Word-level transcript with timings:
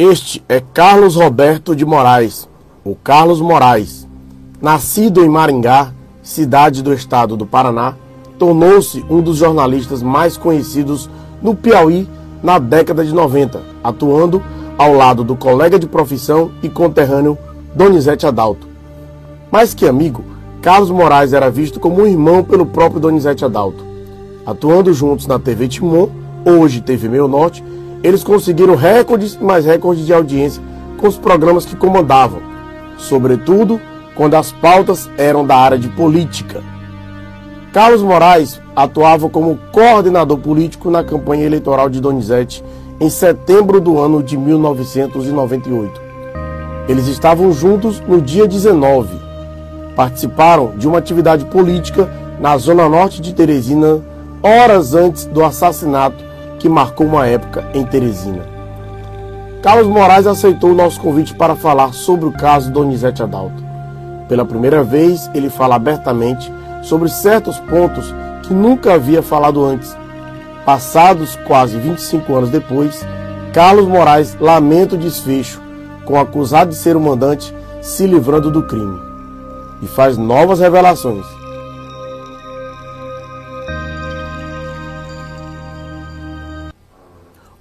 Este 0.00 0.40
é 0.48 0.60
Carlos 0.60 1.16
Roberto 1.16 1.74
de 1.74 1.84
Moraes, 1.84 2.48
o 2.84 2.94
Carlos 2.94 3.40
Moraes. 3.40 4.06
Nascido 4.62 5.24
em 5.24 5.28
Maringá, 5.28 5.92
cidade 6.22 6.84
do 6.84 6.94
estado 6.94 7.36
do 7.36 7.44
Paraná, 7.44 7.96
tornou-se 8.38 9.04
um 9.10 9.20
dos 9.20 9.38
jornalistas 9.38 10.00
mais 10.00 10.36
conhecidos 10.36 11.10
no 11.42 11.52
Piauí 11.52 12.08
na 12.40 12.60
década 12.60 13.04
de 13.04 13.12
90, 13.12 13.60
atuando 13.82 14.40
ao 14.78 14.94
lado 14.94 15.24
do 15.24 15.34
colega 15.34 15.80
de 15.80 15.88
profissão 15.88 16.52
e 16.62 16.68
conterrâneo 16.68 17.36
Donizete 17.74 18.24
Adalto. 18.24 18.68
Mais 19.50 19.74
que 19.74 19.84
amigo, 19.84 20.22
Carlos 20.62 20.92
Moraes 20.92 21.32
era 21.32 21.50
visto 21.50 21.80
como 21.80 22.02
um 22.02 22.06
irmão 22.06 22.44
pelo 22.44 22.66
próprio 22.66 23.00
Donizete 23.00 23.44
Adalto. 23.44 23.84
Atuando 24.46 24.94
juntos 24.94 25.26
na 25.26 25.40
TV 25.40 25.66
Timon, 25.66 26.08
hoje 26.44 26.82
TV 26.82 27.08
Meio 27.08 27.26
Norte, 27.26 27.64
eles 28.02 28.22
conseguiram 28.22 28.74
recordes 28.74 29.34
e 29.34 29.42
mais 29.42 29.64
recordes 29.64 30.06
de 30.06 30.12
audiência 30.12 30.62
com 30.96 31.08
os 31.08 31.16
programas 31.16 31.64
que 31.64 31.76
comandavam, 31.76 32.40
sobretudo 32.96 33.80
quando 34.14 34.34
as 34.34 34.52
pautas 34.52 35.08
eram 35.16 35.46
da 35.46 35.56
área 35.56 35.78
de 35.78 35.88
política. 35.88 36.62
Carlos 37.72 38.02
Moraes 38.02 38.60
atuava 38.74 39.28
como 39.28 39.58
coordenador 39.72 40.38
político 40.38 40.90
na 40.90 41.04
campanha 41.04 41.44
eleitoral 41.44 41.88
de 41.88 42.00
Donizete 42.00 42.64
em 43.00 43.08
setembro 43.08 43.80
do 43.80 43.98
ano 43.98 44.22
de 44.22 44.36
1998. 44.36 46.00
Eles 46.88 47.06
estavam 47.06 47.52
juntos 47.52 48.00
no 48.00 48.20
dia 48.20 48.48
19. 48.48 49.08
Participaram 49.94 50.72
de 50.76 50.88
uma 50.88 50.98
atividade 50.98 51.44
política 51.44 52.10
na 52.40 52.56
zona 52.56 52.88
norte 52.88 53.20
de 53.20 53.34
Teresina 53.34 54.02
horas 54.42 54.94
antes 54.94 55.26
do 55.26 55.44
assassinato 55.44 56.27
que 56.58 56.68
marcou 56.68 57.06
uma 57.06 57.26
época 57.26 57.64
em 57.74 57.84
Teresina. 57.84 58.44
Carlos 59.62 59.86
Moraes 59.88 60.26
aceitou 60.26 60.70
o 60.70 60.74
nosso 60.74 61.00
convite 61.00 61.34
para 61.34 61.56
falar 61.56 61.92
sobre 61.92 62.26
o 62.26 62.32
caso 62.32 62.70
Donizete 62.70 63.22
Adalto. 63.22 63.62
Pela 64.28 64.44
primeira 64.44 64.84
vez, 64.84 65.30
ele 65.34 65.50
fala 65.50 65.74
abertamente 65.74 66.52
sobre 66.82 67.08
certos 67.08 67.58
pontos 67.58 68.14
que 68.42 68.54
nunca 68.54 68.94
havia 68.94 69.22
falado 69.22 69.64
antes. 69.64 69.96
Passados 70.64 71.36
quase 71.46 71.78
25 71.78 72.34
anos 72.34 72.50
depois, 72.50 73.04
Carlos 73.52 73.86
Moraes 73.86 74.36
lamenta 74.38 74.94
o 74.94 74.98
desfecho, 74.98 75.60
com 76.04 76.14
o 76.14 76.20
acusado 76.20 76.70
de 76.70 76.76
ser 76.76 76.96
o 76.96 77.00
mandante 77.00 77.54
se 77.80 78.06
livrando 78.06 78.50
do 78.50 78.62
crime. 78.62 78.98
E 79.82 79.86
faz 79.86 80.16
novas 80.16 80.60
revelações. 80.60 81.37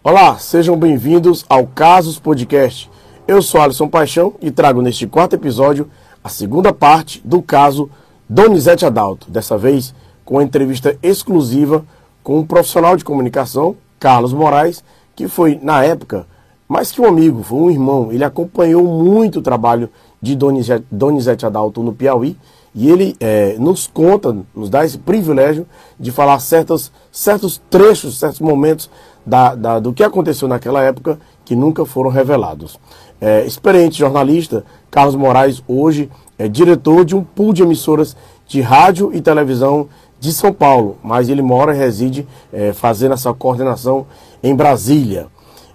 Olá, 0.09 0.38
sejam 0.38 0.77
bem-vindos 0.77 1.45
ao 1.50 1.67
Casos 1.67 2.17
Podcast. 2.17 2.89
Eu 3.27 3.41
sou 3.41 3.59
Alisson 3.59 3.89
Paixão 3.89 4.36
e 4.41 4.50
trago 4.50 4.81
neste 4.81 5.05
quarto 5.05 5.33
episódio 5.33 5.89
a 6.23 6.30
segunda 6.30 6.72
parte 6.72 7.22
do 7.25 7.41
caso 7.41 7.89
Donizete 8.30 8.85
Adalto. 8.85 9.30
Dessa 9.30 9.58
vez 9.58 9.94
com 10.23 10.35
uma 10.35 10.44
entrevista 10.44 10.97
exclusiva 11.03 11.83
com 12.23 12.39
um 12.39 12.47
profissional 12.47 12.95
de 12.95 13.03
comunicação, 13.03 13.75
Carlos 14.00 14.31
Moraes, 14.31 14.81
que 15.13 15.28
foi, 15.28 15.59
na 15.61 15.83
época, 15.83 16.25
mais 16.69 16.89
que 16.89 17.02
um 17.02 17.05
amigo, 17.05 17.44
foi 17.44 17.59
um 17.59 17.69
irmão. 17.69 18.09
Ele 18.09 18.23
acompanhou 18.23 18.85
muito 18.85 19.39
o 19.39 19.44
trabalho 19.44 19.89
de 20.22 20.38
Donizete, 20.38 20.85
Donizete 20.89 21.45
Adalto 21.45 21.83
no 21.83 21.91
Piauí 21.91 22.38
e 22.78 22.92
ele 22.92 23.16
é, 23.20 23.56
nos 23.58 23.88
conta, 23.88 24.38
nos 24.56 24.70
dá 24.70 24.86
esse 24.86 25.00
privilégio 25.00 25.66
de 26.00 26.11
falar 26.11 26.38
certos, 26.38 26.92
certos 27.11 27.59
trechos, 27.72 28.19
certos 28.19 28.39
momentos 28.39 28.88
da, 29.25 29.56
da, 29.56 29.80
do 29.80 29.92
que 29.92 30.03
aconteceu 30.03 30.47
naquela 30.47 30.84
época 30.84 31.19
que 31.44 31.56
nunca 31.56 31.84
foram 31.88 32.11
revelados. 32.11 32.80
É, 33.19 33.44
experiente 33.47 33.97
jornalista, 33.97 34.64
Carlos 34.92 35.16
Moraes 35.16 35.64
hoje 35.67 36.08
é 36.38 36.47
diretor 36.47 37.03
de 37.03 37.16
um 37.16 37.24
pool 37.24 37.52
de 37.52 37.63
emissoras 37.63 38.16
de 38.46 38.62
rádio 38.62 39.09
e 39.12 39.22
televisão 39.22 39.90
de 40.19 40.31
São 40.31 40.53
Paulo, 40.53 40.97
mas 41.03 41.29
ele 41.29 41.41
mora 41.41 41.73
e 41.73 41.79
reside 41.79 42.28
é, 42.53 42.73
fazendo 42.73 43.16
essa 43.16 43.34
coordenação 43.34 44.06
em 44.44 44.56
Brasília. 44.56 45.25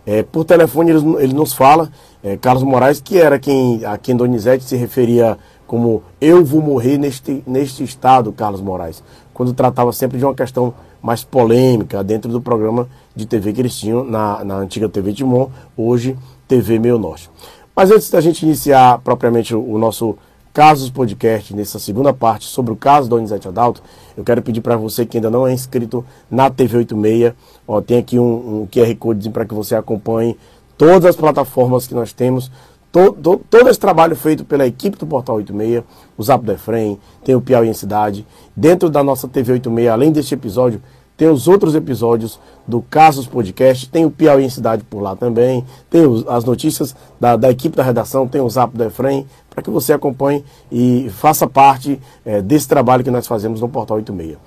É, 0.06 0.22
por 0.22 0.44
telefone 0.44 0.92
ele, 0.92 1.16
ele 1.18 1.34
nos 1.34 1.52
fala, 1.52 1.90
é, 2.22 2.36
Carlos 2.36 2.62
Moraes, 2.62 3.00
que 3.00 3.18
era 3.18 3.40
quem 3.40 3.84
a 3.84 3.98
quem 3.98 4.14
Donizete 4.14 4.62
se 4.62 4.76
referia 4.76 5.36
como 5.72 6.02
eu 6.20 6.44
vou 6.44 6.60
morrer 6.60 6.98
neste, 6.98 7.42
neste 7.46 7.82
estado, 7.82 8.30
Carlos 8.30 8.60
Moraes, 8.60 9.02
quando 9.32 9.54
tratava 9.54 9.90
sempre 9.90 10.18
de 10.18 10.24
uma 10.26 10.34
questão 10.34 10.74
mais 11.00 11.24
polêmica 11.24 12.04
dentro 12.04 12.30
do 12.30 12.42
programa 12.42 12.86
de 13.16 13.24
TV 13.24 13.54
que 13.54 13.62
eles 13.62 13.78
tinham 13.78 14.04
na, 14.04 14.44
na 14.44 14.56
antiga 14.56 14.86
TV 14.86 15.14
Timon, 15.14 15.48
hoje 15.74 16.14
TV 16.46 16.78
Meio 16.78 16.98
Norte. 16.98 17.30
Mas 17.74 17.90
antes 17.90 18.10
da 18.10 18.20
gente 18.20 18.42
iniciar 18.42 18.98
propriamente 18.98 19.54
o, 19.54 19.66
o 19.66 19.78
nosso 19.78 20.14
Casos 20.52 20.90
Podcast, 20.90 21.56
nessa 21.56 21.78
segunda 21.78 22.12
parte 22.12 22.44
sobre 22.44 22.70
o 22.70 22.76
caso 22.76 23.08
do 23.08 23.16
Donizete 23.16 23.48
Adalto, 23.48 23.82
eu 24.14 24.22
quero 24.22 24.42
pedir 24.42 24.60
para 24.60 24.76
você 24.76 25.06
que 25.06 25.16
ainda 25.16 25.30
não 25.30 25.46
é 25.46 25.54
inscrito 25.54 26.04
na 26.30 26.50
TV 26.50 26.76
86, 26.76 27.32
ó, 27.66 27.80
tem 27.80 27.96
aqui 27.96 28.18
um, 28.18 28.60
um 28.60 28.68
QR 28.70 28.94
Code 28.96 29.30
para 29.30 29.46
que 29.46 29.54
você 29.54 29.74
acompanhe 29.74 30.36
todas 30.76 31.06
as 31.06 31.16
plataformas 31.16 31.86
que 31.86 31.94
nós 31.94 32.12
temos, 32.12 32.50
todo, 32.92 33.40
todo 33.48 33.68
esse 33.70 33.80
trabalho 33.80 34.14
feito 34.14 34.44
pela 34.44 34.66
equipe 34.66 34.98
do 34.98 35.06
Portal 35.06 35.36
86, 35.36 35.82
o 36.16 36.22
Zap 36.22 36.44
do 36.44 36.52
Efrem, 36.52 37.00
tem 37.24 37.34
o 37.34 37.40
Piauí 37.40 37.68
em 37.68 37.72
Cidade. 37.74 38.26
Dentro 38.54 38.90
da 38.90 39.02
nossa 39.02 39.26
TV 39.26 39.54
86, 39.54 39.88
além 39.88 40.12
deste 40.12 40.34
episódio, 40.34 40.80
tem 41.16 41.28
os 41.28 41.48
outros 41.48 41.74
episódios 41.74 42.38
do 42.66 42.82
Casos 42.82 43.26
Podcast, 43.26 43.88
tem 43.88 44.04
o 44.04 44.10
Piauí 44.10 44.44
em 44.44 44.50
Cidade 44.50 44.84
por 44.84 45.00
lá 45.00 45.16
também, 45.16 45.64
tem 45.88 46.06
os, 46.06 46.26
as 46.28 46.44
notícias 46.44 46.94
da, 47.18 47.36
da, 47.36 47.50
equipe 47.50 47.76
da 47.76 47.82
redação, 47.82 48.28
tem 48.28 48.40
o 48.40 48.50
Zap 48.50 48.76
do 48.76 48.84
Efrem, 48.84 49.26
para 49.48 49.62
que 49.62 49.70
você 49.70 49.92
acompanhe 49.92 50.44
e 50.70 51.08
faça 51.10 51.46
parte 51.46 52.00
é, 52.24 52.42
desse 52.42 52.68
trabalho 52.68 53.04
que 53.04 53.10
nós 53.10 53.26
fazemos 53.26 53.60
no 53.60 53.68
Portal 53.68 53.96
86. 53.98 54.38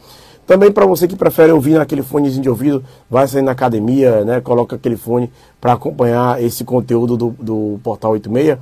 Também 0.45 0.71
para 0.71 0.85
você 0.85 1.07
que 1.07 1.15
prefere 1.15 1.51
ouvir 1.51 1.73
naquele 1.73 2.03
fonezinho 2.03 2.43
de 2.43 2.49
ouvido, 2.49 2.83
vai 3.09 3.27
sair 3.27 3.41
na 3.41 3.51
academia, 3.51 4.23
né, 4.23 4.41
coloca 4.41 4.75
aquele 4.75 4.95
fone 4.95 5.31
para 5.59 5.73
acompanhar 5.73 6.41
esse 6.41 6.63
conteúdo 6.63 7.17
do, 7.17 7.35
do 7.39 7.79
Portal 7.83 8.11
86. 8.11 8.59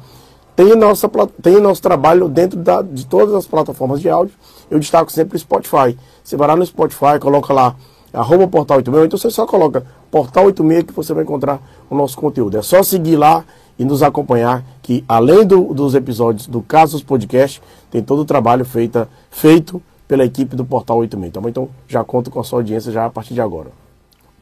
Tem, 0.56 0.76
nossa, 0.76 1.10
tem 1.42 1.60
nosso 1.60 1.82
trabalho 1.82 2.30
dentro 2.30 2.60
da, 2.60 2.82
de 2.82 3.06
todas 3.06 3.34
as 3.34 3.46
plataformas 3.46 4.00
de 4.00 4.10
áudio. 4.10 4.34
Eu 4.70 4.80
destaco 4.80 5.12
sempre 5.12 5.36
o 5.36 5.40
Spotify. 5.40 5.98
Você 6.24 6.38
vai 6.38 6.48
lá 6.48 6.56
no 6.56 6.66
Spotify, 6.66 7.20
coloca 7.20 7.52
lá 7.52 7.76
arroba 8.14 8.48
Portal 8.48 8.78
86, 8.78 9.06
então 9.08 9.18
você 9.18 9.32
só 9.32 9.46
coloca 9.48 9.84
Portal 10.12 10.46
86 10.46 10.84
que 10.86 10.94
você 10.94 11.14
vai 11.14 11.24
encontrar 11.24 11.60
o 11.90 11.96
nosso 11.96 12.16
conteúdo. 12.16 12.58
É 12.58 12.62
só 12.62 12.84
seguir 12.84 13.16
lá 13.16 13.44
e 13.78 13.84
nos 13.84 14.04
acompanhar, 14.04 14.64
que 14.84 15.04
além 15.08 15.46
do, 15.46 15.74
dos 15.74 15.96
episódios 15.96 16.46
do 16.46 16.62
Casos 16.62 17.02
Podcast, 17.02 17.62
tem 17.90 18.04
todo 18.04 18.20
o 18.20 18.26
trabalho 18.26 18.64
feita, 18.64 19.10
feito 19.32 19.82
pela 20.08 20.26
equipe 20.26 20.56
do 20.56 20.66
Portal 20.66 20.98
86. 20.98 21.30
Então, 21.30 21.50
então 21.50 21.70
já 21.88 22.04
conto 22.04 22.30
com 22.30 22.40
a 22.40 22.44
sua 22.44 22.60
audiência 22.60 22.92
já 22.92 23.06
a 23.06 23.10
partir 23.10 23.34
de 23.34 23.42
agora. 23.42 23.70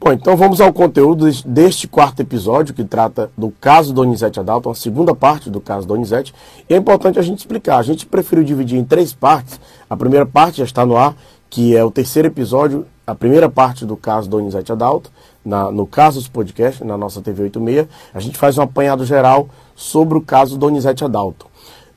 Bom, 0.04 0.12
então 0.12 0.36
vamos 0.36 0.60
ao 0.60 0.72
conteúdo 0.72 1.30
deste 1.46 1.86
quarto 1.86 2.18
episódio 2.18 2.74
que 2.74 2.82
trata 2.82 3.30
do 3.38 3.52
caso 3.60 3.94
Donizete 3.94 4.40
Adalto, 4.40 4.68
a 4.68 4.74
segunda 4.74 5.14
parte 5.14 5.48
do 5.48 5.60
caso 5.60 5.86
Donizete. 5.86 6.34
E 6.68 6.74
é 6.74 6.76
importante 6.76 7.20
a 7.20 7.22
gente 7.22 7.38
explicar. 7.38 7.78
A 7.78 7.82
gente 7.82 8.04
preferiu 8.04 8.42
dividir 8.42 8.80
em 8.80 8.84
três 8.84 9.12
partes. 9.12 9.60
A 9.88 9.96
primeira 9.96 10.26
parte 10.26 10.58
já 10.58 10.64
está 10.64 10.84
no 10.84 10.96
ar, 10.96 11.14
que 11.48 11.76
é 11.76 11.84
o 11.84 11.90
terceiro 11.90 12.26
episódio, 12.26 12.84
a 13.06 13.14
primeira 13.14 13.48
parte 13.48 13.86
do 13.86 13.96
caso 13.96 14.28
Donizete 14.28 14.72
Adalto, 14.72 15.08
na, 15.44 15.70
no 15.70 15.86
Casos 15.86 16.26
Podcast, 16.26 16.82
na 16.82 16.96
nossa 16.96 17.20
TV 17.20 17.44
86. 17.44 17.86
A 18.12 18.18
gente 18.18 18.36
faz 18.36 18.58
um 18.58 18.62
apanhado 18.62 19.04
geral 19.04 19.48
sobre 19.76 20.18
o 20.18 20.20
caso 20.20 20.58
Donizete 20.58 21.04
Adalto. 21.04 21.46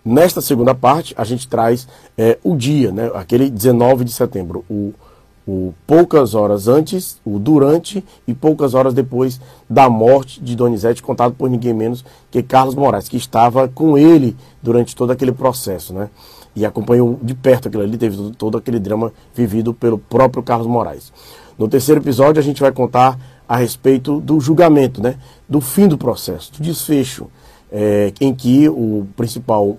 Nesta 0.05 0.39
segunda 0.39 0.75
parte, 0.75 1.15
a 1.17 1.23
gente 1.23 1.47
traz 1.47 1.87
é, 2.15 2.37
o 2.43 2.55
dia, 2.55 2.91
né, 2.91 3.09
aquele 3.15 3.49
19 3.49 4.03
de 4.03 4.11
setembro, 4.11 4.63
o, 4.69 4.93
o 5.47 5.73
poucas 5.87 6.35
horas 6.35 6.67
antes, 6.67 7.19
o 7.25 7.39
durante 7.39 8.05
e 8.27 8.33
poucas 8.35 8.75
horas 8.75 8.93
depois 8.93 9.41
da 9.67 9.89
morte 9.89 10.39
de 10.39 10.55
Donizete, 10.55 11.01
contado 11.01 11.33
por 11.33 11.49
ninguém 11.49 11.73
menos 11.73 12.05
que 12.29 12.43
Carlos 12.43 12.75
Moraes, 12.75 13.09
que 13.09 13.17
estava 13.17 13.67
com 13.67 13.97
ele 13.97 14.37
durante 14.61 14.95
todo 14.95 15.09
aquele 15.09 15.31
processo, 15.31 15.91
né? 15.91 16.07
E 16.55 16.63
acompanhou 16.67 17.19
de 17.19 17.33
perto 17.33 17.67
aquilo 17.67 17.81
ali, 17.81 17.97
teve 17.97 18.31
todo 18.33 18.59
aquele 18.59 18.79
drama 18.79 19.11
vivido 19.33 19.73
pelo 19.73 19.97
próprio 19.97 20.43
Carlos 20.43 20.67
Moraes. 20.67 21.11
No 21.57 21.67
terceiro 21.67 21.99
episódio, 21.99 22.39
a 22.39 22.43
gente 22.43 22.61
vai 22.61 22.71
contar 22.71 23.19
a 23.49 23.57
respeito 23.57 24.21
do 24.21 24.39
julgamento, 24.39 25.01
né? 25.01 25.15
Do 25.49 25.59
fim 25.59 25.87
do 25.87 25.97
processo, 25.97 26.53
do 26.53 26.61
desfecho 26.61 27.27
é, 27.77 28.13
em 28.21 28.33
que 28.33 28.69
o 28.69 29.05
principal 29.17 29.77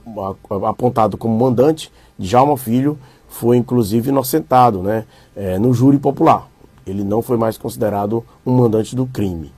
apontado 0.69 1.17
como 1.17 1.35
mandante, 1.35 1.91
Djalma 2.19 2.55
Filho, 2.59 2.99
foi 3.27 3.57
inclusive 3.57 4.11
inocentado 4.11 4.83
né, 4.83 5.07
é, 5.35 5.59
no 5.59 5.73
júri 5.73 5.97
popular. 5.97 6.47
Ele 6.87 7.03
não 7.03 7.23
foi 7.23 7.39
mais 7.39 7.57
considerado 7.57 8.23
um 8.45 8.53
mandante 8.53 8.95
do 8.95 9.07
crime. 9.07 9.51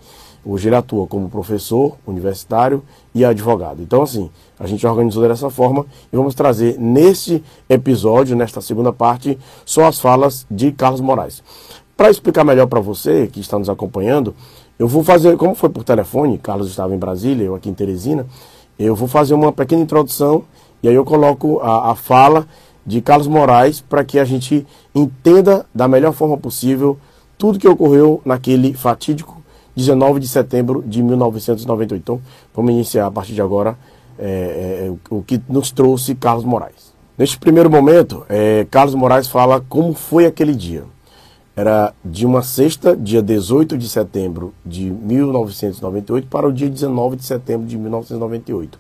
Hoje 0.46 0.69
ele 0.69 0.76
atua 0.76 1.05
como 1.08 1.29
professor 1.29 1.96
universitário 2.06 2.85
e 3.12 3.25
advogado. 3.25 3.82
Então, 3.82 4.02
assim, 4.02 4.31
a 4.58 4.69
gente 4.69 4.87
organizou 4.87 5.26
dessa 5.26 5.50
forma 5.50 5.85
e 6.12 6.17
vamos 6.17 6.37
trazer 6.37 6.79
neste 6.79 7.43
episódio, 7.69 8.37
nesta 8.37 8.61
segunda 8.61 8.93
parte, 8.93 9.37
só 9.67 9.87
as 9.87 9.99
falas 9.99 10.46
de 10.49 10.70
Carlos 10.70 11.00
Moraes. 11.00 11.43
para 11.96 12.08
explicar 12.08 12.44
melhor 12.44 12.69
para 12.69 12.79
você 12.79 13.26
que 13.26 13.40
está 13.40 13.58
nos 13.58 13.69
acompanhando, 13.69 14.32
eu 14.78 14.86
vou 14.86 15.02
fazer, 15.02 15.36
como 15.36 15.54
foi 15.54 15.69
por 15.69 15.82
telefone, 15.82 16.38
Carlos 16.38 16.69
estava 16.69 16.94
em 16.94 16.98
Brasília, 16.98 17.44
eu 17.44 17.54
aqui 17.54 17.69
em 17.69 17.75
Teresina, 17.75 18.26
eu 18.78 18.94
vou 18.94 19.08
fazer 19.08 19.34
uma 19.34 19.52
pequena 19.52 19.82
introdução 19.82 20.44
e 20.82 20.88
aí 20.88 20.94
eu 20.94 21.04
coloco 21.04 21.58
a, 21.60 21.90
a 21.90 21.94
fala 21.94 22.46
de 22.86 23.00
Carlos 23.00 23.26
Moraes 23.26 23.80
para 23.80 24.04
que 24.04 24.19
a 24.19 24.25
gente 24.25 24.66
entenda 24.94 25.66
da 25.75 25.88
melhor 25.88 26.12
forma 26.12 26.38
possível 26.38 26.96
tudo 27.36 27.58
que 27.58 27.69
ocorreu 27.69 28.20
naquele 28.25 28.72
fatídico 28.72 29.42
19 29.76 30.19
de 30.20 30.26
setembro 30.26 30.82
de 30.86 31.02
1998. 31.02 32.00
Então, 32.00 32.20
vamos 32.54 32.72
iniciar 32.72 33.06
a 33.06 33.10
partir 33.10 33.32
de 33.32 33.40
agora 33.40 33.78
é, 34.19 34.88
é, 34.88 34.92
o 35.08 35.22
que 35.22 35.40
nos 35.48 35.70
trouxe 35.70 36.14
Carlos 36.14 36.44
Moraes. 36.44 36.92
Neste 37.16 37.38
primeiro 37.38 37.70
momento, 37.70 38.25
é, 38.28 38.66
Carlos 38.70 38.94
Moraes 38.94 39.28
fala 39.28 39.64
como 39.69 39.92
foi 39.92 40.26
aquele 40.26 40.54
dia. 40.54 40.84
Era 41.58 41.93
de 42.05 42.25
uma 42.25 42.40
sexta, 42.40 42.96
dia 42.96 43.20
18 43.20 43.76
de 43.76 43.88
setembro 43.88 44.55
de 44.64 44.93
1998, 44.93 46.28
para 46.28 46.46
o 46.46 46.52
dia 46.52 46.70
19 46.70 47.16
de 47.16 47.25
setembro 47.25 47.66
de 47.66 47.76
1998. 47.76 48.78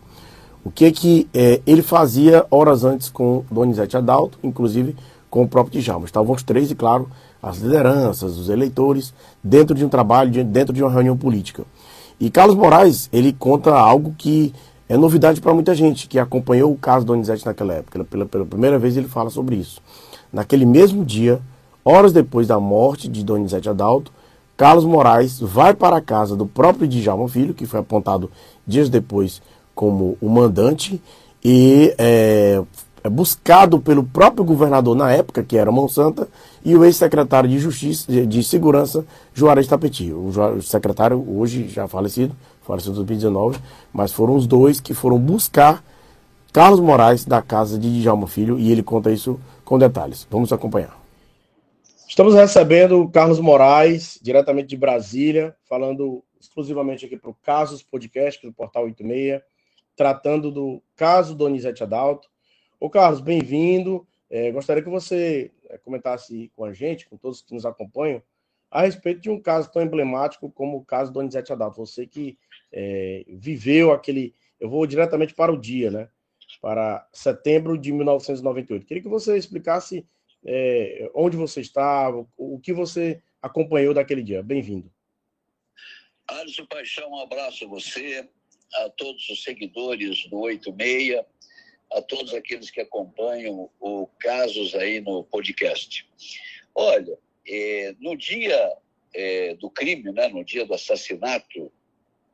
O 0.64 0.70
que 0.70 0.92
que 0.92 1.28
é, 1.34 1.60
ele 1.66 1.82
fazia 1.82 2.46
horas 2.48 2.84
antes 2.84 3.08
com 3.08 3.42
Donizete 3.50 3.96
Adalto, 3.96 4.38
inclusive 4.44 4.94
com 5.28 5.42
o 5.42 5.48
próprio 5.48 5.82
Djalma. 5.82 6.06
Estavam 6.06 6.32
os 6.32 6.44
três 6.44 6.70
e, 6.70 6.76
claro, 6.76 7.10
as 7.42 7.58
lideranças, 7.58 8.38
os 8.38 8.48
eleitores, 8.48 9.12
dentro 9.42 9.74
de 9.74 9.84
um 9.84 9.88
trabalho, 9.88 10.44
dentro 10.44 10.72
de 10.72 10.80
uma 10.80 10.92
reunião 10.92 11.16
política. 11.16 11.64
E 12.20 12.30
Carlos 12.30 12.54
Moraes, 12.54 13.08
ele 13.12 13.32
conta 13.32 13.74
algo 13.74 14.14
que 14.16 14.54
é 14.88 14.96
novidade 14.96 15.40
para 15.40 15.52
muita 15.52 15.74
gente 15.74 16.06
que 16.06 16.16
acompanhou 16.16 16.70
o 16.70 16.78
caso 16.78 17.04
Donizete 17.04 17.44
naquela 17.44 17.74
época. 17.74 18.04
Pela, 18.04 18.24
pela 18.24 18.46
primeira 18.46 18.78
vez 18.78 18.96
ele 18.96 19.08
fala 19.08 19.30
sobre 19.30 19.56
isso. 19.56 19.82
Naquele 20.32 20.64
mesmo 20.64 21.04
dia, 21.04 21.40
Horas 21.90 22.12
depois 22.12 22.46
da 22.46 22.60
morte 22.60 23.08
de 23.08 23.24
Donizete 23.24 23.66
Adalto, 23.66 24.12
Carlos 24.58 24.84
Moraes 24.84 25.40
vai 25.40 25.72
para 25.72 25.96
a 25.96 26.02
casa 26.02 26.36
do 26.36 26.44
próprio 26.44 26.86
Djalma 26.86 27.26
Filho, 27.30 27.54
que 27.54 27.64
foi 27.64 27.80
apontado 27.80 28.30
dias 28.66 28.90
depois 28.90 29.40
como 29.74 30.18
o 30.20 30.28
mandante, 30.28 31.00
e 31.42 31.94
é, 31.96 32.62
é 33.02 33.08
buscado 33.08 33.80
pelo 33.80 34.04
próprio 34.04 34.44
governador 34.44 34.94
na 34.94 35.10
época, 35.10 35.42
que 35.42 35.56
era 35.56 35.72
Monsanta, 35.72 36.28
e 36.62 36.76
o 36.76 36.84
ex-secretário 36.84 37.48
de 37.48 37.58
Justiça, 37.58 38.26
de, 38.26 38.42
Segurança, 38.42 39.06
Juarez 39.32 39.66
Tapeti. 39.66 40.12
O, 40.12 40.28
o 40.58 40.60
secretário, 40.60 41.24
hoje 41.26 41.68
já 41.68 41.88
falecido, 41.88 42.36
faleceu 42.66 42.92
em 42.92 42.96
2019, 42.96 43.60
mas 43.94 44.12
foram 44.12 44.36
os 44.36 44.46
dois 44.46 44.78
que 44.78 44.92
foram 44.92 45.18
buscar 45.18 45.82
Carlos 46.52 46.80
Moraes 46.80 47.24
da 47.24 47.40
casa 47.40 47.78
de 47.78 48.02
Djalma 48.02 48.26
Filho, 48.26 48.58
e 48.58 48.70
ele 48.70 48.82
conta 48.82 49.10
isso 49.10 49.40
com 49.64 49.78
detalhes. 49.78 50.26
Vamos 50.30 50.52
acompanhar. 50.52 50.97
Estamos 52.08 52.34
recebendo 52.34 53.02
o 53.02 53.10
Carlos 53.10 53.38
Moraes, 53.38 54.18
diretamente 54.22 54.68
de 54.68 54.78
Brasília, 54.78 55.54
falando 55.68 56.24
exclusivamente 56.40 57.04
aqui 57.04 57.18
para 57.18 57.28
o 57.28 57.34
Casos 57.34 57.82
Podcast, 57.82 58.44
do 58.44 58.52
Portal 58.52 58.84
86, 58.84 59.42
tratando 59.94 60.50
do 60.50 60.82
caso 60.96 61.34
Donizete 61.34 61.82
Adalto. 61.82 62.26
Ô 62.80 62.88
Carlos, 62.88 63.20
bem-vindo. 63.20 64.08
É, 64.30 64.50
gostaria 64.50 64.82
que 64.82 64.88
você 64.88 65.52
é, 65.68 65.76
comentasse 65.76 66.50
com 66.56 66.64
a 66.64 66.72
gente, 66.72 67.06
com 67.06 67.18
todos 67.18 67.42
que 67.42 67.52
nos 67.52 67.66
acompanham, 67.66 68.22
a 68.70 68.80
respeito 68.82 69.20
de 69.20 69.28
um 69.28 69.38
caso 69.38 69.70
tão 69.70 69.82
emblemático 69.82 70.50
como 70.50 70.78
o 70.78 70.84
caso 70.84 71.12
Donizete 71.12 71.52
Adalto. 71.52 71.76
Você 71.76 72.06
que 72.06 72.38
é, 72.72 73.22
viveu 73.28 73.92
aquele. 73.92 74.34
Eu 74.58 74.70
vou 74.70 74.86
diretamente 74.86 75.34
para 75.34 75.52
o 75.52 75.60
dia, 75.60 75.90
né? 75.90 76.08
Para 76.62 77.06
setembro 77.12 77.76
de 77.76 77.92
1998. 77.92 78.86
Queria 78.86 79.02
que 79.02 79.08
você 79.10 79.36
explicasse 79.36 80.06
é, 80.50 81.10
onde 81.14 81.36
você 81.36 81.60
estava, 81.60 82.26
o 82.36 82.58
que 82.58 82.72
você 82.72 83.22
acompanhou 83.42 83.92
daquele 83.92 84.22
dia. 84.22 84.42
Bem-vindo. 84.42 84.90
Alisson 86.26 86.64
Paixão, 86.64 87.10
um 87.10 87.20
abraço 87.20 87.66
a 87.66 87.68
você, 87.68 88.26
a 88.76 88.88
todos 88.90 89.28
os 89.28 89.42
seguidores 89.42 90.26
do 90.28 90.38
86, 90.38 91.22
a 91.92 92.02
todos 92.02 92.32
aqueles 92.32 92.70
que 92.70 92.80
acompanham 92.80 93.70
o 93.78 94.06
Casos 94.18 94.74
aí 94.74 95.00
no 95.00 95.22
podcast. 95.24 96.08
Olha, 96.74 97.18
é, 97.46 97.94
no 98.00 98.16
dia 98.16 98.74
é, 99.14 99.54
do 99.54 99.68
crime, 99.68 100.12
né, 100.12 100.28
no 100.28 100.42
dia 100.42 100.64
do 100.64 100.72
assassinato 100.72 101.70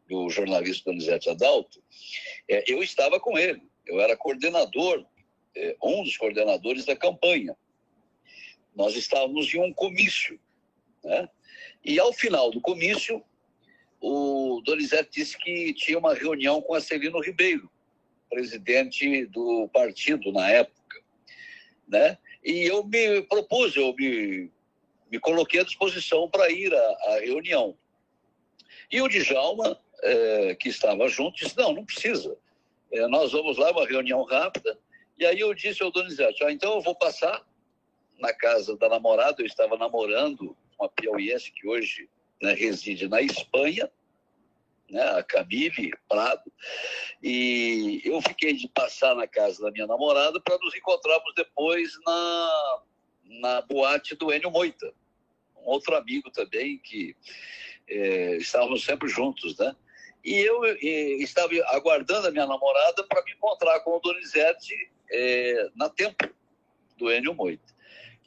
do 0.08 0.30
jornalista 0.30 0.90
Donizete 0.90 1.30
Adalto, 1.30 1.82
é, 2.48 2.64
eu 2.72 2.80
estava 2.80 3.18
com 3.18 3.36
ele. 3.36 3.62
Eu 3.84 4.00
era 4.00 4.16
coordenador, 4.16 5.04
é, 5.56 5.76
um 5.82 6.04
dos 6.04 6.16
coordenadores 6.16 6.84
da 6.84 6.94
campanha 6.94 7.56
nós 8.74 8.96
estávamos 8.96 9.52
em 9.54 9.60
um 9.60 9.72
comício. 9.72 10.38
Né? 11.02 11.28
E 11.84 11.98
ao 11.98 12.12
final 12.12 12.50
do 12.50 12.60
comício, 12.60 13.22
o 14.00 14.60
Donizete 14.64 15.10
disse 15.12 15.38
que 15.38 15.72
tinha 15.74 15.98
uma 15.98 16.14
reunião 16.14 16.60
com 16.60 16.74
a 16.74 16.80
Celino 16.80 17.20
Ribeiro, 17.20 17.70
presidente 18.28 19.26
do 19.26 19.68
partido 19.72 20.32
na 20.32 20.50
época. 20.50 21.02
Né? 21.86 22.18
E 22.44 22.62
eu 22.64 22.84
me 22.84 23.22
propus, 23.22 23.76
eu 23.76 23.94
me, 23.94 24.50
me 25.10 25.18
coloquei 25.18 25.60
à 25.60 25.64
disposição 25.64 26.28
para 26.28 26.50
ir 26.50 26.74
à, 26.74 26.78
à, 27.06 27.20
reunião. 27.20 27.76
E 28.90 29.00
o 29.00 29.08
Djalma, 29.08 29.80
é, 30.02 30.54
que 30.54 30.68
estava 30.68 31.08
junto, 31.08 31.36
disse: 31.36 31.56
Não, 31.56 31.72
não 31.72 31.84
precisa. 31.84 32.36
É, 32.92 33.06
nós 33.08 33.32
vamos 33.32 33.56
lá, 33.56 33.70
uma 33.70 33.86
reunião 33.86 34.22
rápida. 34.24 34.78
E 35.18 35.24
aí 35.24 35.40
eu 35.40 35.54
disse 35.54 35.82
ao 35.82 35.90
Donizete: 35.90 36.44
ah, 36.44 36.52
Então 36.52 36.74
eu 36.74 36.82
vou 36.82 36.94
passar 36.94 37.42
na 38.18 38.32
casa 38.32 38.76
da 38.76 38.88
namorada, 38.88 39.42
eu 39.42 39.46
estava 39.46 39.76
namorando 39.76 40.56
uma 40.78 40.88
piauiense 40.88 41.52
que 41.52 41.66
hoje 41.66 42.08
né, 42.40 42.52
reside 42.52 43.08
na 43.08 43.20
Espanha, 43.20 43.90
né, 44.90 45.02
a 45.02 45.22
Camille 45.22 45.92
Prado, 46.08 46.52
e 47.22 48.02
eu 48.04 48.20
fiquei 48.22 48.52
de 48.54 48.68
passar 48.68 49.14
na 49.14 49.26
casa 49.26 49.62
da 49.62 49.70
minha 49.70 49.86
namorada 49.86 50.40
para 50.40 50.58
nos 50.58 50.74
encontrarmos 50.74 51.34
depois 51.34 51.92
na, 52.04 52.82
na 53.24 53.62
boate 53.62 54.14
do 54.14 54.32
Enio 54.32 54.50
Moita, 54.50 54.92
um 55.56 55.70
outro 55.70 55.96
amigo 55.96 56.30
também 56.30 56.78
que 56.78 57.16
é, 57.88 58.36
estávamos 58.36 58.84
sempre 58.84 59.08
juntos, 59.08 59.56
né? 59.58 59.74
E 60.24 60.36
eu 60.36 60.64
e, 60.64 61.22
estava 61.22 61.52
aguardando 61.66 62.28
a 62.28 62.30
minha 62.30 62.46
namorada 62.46 63.04
para 63.04 63.22
me 63.24 63.32
encontrar 63.32 63.80
com 63.80 63.96
o 63.96 64.00
Donizete 64.00 64.90
é, 65.10 65.68
na 65.74 65.90
Tempo 65.90 66.30
do 66.96 67.12
Enio 67.12 67.34
Moita 67.34 67.73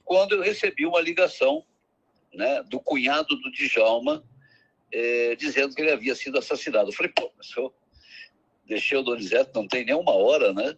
quando 0.08 0.36
eu 0.36 0.42
recebi 0.42 0.86
uma 0.86 1.02
ligação 1.02 1.66
né, 2.34 2.64
do 2.64 2.80
cunhado 2.80 3.36
do 3.36 3.52
Djalma 3.52 4.24
é, 4.90 5.36
dizendo 5.36 5.76
que 5.76 5.82
ele 5.82 5.92
havia 5.92 6.16
sido 6.16 6.40
assassinado. 6.40 6.90
Eu 6.90 6.94
falei, 6.94 7.12
pô, 7.14 7.30
mas 7.38 7.54
eu 7.58 7.74
deixei 8.66 8.98
o 8.98 9.04
Donizete, 9.04 9.52
não 9.54 9.68
tem 9.68 9.84
nem 9.84 9.94
uma 9.94 10.14
hora, 10.14 10.54
né? 10.54 10.78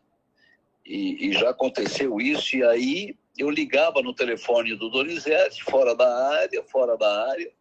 E, 0.84 1.28
e, 1.28 1.32
já 1.32 1.52
aconteceu 1.52 2.20
isso, 2.20 2.56
e 2.56 2.64
aí 2.64 3.16
eu 3.38 3.52
ligava 3.52 4.02
no 4.02 4.16
telefone 4.16 4.76
do 4.76 4.90
Donizete, 4.90 5.64
fora 5.64 5.94
da 5.94 6.30
área, 6.40 6.64
fora 6.64 6.98
da 6.98 7.30
área, 7.30 7.52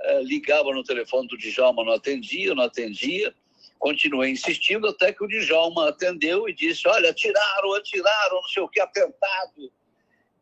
é, 0.00 0.22
ligava 0.24 0.72
no 0.74 0.82
telefone 0.82 1.28
do 1.28 1.38
Djalma, 1.38 1.84
não 1.84 1.92
atendia, 1.92 2.52
não 2.52 2.64
atendia, 2.64 3.32
continuei 3.78 4.30
insistindo 4.30 4.88
até 4.88 5.12
que 5.12 5.22
o 5.22 5.28
Djalma 5.28 5.88
atendeu 5.88 6.48
e 6.48 6.52
disse, 6.52 6.88
olha, 6.88 7.10
atiraram, 7.10 7.74
atiraram, 7.74 8.34
não 8.34 8.48
sei 8.48 8.62
o 8.64 8.68
que, 8.68 8.80
atentado, 8.80 9.70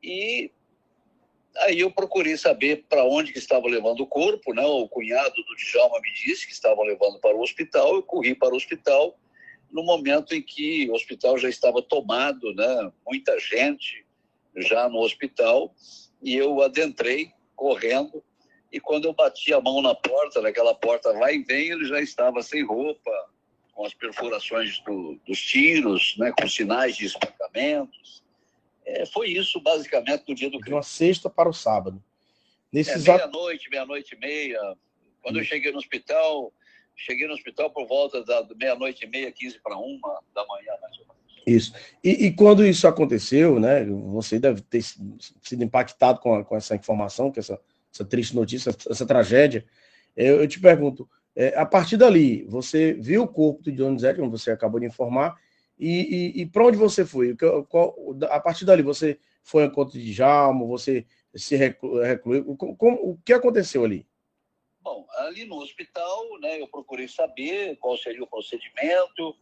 e 0.05 0.51
aí 1.57 1.81
eu 1.81 1.91
procurei 1.91 2.37
saber 2.37 2.85
para 2.89 3.05
onde 3.05 3.33
que 3.33 3.39
estava 3.39 3.67
levando 3.67 4.01
o 4.01 4.07
corpo, 4.07 4.53
né? 4.53 4.65
O 4.67 4.87
cunhado 4.87 5.35
do 5.35 5.57
Djalma 5.57 5.99
me 6.01 6.13
disse 6.13 6.47
que 6.47 6.53
estavam 6.53 6.85
levando 6.85 7.19
para 7.21 7.35
o 7.35 7.41
hospital, 7.41 7.95
eu 7.95 8.03
corri 8.03 8.35
para 8.35 8.53
o 8.53 8.57
hospital 8.57 9.19
no 9.73 9.83
momento 9.83 10.35
em 10.35 10.43
que 10.43 10.89
o 10.91 10.95
hospital 10.95 11.39
já 11.39 11.49
estava 11.49 11.81
tomado, 11.81 12.53
né? 12.55 12.93
Muita 13.07 13.39
gente 13.41 14.05
já 14.57 14.89
no 14.89 15.01
hospital, 15.01 15.75
e 16.23 16.37
eu 16.37 16.61
adentrei 16.61 17.33
correndo, 17.57 18.23
e 18.71 18.79
quando 18.79 19.07
eu 19.07 19.13
bati 19.13 19.53
a 19.53 19.61
mão 19.61 19.81
na 19.81 19.95
porta, 19.95 20.43
naquela 20.43 20.75
porta 20.75 21.13
vai 21.15 21.37
e 21.37 21.43
vem, 21.43 21.71
ele 21.71 21.87
já 21.87 22.01
estava 22.01 22.43
sem 22.43 22.63
roupa, 22.65 23.11
com 23.73 23.85
as 23.85 23.95
perfurações 23.95 24.79
do, 24.81 25.19
dos 25.27 25.41
tiros, 25.41 26.15
né? 26.19 26.33
Com 26.39 26.47
sinais 26.47 26.97
de 26.97 27.07
espancamentos, 27.07 28.23
é, 28.85 29.07
foi 29.07 29.29
isso, 29.29 29.61
basicamente, 29.61 30.25
no 30.29 30.35
dia 30.35 30.51
do 30.51 30.59
crime. 30.59 30.71
De 30.71 30.75
uma 30.75 30.83
sexta 30.83 31.31
para 31.31 31.49
o 31.49 31.53
sábado. 31.53 32.03
Nesse 32.73 32.91
é, 32.91 32.99
meia-noite, 32.99 33.71
meia-noite 33.71 34.15
e 34.15 34.19
meia. 34.19 34.61
Quando 35.23 35.39
eu 35.39 35.45
cheguei 35.45 35.73
no 35.73 35.79
hospital, 35.79 36.53
cheguei 36.97 37.27
no 37.27 37.35
hospital 37.35 37.71
por 37.71 37.87
volta 37.87 38.23
da 38.25 38.47
meia-noite 38.57 39.05
e 39.05 39.09
meia, 39.09 39.33
quinze 39.33 39.59
para 39.61 39.77
uma 39.77 40.21
da 40.35 40.45
manhã, 40.47 40.73
mais 40.83 40.99
ou 40.99 41.07
menos. 41.07 41.15
Isso. 41.47 41.75
E, 42.03 42.27
e, 42.27 42.33
quando 42.33 42.65
isso 42.65 42.89
aconteceu, 42.89 43.61
né, 43.61 43.85
você 43.85 44.39
deve 44.39 44.63
ter 44.63 44.83
sido 44.83 45.63
impactado 45.63 46.19
com, 46.21 46.35
a, 46.35 46.45
com 46.45 46.57
essa 46.57 46.75
informação, 46.75 47.31
com 47.31 47.39
essa, 47.39 47.61
essa 47.93 48.05
triste 48.05 48.35
notícia, 48.35 48.71
essa, 48.71 48.91
essa 48.91 49.07
tragédia. 49.07 49.65
Eu, 50.17 50.41
eu, 50.41 50.49
te 50.49 50.59
pergunto, 50.59 51.09
é, 51.37 51.49
a 51.57 51.67
partir 51.67 51.97
dali, 51.97 52.45
você 52.45 52.95
viu 52.95 53.25
o 53.25 53.29
corpo 53.29 53.63
de 53.63 53.73
Donizete, 53.73 54.19
como 54.19 54.31
você 54.31 54.51
acabou 54.51 54.81
de 54.81 54.87
informar, 54.87 55.37
e, 55.79 55.91
e, 56.39 56.43
e 56.43 56.47
para 56.47 56.65
onde 56.65 56.77
você 56.77 57.05
foi? 57.05 57.37
Qual, 57.69 57.97
a 58.31 58.41
partir 58.41 58.65
dali, 58.65 58.83
você 58.83 59.19
foi 59.43 59.65
ao 59.65 59.69
encontro 59.69 59.99
de 59.99 60.13
Jalmo? 60.13 60.69
Você 60.69 61.07
se 61.35 61.57
recluiu. 61.57 62.57
Como, 62.57 62.77
como, 62.77 62.97
o 63.11 63.19
que 63.25 63.33
aconteceu 63.33 63.85
ali? 63.85 64.07
Bom, 64.81 65.07
ali 65.19 65.45
no 65.45 65.57
hospital, 65.57 66.39
né, 66.41 66.61
eu 66.61 66.69
procurei 66.69 67.09
saber 67.09 67.77
qual 67.79 67.97
seria 67.97 68.23
o 68.23 68.27
procedimento. 68.27 69.37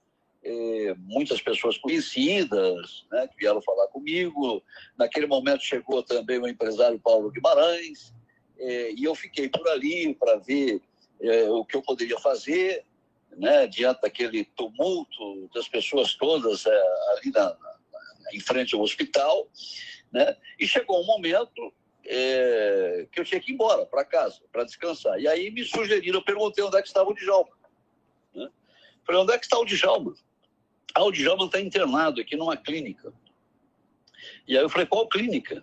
É, 0.45 0.95
muitas 0.99 1.41
pessoas 1.41 1.79
conhecidas 1.79 3.07
né, 3.13 3.29
que 3.29 3.37
vieram 3.37 3.63
falar 3.63 3.87
comigo. 3.89 4.63
Naquele 4.99 5.27
momento 5.27 5.63
chegou 5.63 6.03
também 6.03 6.39
o 6.39 6.49
empresário 6.49 6.99
Paulo 6.99 7.31
Guimarães, 7.31 8.13
é, 8.59 8.93
e 8.93 9.05
eu 9.05 9.15
fiquei 9.15 9.49
por 9.49 9.67
ali 9.69 10.15
para 10.15 10.37
ver 10.37 10.81
é, 11.21 11.49
o 11.49 11.65
que 11.65 11.77
eu 11.77 11.83
poderia 11.83 12.19
fazer 12.19 12.85
né, 13.37 13.67
diante 13.67 14.03
daquele 14.03 14.45
tumulto 14.45 15.49
das 15.55 15.69
pessoas 15.69 16.15
todas 16.15 16.67
é, 16.67 16.83
ali 17.13 17.31
na, 17.31 17.45
na, 17.45 17.77
em 18.33 18.41
frente 18.41 18.75
ao 18.75 18.81
hospital. 18.81 19.49
Né, 20.13 20.37
e 20.59 20.67
chegou 20.67 21.01
um 21.01 21.07
momento 21.07 21.73
é, 22.05 23.07
que 23.11 23.21
eu 23.21 23.25
tinha 23.25 23.41
que 23.41 23.51
ir 23.51 23.55
embora 23.55 23.87
para 23.87 24.05
casa, 24.05 24.41
para 24.51 24.65
descansar. 24.65 25.19
E 25.19 25.27
aí 25.27 25.51
me 25.51 25.65
sugeriram, 25.65 26.19
eu 26.19 26.25
perguntei 26.25 26.63
onde 26.65 26.77
é 26.77 26.83
que 26.83 26.89
estava 26.89 27.11
o 27.11 27.15
Djalma. 27.15 27.53
Né? 28.35 28.49
Falei, 29.07 29.23
onde 29.23 29.33
é 29.33 29.39
que 29.39 29.45
está 29.45 29.59
o 29.59 29.65
Djalma? 29.65 30.15
Ah, 30.95 31.05
o 31.05 31.13
Djalma 31.13 31.47
está 31.47 31.61
internado 31.61 32.21
aqui 32.21 32.37
numa 32.37 32.57
clínica. 32.57 33.13
E 34.47 34.57
aí 34.57 34.63
eu 34.63 34.69
falei, 34.69 34.87
qual 34.87 35.09
clínica? 35.09 35.63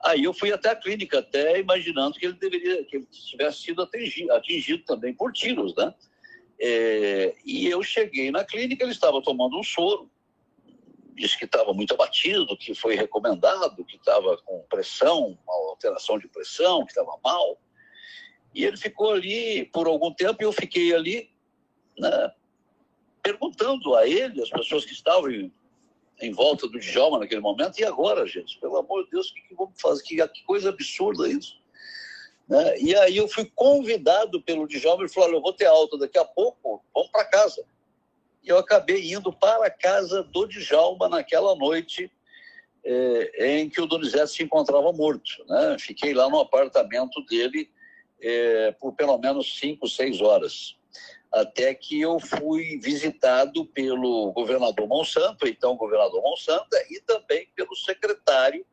Aí 0.00 0.24
eu 0.24 0.32
fui 0.32 0.52
até 0.52 0.70
a 0.70 0.76
clínica, 0.76 1.18
até 1.18 1.58
imaginando 1.58 2.18
que 2.18 2.26
ele 2.26 2.34
deveria, 2.34 2.84
que 2.84 2.96
ele 2.96 3.06
tivesse 3.06 3.62
sido 3.62 3.82
atingido, 3.82 4.32
atingido 4.32 4.84
também 4.84 5.12
por 5.12 5.32
tiros, 5.32 5.74
né? 5.74 5.92
É, 6.60 7.36
e 7.44 7.66
eu 7.66 7.82
cheguei 7.82 8.30
na 8.30 8.44
clínica, 8.44 8.82
ele 8.82 8.92
estava 8.92 9.22
tomando 9.22 9.58
um 9.58 9.62
soro, 9.62 10.10
disse 11.14 11.38
que 11.38 11.44
estava 11.44 11.72
muito 11.72 11.94
abatido, 11.94 12.56
que 12.56 12.74
foi 12.74 12.94
recomendado, 12.94 13.84
que 13.84 13.96
estava 13.96 14.36
com 14.38 14.64
pressão, 14.68 15.38
uma 15.44 15.70
alteração 15.70 16.18
de 16.18 16.28
pressão, 16.28 16.84
que 16.84 16.92
estava 16.92 17.18
mal. 17.22 17.60
E 18.54 18.64
ele 18.64 18.76
ficou 18.76 19.12
ali 19.12 19.64
por 19.66 19.86
algum 19.86 20.12
tempo 20.12 20.42
e 20.42 20.44
eu 20.44 20.52
fiquei 20.52 20.94
ali 20.94 21.30
né, 21.98 22.32
perguntando 23.22 23.94
a 23.94 24.06
ele, 24.06 24.42
as 24.42 24.50
pessoas 24.50 24.84
que 24.84 24.92
estavam 24.92 25.30
em, 25.30 25.52
em, 26.20 26.32
volta 26.32 26.68
do 26.68 26.78
Djalma 26.78 27.18
naquele 27.18 27.40
momento, 27.40 27.78
e 27.78 27.84
agora, 27.84 28.26
gente? 28.26 28.58
Pelo 28.58 28.76
amor 28.78 29.04
de 29.04 29.10
Deus, 29.10 29.30
o 29.30 29.34
que, 29.34 29.42
que 29.42 29.54
vamos 29.54 29.80
fazer? 29.80 30.02
Que, 30.04 30.28
que 30.28 30.44
coisa 30.44 30.70
absurda 30.70 31.28
isso. 31.28 31.60
Né? 32.48 32.78
E 32.80 32.96
aí 32.96 33.16
eu 33.16 33.28
fui 33.28 33.50
convidado 33.54 34.40
pelo 34.40 34.66
Djalma, 34.66 35.02
ele 35.02 35.12
falou, 35.12 35.28
olha, 35.28 35.36
eu 35.36 35.42
vou 35.42 35.52
ter 35.52 35.66
alta 35.66 35.98
daqui 35.98 36.18
a 36.18 36.24
pouco, 36.24 36.82
vamos 36.94 37.10
para 37.10 37.24
casa. 37.24 37.64
E 38.42 38.48
eu 38.48 38.56
acabei 38.56 39.12
indo 39.12 39.32
para 39.32 39.66
a 39.66 39.70
casa 39.70 40.22
do 40.22 40.46
Djalma 40.46 41.08
naquela 41.08 41.54
noite 41.54 42.10
é, 42.82 43.58
em 43.58 43.68
que 43.68 43.80
o 43.80 43.86
Donizete 43.86 44.32
se 44.32 44.42
encontrava 44.42 44.92
morto. 44.92 45.44
Né? 45.46 45.76
Fiquei 45.78 46.14
lá 46.14 46.28
no 46.30 46.40
apartamento 46.40 47.22
dele 47.26 47.70
é, 48.20 48.72
por 48.72 48.94
pelo 48.94 49.18
menos 49.18 49.58
cinco, 49.58 49.86
seis 49.86 50.20
horas. 50.22 50.76
Até 51.30 51.74
que 51.74 52.00
eu 52.00 52.18
fui 52.18 52.80
visitado 52.82 53.66
pelo 53.66 54.32
governador 54.32 54.88
Monsanto, 54.88 55.46
então 55.46 55.76
governador 55.76 56.22
Monsanto, 56.22 56.68
e 56.90 57.00
também 57.02 57.46
pelo 57.54 57.76
secretário 57.76 58.64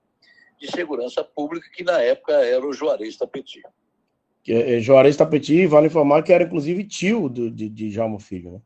de 0.65 0.72
Segurança 0.72 1.24
Pública, 1.24 1.69
que 1.74 1.84
na 1.84 2.01
época 2.01 2.34
era 2.34 2.65
o 2.65 2.74
Juarez 2.74 3.17
Tapeti. 3.17 3.62
É, 4.48 4.79
Juarez 4.79 5.17
Tapeti, 5.17 5.65
vale 5.65 5.88
informar 5.88 6.24
que 6.24 6.31
era 6.31 6.43
inclusive 6.43 6.84
tio 6.84 7.27
do, 7.27 7.50
de, 7.50 7.69
de 7.69 7.89
Jalmo 7.89 8.19
Filho, 8.19 8.51
né? 8.51 8.62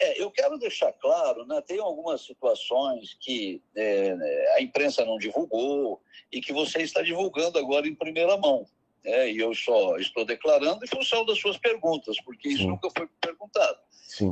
É, 0.00 0.22
eu 0.22 0.30
quero 0.30 0.56
deixar 0.58 0.92
claro, 0.92 1.44
né, 1.44 1.60
tem 1.66 1.80
algumas 1.80 2.24
situações 2.24 3.16
que 3.20 3.60
é, 3.74 4.16
a 4.56 4.62
imprensa 4.62 5.04
não 5.04 5.18
divulgou 5.18 6.00
e 6.30 6.40
que 6.40 6.52
você 6.52 6.82
está 6.82 7.02
divulgando 7.02 7.58
agora 7.58 7.88
em 7.88 7.96
primeira 7.96 8.36
mão. 8.36 8.64
Né, 9.04 9.32
e 9.32 9.38
eu 9.38 9.52
só 9.54 9.96
estou 9.96 10.24
declarando 10.24 10.84
em 10.84 10.88
função 10.88 11.24
das 11.26 11.40
suas 11.40 11.58
perguntas, 11.58 12.16
porque 12.24 12.48
isso 12.48 12.62
Sim. 12.62 12.68
nunca 12.68 12.88
foi 12.96 13.08
perguntado. 13.20 13.78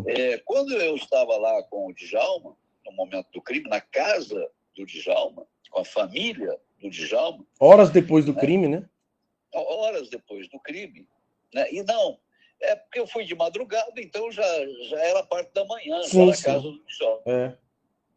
É, 0.07 0.39
quando 0.39 0.73
eu 0.73 0.95
estava 0.95 1.37
lá 1.37 1.63
com 1.65 1.89
o 1.89 1.93
Djalma, 1.93 2.57
no 2.85 2.93
momento 2.93 3.27
do 3.33 3.43
crime, 3.43 3.69
na 3.69 3.81
casa 3.81 4.49
do 4.77 4.87
Djalma, 4.87 5.47
com 5.77 5.81
a 5.81 5.85
família 5.85 6.59
do 6.81 6.89
Djalma. 6.89 7.47
Horas 7.61 7.91
depois 7.91 8.25
do 8.25 8.33
né, 8.33 8.41
crime, 8.41 8.67
né? 8.67 8.89
Horas 9.53 10.09
depois 10.09 10.49
do 10.49 10.59
crime. 10.59 11.07
Né? 11.53 11.71
E 11.71 11.83
não, 11.83 12.19
é 12.63 12.75
porque 12.75 12.99
eu 12.99 13.07
fui 13.07 13.27
de 13.27 13.35
madrugada, 13.35 13.93
então 13.99 14.33
já, 14.33 14.43
já 14.89 14.99
era 15.01 15.23
parte 15.23 15.53
da 15.53 15.67
manhã, 15.67 16.03
sim, 16.05 16.25
na 16.25 16.35
casa 16.35 16.61
do 16.61 16.83
Djalma. 16.87 17.23
É. 17.27 17.59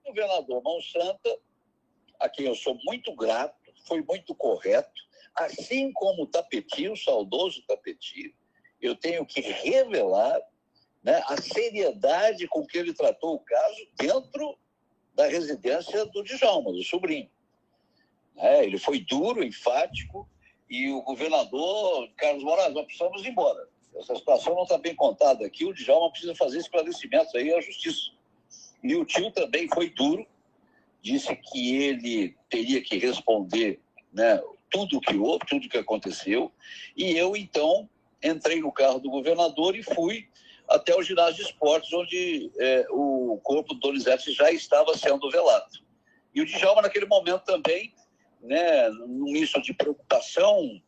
O 0.05 0.07
governador 0.07 0.63
Mão 0.63 0.81
Santa, 0.81 1.37
a 2.17 2.29
quem 2.29 2.45
eu 2.45 2.55
sou 2.55 2.79
muito 2.85 3.13
grato, 3.13 3.53
foi 3.85 4.01
muito 4.03 4.33
correto, 4.33 5.01
assim 5.35 5.91
como 5.91 6.23
o 6.23 6.27
Tapeti, 6.27 6.87
o 6.87 6.95
saudoso 6.95 7.61
Tapeti, 7.67 8.33
eu 8.81 8.95
tenho 8.95 9.25
que 9.25 9.41
revelar 9.41 10.39
né, 11.03 11.21
a 11.27 11.35
seriedade 11.41 12.47
com 12.47 12.65
que 12.65 12.77
ele 12.77 12.93
tratou 12.93 13.35
o 13.35 13.39
caso 13.39 13.87
dentro 13.97 14.57
da 15.13 15.27
residência 15.27 16.05
do 16.05 16.23
Djalma, 16.23 16.71
do 16.71 16.83
sobrinho. 16.83 17.29
É, 18.37 18.63
ele 18.63 18.77
foi 18.77 18.99
duro, 19.01 19.43
enfático, 19.43 20.27
e 20.69 20.89
o 20.91 21.01
governador 21.01 22.09
Carlos 22.15 22.43
Moraes, 22.43 22.73
nós 22.73 22.85
precisamos 22.85 23.23
ir 23.25 23.29
embora. 23.29 23.67
Essa 23.95 24.15
situação 24.15 24.55
não 24.55 24.63
está 24.63 24.77
bem 24.77 24.95
contada 24.95 25.45
aqui, 25.45 25.65
o 25.65 25.73
Djalma 25.73 26.11
precisa 26.11 26.35
fazer 26.35 26.59
esclarecimentos 26.59 27.33
aí 27.35 27.53
à 27.53 27.59
justiça. 27.59 28.11
E 28.83 28.95
o 28.95 29.03
tio 29.03 29.31
também 29.31 29.67
foi 29.67 29.89
duro, 29.89 30.25
disse 31.01 31.35
que 31.35 31.75
ele 31.75 32.35
teria 32.49 32.81
que 32.81 32.97
responder 32.97 33.79
né, 34.13 34.41
tudo 34.69 34.97
o 34.97 35.01
que 35.01 35.17
houve, 35.17 35.45
tudo 35.47 35.65
o 35.65 35.69
que 35.69 35.77
aconteceu, 35.77 36.51
e 36.95 37.17
eu 37.17 37.35
então 37.35 37.89
entrei 38.23 38.59
no 38.61 38.71
carro 38.71 38.99
do 38.99 39.09
governador 39.09 39.75
e 39.75 39.83
fui 39.83 40.27
até 40.67 40.95
o 40.95 41.01
ginásio 41.01 41.35
de 41.35 41.49
esportes, 41.49 41.91
onde 41.91 42.51
é, 42.59 42.85
o 42.91 43.39
corpo 43.41 43.73
do 43.73 43.79
Donizete 43.79 44.31
já 44.33 44.51
estava 44.51 44.95
sendo 44.95 45.29
velado. 45.31 45.79
E 46.33 46.41
o 46.41 46.45
Djalma, 46.45 46.83
naquele 46.83 47.07
momento 47.07 47.43
também, 47.43 47.91
né, 48.41 48.89
num 48.89 49.31
misto 49.31 49.61
de 49.61 49.73
preocupação, 49.73 50.81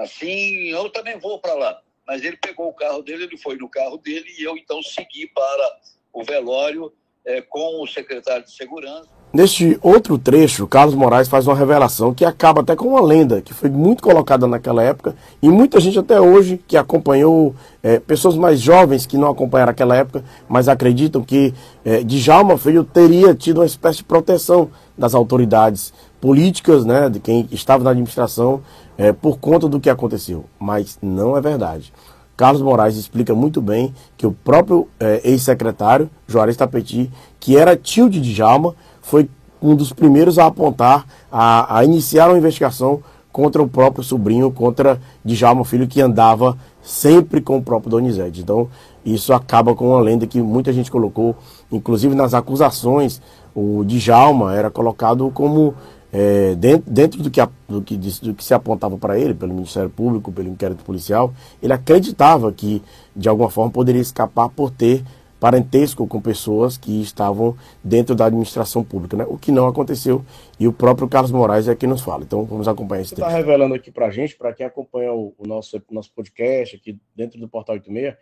assim, 0.00 0.68
eu 0.70 0.90
também 0.90 1.18
vou 1.18 1.38
para 1.38 1.54
lá. 1.54 1.80
Mas 2.06 2.24
ele 2.24 2.36
pegou 2.36 2.68
o 2.68 2.74
carro 2.74 3.02
dele, 3.02 3.24
ele 3.24 3.38
foi 3.38 3.56
no 3.56 3.68
carro 3.68 3.96
dele 3.96 4.26
e 4.38 4.42
eu 4.42 4.56
então 4.56 4.82
segui 4.82 5.28
para 5.28 5.80
o 6.12 6.24
velório 6.24 6.92
é, 7.24 7.40
com 7.40 7.82
o 7.82 7.86
secretário 7.86 8.44
de 8.44 8.52
segurança. 8.52 9.08
Neste 9.32 9.78
outro 9.80 10.18
trecho, 10.18 10.66
Carlos 10.66 10.96
Moraes 10.96 11.28
faz 11.28 11.46
uma 11.46 11.54
revelação 11.54 12.12
que 12.12 12.24
acaba 12.24 12.62
até 12.62 12.74
com 12.74 12.88
uma 12.88 13.00
lenda 13.00 13.40
que 13.40 13.54
foi 13.54 13.70
muito 13.70 14.02
colocada 14.02 14.44
naquela 14.44 14.82
época 14.82 15.14
e 15.40 15.48
muita 15.48 15.78
gente 15.78 15.96
até 16.00 16.20
hoje 16.20 16.60
que 16.66 16.76
acompanhou, 16.76 17.54
é, 17.80 18.00
pessoas 18.00 18.34
mais 18.34 18.60
jovens 18.60 19.06
que 19.06 19.16
não 19.16 19.28
acompanharam 19.28 19.70
aquela 19.70 19.94
época, 19.94 20.24
mas 20.48 20.68
acreditam 20.68 21.22
que 21.22 21.54
é, 21.84 22.02
Djalma 22.02 22.58
Filho 22.58 22.82
teria 22.82 23.32
tido 23.32 23.58
uma 23.58 23.66
espécie 23.66 23.98
de 23.98 24.04
proteção 24.04 24.68
das 24.98 25.14
autoridades 25.14 25.92
políticas, 26.20 26.84
né, 26.84 27.08
de 27.08 27.18
quem 27.18 27.48
estava 27.50 27.82
na 27.82 27.90
administração, 27.90 28.60
é, 28.98 29.12
por 29.12 29.38
conta 29.38 29.68
do 29.68 29.80
que 29.80 29.88
aconteceu. 29.88 30.44
Mas 30.58 30.98
não 31.00 31.36
é 31.36 31.40
verdade. 31.40 31.92
Carlos 32.36 32.62
Moraes 32.62 32.96
explica 32.96 33.34
muito 33.34 33.60
bem 33.60 33.94
que 34.16 34.26
o 34.26 34.32
próprio 34.32 34.88
é, 34.98 35.20
ex-secretário, 35.24 36.08
Juarez 36.26 36.56
Tapeti, 36.56 37.10
que 37.38 37.56
era 37.56 37.76
tio 37.76 38.08
de 38.08 38.20
Djalma, 38.20 38.74
foi 39.02 39.28
um 39.60 39.74
dos 39.76 39.92
primeiros 39.92 40.38
a 40.38 40.46
apontar, 40.46 41.04
a, 41.30 41.78
a 41.78 41.84
iniciar 41.84 42.28
uma 42.28 42.38
investigação 42.38 43.02
contra 43.30 43.62
o 43.62 43.68
próprio 43.68 44.02
sobrinho, 44.02 44.50
contra 44.50 45.00
Djalma 45.24 45.64
Filho, 45.64 45.86
que 45.86 46.00
andava 46.00 46.56
sempre 46.82 47.40
com 47.40 47.58
o 47.58 47.62
próprio 47.62 47.90
Donizete. 47.90 48.40
Então, 48.40 48.68
isso 49.04 49.32
acaba 49.32 49.74
com 49.74 49.90
uma 49.90 50.00
lenda 50.00 50.26
que 50.26 50.40
muita 50.40 50.72
gente 50.72 50.90
colocou, 50.90 51.36
inclusive 51.70 52.14
nas 52.14 52.34
acusações, 52.34 53.20
o 53.54 53.84
Djalma 53.84 54.54
era 54.54 54.70
colocado 54.70 55.30
como 55.32 55.74
é, 56.12 56.54
dentro, 56.56 56.90
dentro 56.90 57.22
do, 57.22 57.30
que, 57.30 57.40
do, 57.68 57.82
que, 57.82 57.96
do 57.96 58.34
que 58.34 58.44
se 58.44 58.52
apontava 58.52 58.98
para 58.98 59.18
ele, 59.18 59.34
pelo 59.34 59.54
Ministério 59.54 59.90
Público, 59.90 60.32
pelo 60.32 60.48
inquérito 60.48 60.84
policial, 60.84 61.32
ele 61.62 61.72
acreditava 61.72 62.52
que, 62.52 62.82
de 63.14 63.28
alguma 63.28 63.50
forma, 63.50 63.70
poderia 63.70 64.00
escapar 64.00 64.48
por 64.48 64.70
ter 64.70 65.04
parentesco 65.38 66.06
com 66.06 66.20
pessoas 66.20 66.76
que 66.76 67.00
estavam 67.00 67.56
dentro 67.82 68.14
da 68.14 68.26
administração 68.26 68.84
pública, 68.84 69.16
né? 69.16 69.24
o 69.26 69.38
que 69.38 69.50
não 69.50 69.66
aconteceu, 69.66 70.22
e 70.58 70.68
o 70.68 70.72
próprio 70.72 71.08
Carlos 71.08 71.32
Moraes 71.32 71.66
é 71.66 71.74
quem 71.74 71.88
nos 71.88 72.02
fala. 72.02 72.24
Então, 72.24 72.44
vamos 72.44 72.68
acompanhar 72.68 73.00
esse 73.00 73.14
Você 73.14 73.22
está 73.22 73.28
revelando 73.28 73.74
aqui 73.74 73.90
para 73.90 74.06
a 74.06 74.10
gente, 74.10 74.36
para 74.36 74.52
quem 74.52 74.66
acompanha 74.66 75.12
o, 75.12 75.34
o, 75.38 75.46
nosso, 75.46 75.82
nosso 75.90 76.12
podcast 76.12 76.76
aqui 76.76 76.98
dentro 77.16 77.40
do 77.40 77.48
Portal 77.48 77.76
86, 77.76 78.14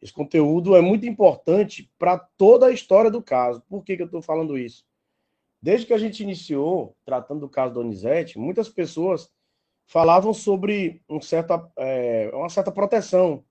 esse 0.00 0.12
conteúdo 0.12 0.76
é 0.76 0.80
muito 0.80 1.06
importante 1.06 1.90
para 1.98 2.18
toda 2.18 2.66
a 2.66 2.70
história 2.70 3.10
do 3.10 3.22
caso. 3.22 3.62
Por 3.68 3.82
que, 3.82 3.96
que 3.96 4.02
eu 4.02 4.06
estou 4.06 4.22
falando 4.22 4.56
isso? 4.56 4.84
Desde 5.60 5.86
que 5.86 5.92
a 5.92 5.98
gente 5.98 6.22
iniciou 6.22 6.96
tratando 7.04 7.40
do 7.40 7.48
caso 7.48 7.74
Donizete, 7.74 8.38
muitas 8.38 8.68
pessoas 8.68 9.30
falavam 9.86 10.32
sobre 10.32 11.02
um 11.08 11.20
certa, 11.20 11.70
é, 11.76 12.30
uma 12.32 12.48
certa 12.48 12.70
proteção, 12.70 13.44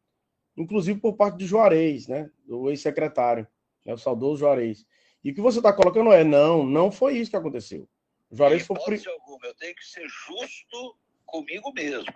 inclusive 0.56 1.00
por 1.00 1.14
parte 1.14 1.38
de 1.38 1.46
Juarez, 1.46 2.08
né, 2.08 2.30
do 2.46 2.70
ex-secretário, 2.70 3.48
né, 3.84 3.94
o 3.94 3.98
saudoso 3.98 4.40
Juarez. 4.40 4.86
E 5.24 5.32
o 5.32 5.36
que 5.36 5.42
você 5.42 5.60
está 5.60 5.74
colocando 5.74 6.12
é, 6.12 6.24
não, 6.24 6.64
não 6.64 6.92
foi 6.92 7.18
isso 7.18 7.32
que 7.32 7.38
aconteceu. 7.38 7.90
Juarez 8.32 8.66
foi 8.66 8.78
alguma, 8.78 9.48
eu 9.48 9.56
tenho 9.56 9.76
que 9.76 9.86
ser 9.86 10.08
justo 10.08 10.96
comigo 11.26 11.72
mesmo. 11.74 12.12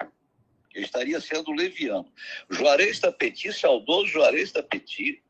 Eu 0.74 0.84
estaria 0.84 1.20
sendo 1.20 1.52
leviano. 1.52 2.10
Juarez 2.50 3.00
Tapeti, 3.00 3.52
saudoso 3.52 4.08
Juarez 4.08 4.52
Tapeti, 4.52 5.22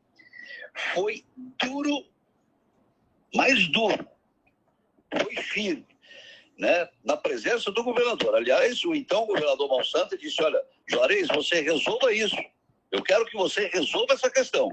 foi 0.94 1.24
duro, 1.58 2.06
mais 3.34 3.68
duro. 3.68 4.06
Foi 5.20 5.36
firme, 5.36 5.86
né? 6.58 6.88
na 7.04 7.16
presença 7.16 7.70
do 7.70 7.84
governador. 7.84 8.34
Aliás, 8.34 8.84
o 8.84 8.94
então 8.94 9.26
governador 9.26 9.68
Monsanto 9.68 10.16
disse: 10.16 10.42
Olha, 10.42 10.62
Juarez, 10.88 11.28
você 11.28 11.60
resolva 11.60 12.12
isso. 12.12 12.36
Eu 12.90 13.02
quero 13.02 13.24
que 13.26 13.36
você 13.36 13.68
resolva 13.68 14.14
essa 14.14 14.30
questão. 14.30 14.68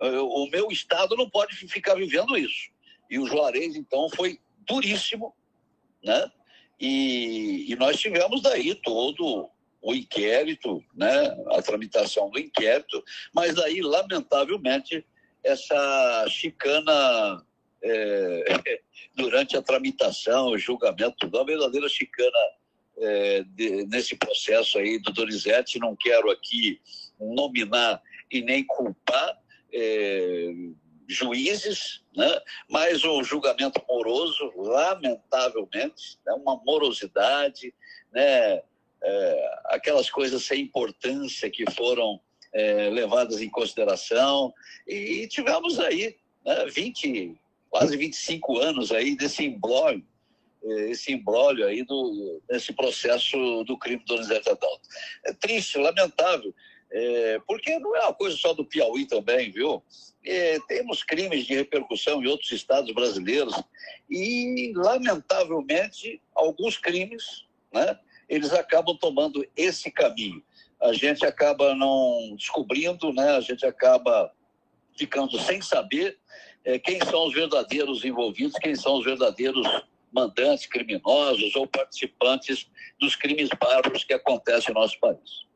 O 0.00 0.48
meu 0.50 0.68
estado 0.70 1.16
não 1.16 1.28
pode 1.28 1.56
ficar 1.56 1.94
vivendo 1.94 2.36
isso. 2.36 2.70
E 3.10 3.18
o 3.18 3.26
Juarez, 3.26 3.74
então, 3.74 4.08
foi 4.10 4.38
duríssimo, 4.66 5.34
né? 6.02 6.30
E, 6.80 7.72
e 7.72 7.76
nós 7.76 7.98
tivemos 7.98 8.42
daí 8.42 8.74
todo 8.76 9.50
o 9.80 9.94
inquérito, 9.94 10.82
né? 10.94 11.36
A 11.50 11.62
tramitação 11.62 12.30
do 12.30 12.38
inquérito, 12.38 13.02
mas 13.34 13.54
daí, 13.54 13.80
lamentavelmente, 13.80 15.04
essa 15.42 16.26
chicana 16.28 17.44
é, 17.82 18.80
durante 19.14 19.56
a 19.56 19.62
tramitação, 19.62 20.48
o 20.48 20.58
julgamento, 20.58 21.26
uma 21.26 21.44
verdadeira 21.44 21.88
chicana 21.88 22.38
é, 22.98 23.44
de, 23.44 23.86
nesse 23.86 24.16
processo 24.16 24.78
aí 24.78 24.98
do 24.98 25.12
Donizete. 25.12 25.78
Não 25.78 25.96
quero 25.96 26.30
aqui 26.30 26.80
nominar 27.18 28.02
e 28.30 28.42
nem 28.42 28.64
culpar 28.64 29.38
é, 29.72 30.50
juízes, 31.06 32.02
né? 32.14 32.40
mas 32.68 33.04
um 33.04 33.24
julgamento 33.24 33.82
moroso, 33.88 34.52
lamentavelmente, 34.56 36.18
né? 36.26 36.32
uma 36.34 36.56
morosidade, 36.64 37.74
né? 38.12 38.62
É, 39.00 39.60
aquelas 39.66 40.10
coisas 40.10 40.42
sem 40.42 40.62
importância 40.62 41.48
que 41.48 41.64
foram 41.70 42.20
é, 42.52 42.90
levadas 42.90 43.40
em 43.40 43.48
consideração. 43.48 44.52
E, 44.86 45.22
e 45.22 45.28
tivemos 45.28 45.78
aí 45.78 46.16
né, 46.44 46.66
20, 46.66 47.38
quase 47.70 47.96
25 47.96 48.58
anos 48.58 48.92
aí 48.92 49.16
desse 49.16 49.44
imbróglio, 49.44 50.04
é, 50.62 50.90
esse 50.90 51.12
imbróglio 51.12 51.66
aí 51.66 51.84
do, 51.84 52.40
desse 52.48 52.72
processo 52.72 53.64
do 53.64 53.78
crime 53.78 54.02
do 54.04 54.16
Donizete 54.16 54.48
Adalto. 54.48 54.88
É 55.24 55.32
triste, 55.32 55.78
lamentável, 55.78 56.54
é, 56.90 57.38
porque 57.46 57.78
não 57.78 57.94
é 57.96 58.00
uma 58.00 58.14
coisa 58.14 58.36
só 58.36 58.52
do 58.52 58.64
Piauí 58.64 59.06
também, 59.06 59.50
viu? 59.50 59.82
É, 60.24 60.58
temos 60.66 61.02
crimes 61.02 61.46
de 61.46 61.54
repercussão 61.54 62.22
em 62.22 62.26
outros 62.26 62.50
estados 62.50 62.92
brasileiros 62.92 63.54
e, 64.10 64.72
lamentavelmente, 64.74 66.20
alguns 66.34 66.76
crimes, 66.76 67.46
né, 67.72 67.98
eles 68.28 68.52
acabam 68.52 68.96
tomando 68.96 69.46
esse 69.56 69.90
caminho. 69.90 70.42
A 70.80 70.92
gente 70.92 71.24
acaba 71.24 71.74
não 71.74 72.34
descobrindo, 72.36 73.12
né, 73.12 73.36
a 73.36 73.40
gente 73.40 73.64
acaba 73.64 74.32
ficando 74.96 75.38
sem 75.38 75.62
saber 75.62 76.18
é, 76.64 76.78
quem 76.78 76.98
são 77.04 77.26
os 77.26 77.34
verdadeiros 77.34 78.04
envolvidos, 78.04 78.54
quem 78.60 78.74
são 78.74 78.98
os 78.98 79.04
verdadeiros 79.04 79.66
mandantes 80.12 80.66
criminosos 80.66 81.54
ou 81.56 81.66
participantes 81.66 82.66
dos 83.00 83.14
crimes 83.14 83.48
bárbaros 83.60 84.04
que 84.04 84.14
acontecem 84.14 84.74
no 84.74 84.80
nosso 84.80 84.98
país. 85.00 85.48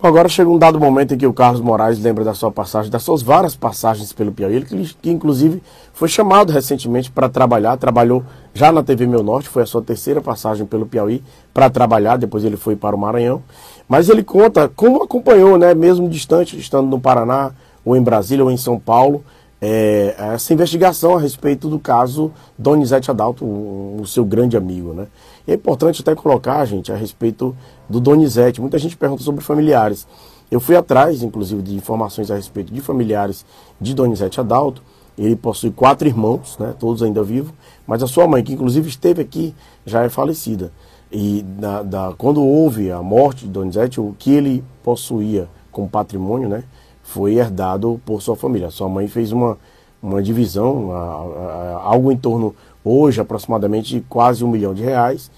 Agora 0.00 0.28
chega 0.28 0.48
um 0.48 0.58
dado 0.58 0.78
momento 0.78 1.14
em 1.14 1.18
que 1.18 1.26
o 1.26 1.32
Carlos 1.32 1.60
Moraes 1.60 1.98
lembra 1.98 2.22
da 2.22 2.32
sua 2.32 2.52
passagem, 2.52 2.88
das 2.88 3.02
suas 3.02 3.20
várias 3.20 3.56
passagens 3.56 4.12
pelo 4.12 4.30
Piauí, 4.30 4.54
ele 4.54 4.64
que, 4.64 4.94
que 4.94 5.10
inclusive 5.10 5.60
foi 5.92 6.08
chamado 6.08 6.52
recentemente 6.52 7.10
para 7.10 7.28
trabalhar, 7.28 7.76
trabalhou 7.76 8.24
já 8.54 8.70
na 8.70 8.80
TV 8.80 9.08
Meu 9.08 9.24
Norte, 9.24 9.48
foi 9.48 9.64
a 9.64 9.66
sua 9.66 9.82
terceira 9.82 10.20
passagem 10.20 10.64
pelo 10.64 10.86
Piauí 10.86 11.20
para 11.52 11.68
trabalhar, 11.68 12.16
depois 12.16 12.44
ele 12.44 12.56
foi 12.56 12.76
para 12.76 12.94
o 12.94 12.98
Maranhão. 12.98 13.42
Mas 13.88 14.08
ele 14.08 14.22
conta 14.22 14.68
como 14.68 15.02
acompanhou, 15.02 15.58
né, 15.58 15.74
mesmo 15.74 16.08
distante, 16.08 16.56
estando 16.56 16.86
no 16.86 17.00
Paraná, 17.00 17.52
ou 17.84 17.96
em 17.96 18.02
Brasília, 18.02 18.44
ou 18.44 18.52
em 18.52 18.56
São 18.56 18.78
Paulo, 18.78 19.24
é, 19.60 20.14
essa 20.16 20.52
investigação 20.52 21.16
a 21.16 21.20
respeito 21.20 21.68
do 21.68 21.78
caso 21.78 22.30
Donizete 22.56 23.10
Adalto, 23.10 23.44
o, 23.44 23.98
o 24.00 24.06
seu 24.06 24.24
grande 24.24 24.56
amigo, 24.56 24.92
né? 24.92 25.08
É 25.46 25.54
importante 25.54 26.02
até 26.02 26.14
colocar, 26.14 26.64
gente, 26.64 26.92
a 26.92 26.96
respeito 26.96 27.56
do 27.88 28.00
Donizete. 28.00 28.60
Muita 28.60 28.78
gente 28.78 28.96
pergunta 28.96 29.22
sobre 29.22 29.42
familiares. 29.42 30.06
Eu 30.50 30.60
fui 30.60 30.76
atrás, 30.76 31.22
inclusive, 31.22 31.62
de 31.62 31.74
informações 31.74 32.30
a 32.30 32.36
respeito 32.36 32.72
de 32.72 32.80
familiares 32.80 33.44
de 33.80 33.94
Donizete 33.94 34.40
Adalto. 34.40 34.82
Ele 35.16 35.34
possui 35.34 35.70
quatro 35.70 36.06
irmãos, 36.06 36.56
né, 36.58 36.74
todos 36.78 37.02
ainda 37.02 37.22
vivos, 37.24 37.52
mas 37.86 38.02
a 38.02 38.06
sua 38.06 38.28
mãe, 38.28 38.44
que 38.44 38.52
inclusive 38.52 38.88
esteve 38.88 39.20
aqui, 39.20 39.54
já 39.84 40.04
é 40.04 40.08
falecida. 40.08 40.70
E 41.10 41.42
da, 41.42 41.82
da, 41.82 42.14
quando 42.16 42.44
houve 42.44 42.92
a 42.92 43.02
morte 43.02 43.46
de 43.46 43.50
Donizete, 43.50 44.00
o 44.00 44.14
que 44.16 44.30
ele 44.30 44.62
possuía 44.84 45.48
como 45.72 45.88
patrimônio, 45.88 46.48
né, 46.48 46.62
foi 47.08 47.36
herdado 47.36 47.98
por 48.04 48.20
sua 48.20 48.36
família. 48.36 48.70
Sua 48.70 48.86
mãe 48.86 49.08
fez 49.08 49.32
uma, 49.32 49.56
uma 50.02 50.22
divisão, 50.22 50.92
a, 50.92 50.96
a, 50.96 51.80
algo 51.84 52.12
em 52.12 52.16
torno, 52.18 52.54
hoje, 52.84 53.18
aproximadamente 53.18 54.04
quase 54.10 54.44
um 54.44 54.48
milhão 54.48 54.74
de 54.74 54.82
reais, 54.82 55.30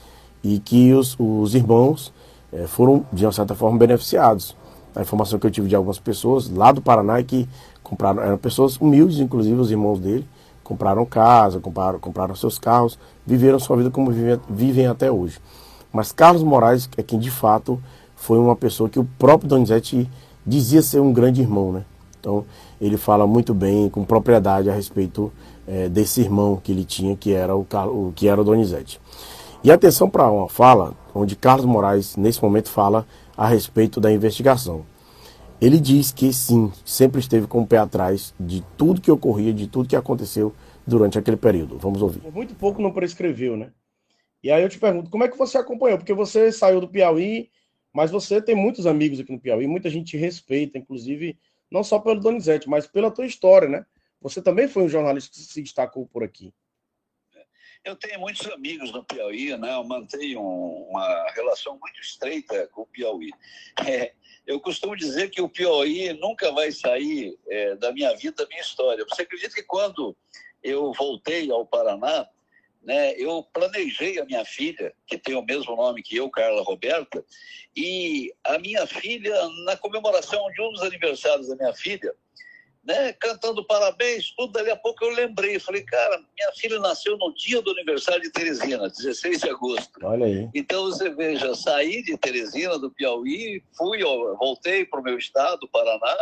e 0.42 0.58
que 0.58 0.92
os, 0.92 1.16
os 1.16 1.54
irmãos 1.54 2.12
é, 2.52 2.66
foram, 2.66 3.04
de 3.12 3.24
uma 3.24 3.30
certa 3.30 3.54
forma, 3.54 3.78
beneficiados. 3.78 4.56
A 4.96 5.02
informação 5.02 5.38
que 5.38 5.46
eu 5.46 5.50
tive 5.50 5.68
de 5.68 5.76
algumas 5.76 6.00
pessoas 6.00 6.50
lá 6.50 6.72
do 6.72 6.82
Paraná 6.82 7.20
é 7.20 7.22
que 7.22 7.48
compraram, 7.84 8.20
eram 8.20 8.36
pessoas 8.36 8.76
humildes, 8.76 9.20
inclusive 9.20 9.60
os 9.60 9.70
irmãos 9.70 10.00
dele, 10.00 10.26
compraram 10.64 11.06
casa, 11.06 11.60
compraram, 11.60 12.00
compraram 12.00 12.34
seus 12.34 12.58
carros, 12.58 12.98
viveram 13.24 13.60
sua 13.60 13.76
vida 13.76 13.90
como 13.92 14.10
vivem, 14.10 14.40
vivem 14.48 14.86
até 14.88 15.08
hoje. 15.08 15.38
Mas 15.92 16.10
Carlos 16.10 16.42
Moraes 16.42 16.90
é 16.96 17.02
quem 17.02 17.18
de 17.18 17.30
fato 17.30 17.80
foi 18.16 18.38
uma 18.38 18.56
pessoa 18.56 18.88
que 18.88 18.98
o 18.98 19.08
próprio 19.18 19.48
Donizete 19.48 20.10
dizia 20.50 20.82
ser 20.82 21.00
um 21.00 21.12
grande 21.12 21.40
irmão, 21.40 21.72
né? 21.72 21.84
Então 22.18 22.44
ele 22.80 22.96
fala 22.96 23.26
muito 23.26 23.54
bem, 23.54 23.88
com 23.88 24.04
propriedade 24.04 24.68
a 24.68 24.74
respeito 24.74 25.32
é, 25.66 25.88
desse 25.88 26.20
irmão 26.20 26.60
que 26.62 26.72
ele 26.72 26.84
tinha, 26.84 27.16
que 27.16 27.32
era 27.32 27.56
o, 27.56 28.12
que 28.14 28.28
era 28.28 28.40
o 28.40 28.44
Donizete. 28.44 29.00
E 29.62 29.70
atenção 29.70 30.10
para 30.10 30.30
uma 30.30 30.48
fala 30.48 30.94
onde 31.14 31.36
Carlos 31.36 31.66
Moraes 31.66 32.16
nesse 32.16 32.42
momento 32.42 32.68
fala 32.68 33.06
a 33.36 33.46
respeito 33.46 34.00
da 34.00 34.12
investigação. 34.12 34.84
Ele 35.60 35.78
diz 35.78 36.10
que 36.10 36.32
sim, 36.32 36.72
sempre 36.84 37.20
esteve 37.20 37.46
com 37.46 37.60
o 37.60 37.66
pé 37.66 37.76
atrás 37.76 38.34
de 38.40 38.64
tudo 38.76 39.00
que 39.00 39.10
ocorria, 39.10 39.52
de 39.52 39.66
tudo 39.66 39.88
que 39.88 39.96
aconteceu 39.96 40.54
durante 40.86 41.18
aquele 41.18 41.36
período. 41.36 41.78
Vamos 41.78 42.00
ouvir. 42.00 42.22
Muito 42.32 42.54
pouco 42.54 42.80
não 42.80 42.90
prescreveu, 42.90 43.56
né? 43.56 43.70
E 44.42 44.50
aí 44.50 44.62
eu 44.62 44.70
te 44.70 44.78
pergunto, 44.78 45.10
como 45.10 45.22
é 45.22 45.28
que 45.28 45.36
você 45.36 45.58
acompanhou? 45.58 45.98
Porque 45.98 46.14
você 46.14 46.50
saiu 46.50 46.80
do 46.80 46.88
Piauí, 46.88 47.50
mas 47.92 48.10
você 48.10 48.40
tem 48.40 48.54
muitos 48.54 48.86
amigos 48.86 49.20
aqui 49.20 49.32
no 49.32 49.40
Piauí, 49.40 49.66
muita 49.66 49.90
gente 49.90 50.12
te 50.12 50.16
respeita, 50.16 50.78
inclusive, 50.78 51.38
não 51.70 51.82
só 51.82 51.98
pelo 51.98 52.20
Donizete, 52.20 52.68
mas 52.68 52.86
pela 52.86 53.10
tua 53.10 53.26
história, 53.26 53.68
né? 53.68 53.86
Você 54.20 54.42
também 54.42 54.68
foi 54.68 54.82
um 54.82 54.88
jornalista 54.88 55.30
que 55.30 55.38
se 55.38 55.62
destacou 55.62 56.06
por 56.06 56.22
aqui. 56.22 56.52
Eu 57.82 57.96
tenho 57.96 58.20
muitos 58.20 58.46
amigos 58.48 58.92
no 58.92 59.02
Piauí, 59.02 59.56
né? 59.56 59.74
Eu 59.74 59.84
mantenho 59.84 60.42
uma 60.42 61.30
relação 61.30 61.78
muito 61.78 61.98
estreita 61.98 62.68
com 62.68 62.82
o 62.82 62.86
Piauí. 62.86 63.30
É, 63.86 64.12
eu 64.46 64.60
costumo 64.60 64.94
dizer 64.94 65.30
que 65.30 65.40
o 65.40 65.48
Piauí 65.48 66.12
nunca 66.12 66.52
vai 66.52 66.70
sair 66.72 67.38
é, 67.48 67.74
da 67.76 67.90
minha 67.90 68.14
vida, 68.14 68.42
da 68.42 68.48
minha 68.48 68.60
história. 68.60 69.04
Você 69.08 69.22
acredita 69.22 69.54
que 69.54 69.62
quando 69.62 70.14
eu 70.62 70.92
voltei 70.92 71.50
ao 71.50 71.64
Paraná, 71.64 72.28
né, 72.82 73.14
eu 73.16 73.42
planejei 73.52 74.18
a 74.18 74.24
minha 74.24 74.44
filha, 74.44 74.92
que 75.06 75.18
tem 75.18 75.34
o 75.34 75.44
mesmo 75.44 75.76
nome 75.76 76.02
que 76.02 76.16
eu, 76.16 76.30
Carla 76.30 76.62
Roberta, 76.62 77.24
e 77.76 78.32
a 78.44 78.58
minha 78.58 78.86
filha, 78.86 79.34
na 79.64 79.76
comemoração 79.76 80.50
de 80.52 80.62
um 80.62 80.72
dos 80.72 80.82
aniversários 80.82 81.48
da 81.48 81.56
minha 81.56 81.74
filha, 81.74 82.14
né, 82.82 83.12
cantando 83.12 83.64
parabéns, 83.66 84.30
tudo, 84.34 84.52
dali 84.52 84.70
a 84.70 84.76
pouco 84.76 85.04
eu 85.04 85.10
lembrei, 85.10 85.58
falei, 85.58 85.82
cara, 85.82 86.18
minha 86.18 86.52
filha 86.56 86.78
nasceu 86.78 87.16
no 87.18 87.32
dia 87.34 87.60
do 87.60 87.70
aniversário 87.72 88.22
de 88.22 88.30
Teresina, 88.30 88.88
16 88.88 89.40
de 89.40 89.50
agosto. 89.50 89.98
Olha 90.02 90.24
aí. 90.24 90.48
Então 90.54 90.84
você 90.84 91.10
veja, 91.10 91.54
saí 91.54 92.02
de 92.02 92.16
Teresina, 92.16 92.78
do 92.78 92.90
Piauí, 92.90 93.62
fui, 93.76 94.02
voltei 94.38 94.86
para 94.86 95.00
o 95.00 95.02
meu 95.02 95.18
estado, 95.18 95.68
Paraná, 95.68 96.16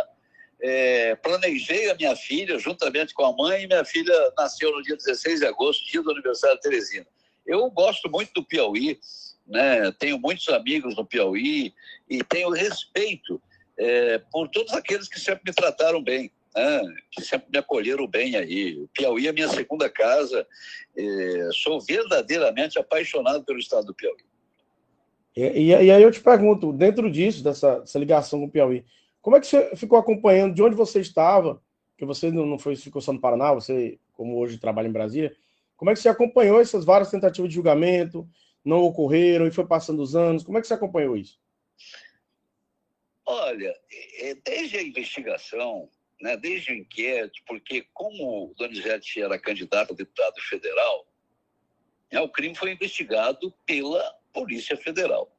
é, 0.61 1.15
planejei 1.15 1.89
a 1.89 1.95
minha 1.95 2.15
filha 2.15 2.57
juntamente 2.59 3.13
com 3.13 3.25
a 3.25 3.35
mãe, 3.35 3.63
e 3.63 3.67
minha 3.67 3.85
filha 3.85 4.13
nasceu 4.37 4.71
no 4.71 4.81
dia 4.81 4.95
16 4.95 5.39
de 5.39 5.45
agosto, 5.45 5.89
dia 5.89 6.01
do 6.01 6.11
aniversário 6.11 6.55
de 6.57 6.61
Teresina. 6.61 7.07
Eu 7.45 7.69
gosto 7.71 8.09
muito 8.09 8.31
do 8.33 8.43
Piauí, 8.43 8.99
né? 9.47 9.91
tenho 9.99 10.19
muitos 10.19 10.47
amigos 10.49 10.95
no 10.95 11.05
Piauí 11.05 11.73
e 12.09 12.23
tenho 12.23 12.49
respeito 12.49 13.41
é, 13.77 14.19
por 14.31 14.49
todos 14.49 14.73
aqueles 14.73 15.07
que 15.07 15.19
sempre 15.19 15.43
me 15.47 15.53
trataram 15.53 16.03
bem. 16.03 16.31
Né? 16.55 16.81
que 17.11 17.21
sempre 17.21 17.47
me 17.51 17.59
acolheram 17.59 18.07
bem 18.07 18.35
aí. 18.35 18.75
O 18.81 18.87
Piauí 18.89 19.27
é 19.27 19.31
minha 19.31 19.47
segunda 19.47 19.89
casa. 19.89 20.45
É, 20.97 21.49
sou 21.53 21.79
verdadeiramente 21.79 22.77
apaixonado 22.77 23.43
pelo 23.45 23.59
estado 23.59 23.85
do 23.85 23.93
Piauí. 23.93 24.17
E, 25.35 25.67
e, 25.67 25.73
aí 25.73 26.01
eu 26.01 26.11
te 26.11 26.19
pergunto, 26.19 26.73
dentro 26.73 27.09
disso, 27.09 27.43
dessa, 27.43 27.79
dessa 27.79 27.99
ligação 27.99 28.39
com 28.39 28.45
o 28.47 28.51
Piauí, 28.51 28.83
como 29.21 29.35
é 29.35 29.39
que 29.39 29.47
você 29.47 29.75
ficou 29.75 29.97
acompanhando? 29.97 30.53
De 30.53 30.63
onde 30.63 30.75
você 30.75 30.99
estava? 30.99 31.61
Que 31.97 32.05
você 32.05 32.31
não 32.31 32.57
foi 32.57 32.75
ficou 32.75 33.01
só 33.01 33.11
no 33.11 33.19
Paraná, 33.19 33.53
você, 33.53 33.99
como 34.13 34.37
hoje 34.37 34.57
trabalha 34.57 34.87
em 34.87 34.91
Brasília, 34.91 35.35
Como 35.75 35.91
é 35.91 35.93
que 35.93 35.99
você 35.99 36.09
acompanhou 36.09 36.59
essas 36.59 36.85
várias 36.85 37.09
tentativas 37.09 37.49
de 37.49 37.55
julgamento? 37.55 38.27
Não 38.63 38.83
ocorreram 38.83 39.47
e 39.47 39.51
foi 39.51 39.65
passando 39.65 40.01
os 40.01 40.15
anos? 40.15 40.43
Como 40.43 40.57
é 40.57 40.61
que 40.61 40.67
você 40.67 40.73
acompanhou 40.73 41.15
isso? 41.15 41.39
Olha, 43.25 43.73
é, 44.17 44.35
desde 44.35 44.77
a 44.77 44.83
investigação, 44.83 45.89
né, 46.19 46.35
desde 46.35 46.71
o 46.71 46.75
inquérito, 46.75 47.41
porque 47.45 47.85
como 47.93 48.53
Donizete 48.57 49.21
era 49.21 49.39
candidato 49.39 49.93
a 49.93 49.95
deputado 49.95 50.41
federal, 50.41 51.05
né, 52.11 52.19
o 52.19 52.29
crime 52.29 52.55
foi 52.55 52.71
investigado 52.71 53.53
pela 53.65 54.03
Polícia 54.33 54.75
Federal. 54.75 55.31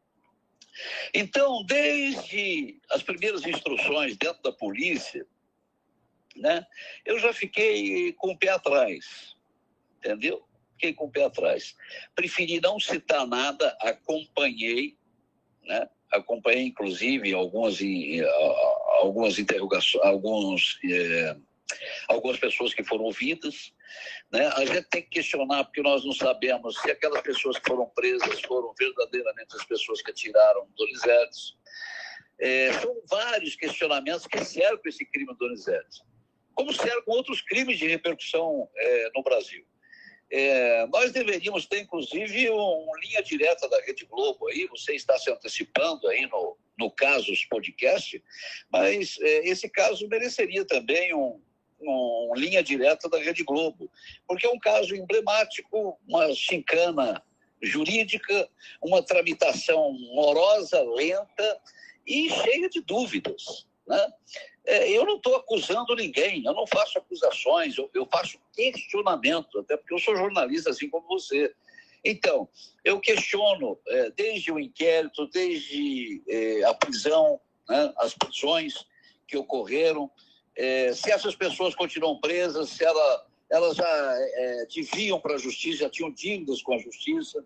Então, 1.15 1.65
desde 1.65 2.81
as 2.91 3.03
primeiras 3.03 3.47
instruções 3.47 4.17
dentro 4.17 4.43
da 4.43 4.53
polícia, 4.53 5.27
né, 6.37 6.67
eu 7.05 7.19
já 7.19 7.33
fiquei 7.33 8.13
com 8.15 8.33
o 8.33 8.39
pé 8.39 8.51
atrás, 8.51 9.37
entendeu? 9.99 10.47
Fiquei 10.73 10.95
com 10.95 11.07
o 11.07 11.11
pé 11.11 11.25
atrás. 11.25 11.77
Preferi 12.15 12.61
não 12.61 12.81
citar 12.81 13.27
nada, 13.27 13.77
acompanhei, 13.81 14.97
né? 15.65 15.89
acompanhei 16.11 16.67
inclusive 16.67 17.33
algumas, 17.33 17.79
algumas 19.01 19.39
interrogações, 19.39 20.05
alguns, 20.05 20.79
é, 20.85 21.37
algumas 22.09 22.39
pessoas 22.39 22.75
que 22.75 22.85
foram 22.85 23.05
ouvidas. 23.05 23.73
Né? 24.33 24.47
A 24.55 24.65
gente 24.65 24.89
tem 24.89 25.03
que 25.03 25.11
questionar, 25.11 25.65
porque 25.65 25.83
nós 25.83 26.05
não 26.05 26.13
sabemos 26.13 26.81
se 26.81 26.91
aquelas 26.91 27.21
pessoas 27.23 27.59
que 27.59 27.69
foram 27.69 27.87
presas 27.91 28.41
foram 28.43 28.75
verdadeiramente 28.79 29.57
as 29.57 29.65
pessoas 29.65 30.03
que 30.03 30.11
atiraram 30.11 30.69
Donizete. 30.77 31.59
É, 32.39 32.73
são 32.75 32.97
vários 33.09 33.55
questionamentos 33.55 34.27
que 34.27 34.43
cercam 34.45 34.81
esse 34.87 35.05
crime 35.05 35.37
Donizete, 35.39 36.03
como 36.55 36.73
cercam 36.73 37.15
outros 37.15 37.43
crimes 37.43 37.79
de 37.79 37.87
repercussão 37.87 38.69
é, 38.77 39.11
no 39.15 39.23
Brasil. 39.23 39.65
É, 40.33 40.87
nós 40.87 41.11
deveríamos 41.11 41.67
ter, 41.67 41.81
inclusive, 41.81 42.49
uma 42.51 42.63
um 42.63 42.97
linha 43.03 43.21
direta 43.21 43.69
da 43.69 43.81
Rede 43.83 44.07
Globo 44.07 44.49
aí, 44.49 44.67
você 44.69 44.95
está 44.95 45.19
se 45.19 45.29
antecipando 45.29 46.07
aí 46.07 46.25
no, 46.29 46.57
no 46.79 46.91
Casos 46.93 47.45
Podcast, 47.47 48.23
mas 48.73 49.19
é, 49.21 49.49
esse 49.49 49.69
caso 49.69 50.09
mereceria 50.09 50.65
também 50.65 51.13
um, 51.13 51.43
um, 51.81 52.33
linha 52.35 52.63
direta 52.63 53.09
da 53.09 53.19
Rede 53.19 53.43
Globo, 53.43 53.91
porque 54.27 54.47
é 54.47 54.51
um 54.51 54.59
caso 54.59 54.95
emblemático, 54.95 55.99
uma 56.07 56.33
chincana 56.35 57.23
jurídica, 57.63 58.49
uma 58.83 59.03
tramitação 59.03 59.93
morosa, 60.15 60.83
lenta 60.83 61.61
e 62.07 62.31
cheia 62.31 62.69
de 62.69 62.81
dúvidas. 62.81 63.67
Né? 63.87 64.13
É, 64.65 64.91
eu 64.91 65.05
não 65.05 65.17
estou 65.17 65.37
acusando 65.37 65.95
ninguém, 65.95 66.45
eu 66.45 66.55
não 66.55 66.67
faço 66.67 66.99
acusações, 66.99 67.77
eu, 67.77 67.91
eu 67.95 68.07
faço 68.07 68.39
questionamento, 68.55 69.59
até 69.59 69.77
porque 69.77 69.95
eu 69.95 69.99
sou 69.99 70.17
jornalista 70.17 70.71
assim 70.71 70.89
como 70.89 71.07
você. 71.09 71.53
Então, 72.05 72.49
eu 72.85 72.99
questiono 72.99 73.79
é, 73.89 74.11
desde 74.11 74.51
o 74.51 74.59
inquérito, 74.59 75.27
desde 75.27 76.23
é, 76.29 76.65
a 76.65 76.73
prisão, 76.73 77.41
né, 77.69 77.93
as 77.99 78.15
prisões 78.15 78.87
que 79.27 79.37
ocorreram, 79.37 80.11
é, 80.57 80.93
se 80.93 81.11
essas 81.11 81.35
pessoas 81.35 81.75
continuam 81.75 82.19
presas, 82.21 82.71
se 82.71 82.85
ela, 82.85 83.27
elas 83.51 83.77
já 83.77 83.87
é, 83.87 84.67
deviam 84.75 85.21
para 85.21 85.35
a 85.35 85.39
justiça, 85.39 85.85
já 85.85 85.91
tinham 85.91 86.11
dívidas 86.11 86.63
com 86.63 86.75
a 86.75 86.79
justiça, 86.79 87.45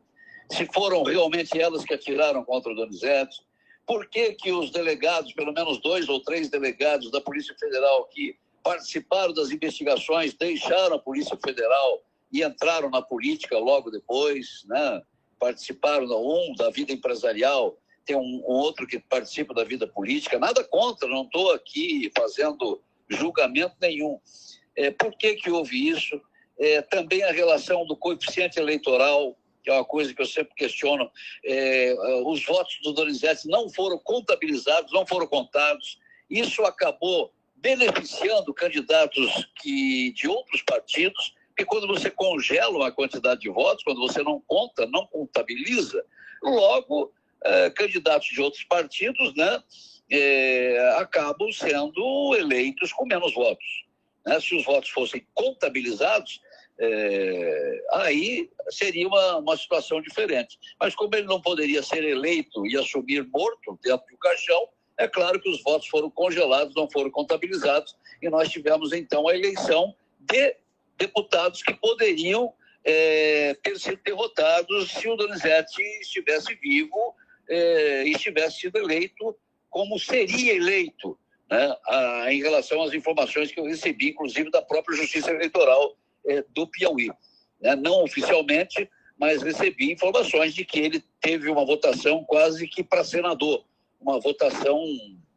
se 0.50 0.66
foram 0.72 1.02
realmente 1.02 1.58
elas 1.58 1.84
que 1.84 1.94
atiraram 1.94 2.44
contra 2.44 2.72
o 2.72 2.74
Donizete, 2.74 3.42
por 3.86 4.08
que, 4.08 4.32
que 4.32 4.50
os 4.50 4.70
delegados, 4.70 5.32
pelo 5.32 5.52
menos 5.52 5.80
dois 5.80 6.08
ou 6.08 6.20
três 6.20 6.48
delegados 6.48 7.10
da 7.10 7.20
Polícia 7.20 7.54
Federal 7.58 8.06
que 8.06 8.36
participaram 8.62 9.34
das 9.34 9.50
investigações, 9.50 10.34
deixaram 10.34 10.96
a 10.96 10.98
Polícia 10.98 11.38
Federal 11.44 12.02
e 12.32 12.42
entraram 12.42 12.90
na 12.90 13.02
política 13.02 13.58
logo 13.58 13.90
depois, 13.90 14.64
né? 14.66 15.02
participaram, 15.38 16.06
um, 16.06 16.54
da 16.54 16.70
vida 16.70 16.92
empresarial, 16.92 17.76
tem 18.06 18.16
um, 18.16 18.42
um 18.46 18.54
outro 18.54 18.86
que 18.86 18.98
participa 18.98 19.52
da 19.52 19.64
vida 19.64 19.86
política, 19.86 20.38
nada 20.38 20.64
contra, 20.64 21.08
não 21.08 21.24
estou 21.24 21.52
aqui 21.52 22.10
fazendo 22.16 22.80
julgamento 23.16 23.74
nenhum. 23.80 24.18
É, 24.76 24.90
por 24.90 25.16
que, 25.16 25.34
que 25.34 25.50
houve 25.50 25.88
isso? 25.88 26.20
É, 26.58 26.82
também 26.82 27.22
a 27.22 27.32
relação 27.32 27.86
do 27.86 27.96
coeficiente 27.96 28.58
eleitoral 28.58 29.36
que 29.64 29.70
é 29.70 29.72
uma 29.72 29.84
coisa 29.84 30.12
que 30.12 30.20
eu 30.20 30.26
sempre 30.26 30.54
questiono, 30.54 31.10
é, 31.42 31.94
os 32.26 32.44
votos 32.44 32.78
do 32.82 32.92
Donizete 32.92 33.48
não 33.48 33.70
foram 33.70 33.98
contabilizados, 33.98 34.92
não 34.92 35.06
foram 35.06 35.26
contados. 35.26 35.98
Isso 36.28 36.62
acabou 36.64 37.32
beneficiando 37.56 38.52
candidatos 38.52 39.48
que, 39.62 40.12
de 40.12 40.28
outros 40.28 40.60
partidos, 40.60 41.34
porque 41.48 41.64
quando 41.64 41.86
você 41.86 42.10
congela 42.10 42.76
uma 42.76 42.92
quantidade 42.92 43.40
de 43.40 43.48
votos, 43.48 43.82
quando 43.82 44.00
você 44.00 44.22
não 44.22 44.38
conta, 44.46 44.86
não 44.86 45.06
contabiliza, 45.06 46.04
logo 46.42 47.10
é, 47.42 47.70
candidatos 47.70 48.28
de 48.28 48.42
outros 48.42 48.64
partidos 48.64 49.34
né, 49.34 49.62
é, 50.10 50.94
acabam 50.98 51.50
sendo 51.52 52.34
eleitos 52.36 52.92
com 52.92 53.06
menos 53.06 53.34
votos. 53.34 53.84
Né? 54.26 54.40
Se 54.40 54.54
os 54.54 54.64
votos 54.64 54.90
fossem 54.90 55.26
contabilizados, 55.34 56.40
é, 56.78 57.84
aí 57.92 58.50
seria 58.70 59.06
uma, 59.06 59.36
uma 59.38 59.56
situação 59.56 60.00
diferente. 60.00 60.58
Mas 60.80 60.94
como 60.94 61.14
ele 61.14 61.26
não 61.26 61.40
poderia 61.40 61.82
ser 61.82 62.04
eleito 62.04 62.66
e 62.66 62.76
assumir 62.76 63.26
morto 63.28 63.78
dentro 63.82 64.06
do 64.10 64.18
caixão, 64.18 64.68
é 64.96 65.08
claro 65.08 65.40
que 65.40 65.48
os 65.48 65.62
votos 65.62 65.88
foram 65.88 66.10
congelados, 66.10 66.74
não 66.74 66.88
foram 66.90 67.10
contabilizados, 67.10 67.96
e 68.22 68.28
nós 68.28 68.48
tivemos 68.48 68.92
então 68.92 69.28
a 69.28 69.34
eleição 69.34 69.94
de 70.20 70.56
deputados 70.96 71.62
que 71.62 71.74
poderiam 71.74 72.52
é, 72.84 73.54
ter 73.62 73.78
sido 73.78 74.00
derrotados 74.04 74.90
se 74.92 75.08
o 75.08 75.16
Donizete 75.16 75.82
estivesse 76.00 76.54
vivo 76.56 77.14
é, 77.48 78.04
e 78.04 78.12
estivesse 78.12 78.60
sido 78.60 78.78
eleito 78.78 79.36
como 79.74 79.98
seria 79.98 80.54
eleito, 80.54 81.18
né, 81.50 81.76
a, 81.88 82.32
em 82.32 82.40
relação 82.40 82.80
às 82.80 82.94
informações 82.94 83.50
que 83.50 83.58
eu 83.58 83.64
recebi, 83.64 84.10
inclusive 84.10 84.48
da 84.48 84.62
própria 84.62 84.96
Justiça 84.96 85.32
Eleitoral 85.32 85.96
é, 86.28 86.44
do 86.50 86.64
Piauí. 86.64 87.10
Né? 87.60 87.74
Não 87.74 88.04
oficialmente, 88.04 88.88
mas 89.18 89.42
recebi 89.42 89.90
informações 89.90 90.54
de 90.54 90.64
que 90.64 90.78
ele 90.78 91.02
teve 91.20 91.50
uma 91.50 91.66
votação 91.66 92.22
quase 92.22 92.68
que 92.68 92.84
para 92.84 93.02
senador, 93.02 93.64
uma 94.00 94.20
votação 94.20 94.80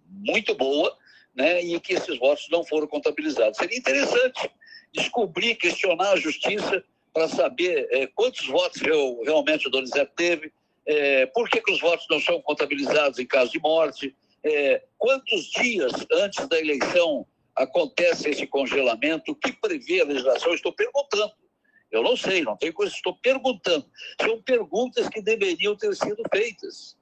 muito 0.08 0.54
boa, 0.54 0.96
né? 1.36 1.64
e 1.64 1.80
que 1.80 1.94
esses 1.94 2.20
votos 2.20 2.48
não 2.52 2.64
foram 2.64 2.86
contabilizados. 2.86 3.58
Seria 3.58 3.80
interessante 3.80 4.52
descobrir, 4.94 5.56
questionar 5.56 6.12
a 6.12 6.16
justiça 6.16 6.84
para 7.12 7.28
saber 7.28 7.88
é, 7.90 8.06
quantos 8.06 8.46
votos 8.46 8.84
eu, 8.84 9.20
realmente 9.26 9.68
o 9.68 9.72
Donizete 9.72 10.12
teve, 10.16 10.54
é, 10.86 11.26
por 11.26 11.50
que, 11.50 11.60
que 11.60 11.72
os 11.72 11.82
votos 11.82 12.06
não 12.08 12.20
são 12.20 12.40
contabilizados 12.40 13.18
em 13.18 13.26
caso 13.26 13.52
de 13.52 13.60
morte, 13.60 14.16
é, 14.44 14.84
quantos 14.98 15.46
dias 15.52 15.92
antes 16.12 16.48
da 16.48 16.60
eleição 16.60 17.26
acontece 17.56 18.30
esse 18.30 18.46
congelamento? 18.48 19.32
O 19.32 19.36
que 19.36 19.52
prevê 19.54 20.02
a 20.02 20.06
legislação? 20.06 20.54
estou 20.54 20.74
perguntando. 20.74 21.32
Eu 21.92 22.04
não 22.04 22.18
sei, 22.18 22.44
não 22.44 22.58
tenho 22.58 22.74
coisa, 22.74 22.94
estou 22.94 23.16
perguntando. 23.16 23.86
São 24.22 24.42
perguntas 24.42 25.08
que 25.08 25.22
deveriam 25.22 25.76
ter 25.76 25.96
sido 25.96 26.22
feitas. 26.34 26.98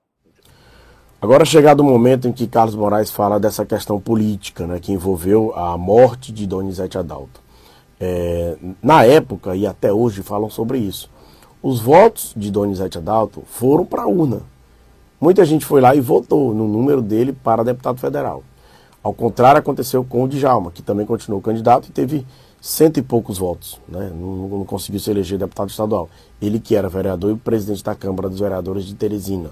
Agora 1.22 1.44
chegado 1.44 1.80
o 1.80 1.84
momento 1.84 2.28
em 2.28 2.32
que 2.32 2.46
Carlos 2.46 2.76
Moraes 2.76 3.10
fala 3.10 3.40
dessa 3.40 3.66
questão 3.66 4.00
política, 4.00 4.68
né, 4.68 4.80
que 4.80 4.92
envolveu 4.92 5.54
a 5.56 5.76
morte 5.78 6.32
de 6.32 6.46
Donizete 6.46 6.98
Adalto. 6.98 7.42
É, 8.00 8.58
na 8.84 9.06
época 9.06 9.56
e 9.56 9.66
até 9.66 9.92
hoje 9.92 10.22
falam 10.22 10.50
sobre 10.50 10.78
isso. 10.78 11.10
Os 11.64 11.82
votos 11.82 12.32
de 12.38 12.52
Donizete 12.52 13.00
Adalto 13.00 13.42
foram 13.48 13.86
para 13.86 14.04
a 14.04 14.08
urna. 14.08 14.44
Muita 15.26 15.44
gente 15.44 15.66
foi 15.66 15.82
lá 15.82 15.96
e 15.96 16.00
votou 16.00 16.54
no 16.54 16.68
número 16.68 17.02
dele 17.02 17.34
para 17.34 17.64
deputado 17.64 18.00
federal. 18.00 18.44
Ao 19.02 19.12
contrário, 19.12 19.58
aconteceu 19.58 20.04
com 20.04 20.22
o 20.22 20.28
Djalma, 20.28 20.70
que 20.70 20.84
também 20.84 21.04
continuou 21.04 21.42
candidato 21.42 21.88
e 21.88 21.92
teve 21.92 22.28
cento 22.62 23.00
e 23.00 23.02
poucos 23.02 23.40
votos, 23.40 23.82
né? 23.90 24.12
não, 24.14 24.48
não 24.48 24.66
conseguiu 24.66 25.00
se 25.00 25.10
eleger 25.10 25.40
deputado 25.40 25.72
estadual. 25.72 26.08
Ele 26.40 26.60
que 26.60 26.76
era 26.76 26.88
vereador 26.88 27.32
e 27.32 27.40
presidente 27.40 27.84
da 27.84 27.96
Câmara 27.96 28.30
dos 28.30 28.40
Vereadores 28.40 28.86
de 28.86 28.94
Teresina. 28.94 29.50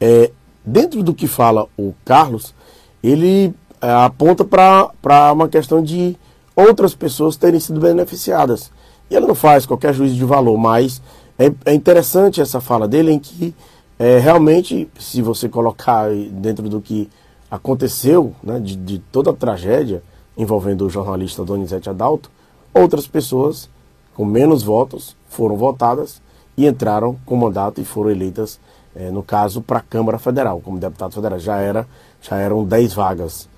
É, 0.00 0.30
dentro 0.64 1.02
do 1.02 1.12
que 1.12 1.26
fala 1.26 1.66
o 1.76 1.92
Carlos, 2.04 2.54
ele 3.02 3.52
é, 3.80 3.90
aponta 3.90 4.44
para 4.44 5.32
uma 5.32 5.48
questão 5.48 5.82
de 5.82 6.16
outras 6.54 6.94
pessoas 6.94 7.34
terem 7.34 7.58
sido 7.58 7.80
beneficiadas. 7.80 8.70
E 9.10 9.16
ele 9.16 9.26
não 9.26 9.34
faz 9.34 9.66
qualquer 9.66 9.92
juízo 9.92 10.14
de 10.14 10.24
valor, 10.24 10.56
mas 10.56 11.02
é, 11.36 11.52
é 11.64 11.74
interessante 11.74 12.40
essa 12.40 12.60
fala 12.60 12.86
dele 12.86 13.10
em 13.10 13.18
que 13.18 13.52
é, 13.98 14.18
realmente, 14.18 14.88
se 14.98 15.22
você 15.22 15.48
colocar 15.48 16.10
dentro 16.30 16.68
do 16.68 16.80
que 16.80 17.08
aconteceu, 17.50 18.34
né, 18.42 18.58
de, 18.58 18.74
de, 18.74 18.98
toda 18.98 19.30
a 19.30 19.34
tragédia 19.34 20.02
envolvendo 20.36 20.84
o 20.84 20.90
jornalista 20.90 21.44
Donizete 21.44 21.88
Adalto, 21.88 22.30
outras 22.72 23.06
pessoas 23.06 23.70
com 24.14 24.24
menos 24.24 24.62
votos 24.62 25.16
foram 25.28 25.56
votadas 25.56 26.20
e 26.56 26.66
entraram 26.66 27.16
com 27.24 27.36
mandato 27.36 27.80
e 27.80 27.84
foram 27.84 28.10
eleitas, 28.10 28.58
é, 28.94 29.10
no 29.10 29.22
caso, 29.22 29.62
para 29.62 29.78
a 29.78 29.82
Câmara 29.82 30.18
Federal, 30.18 30.60
como 30.60 30.78
deputado 30.78 31.12
federal. 31.12 31.38
Já, 31.38 31.58
era, 31.58 31.86
já 32.20 32.36
eram 32.36 32.64
10 32.64 32.94
vagas. 32.94 33.48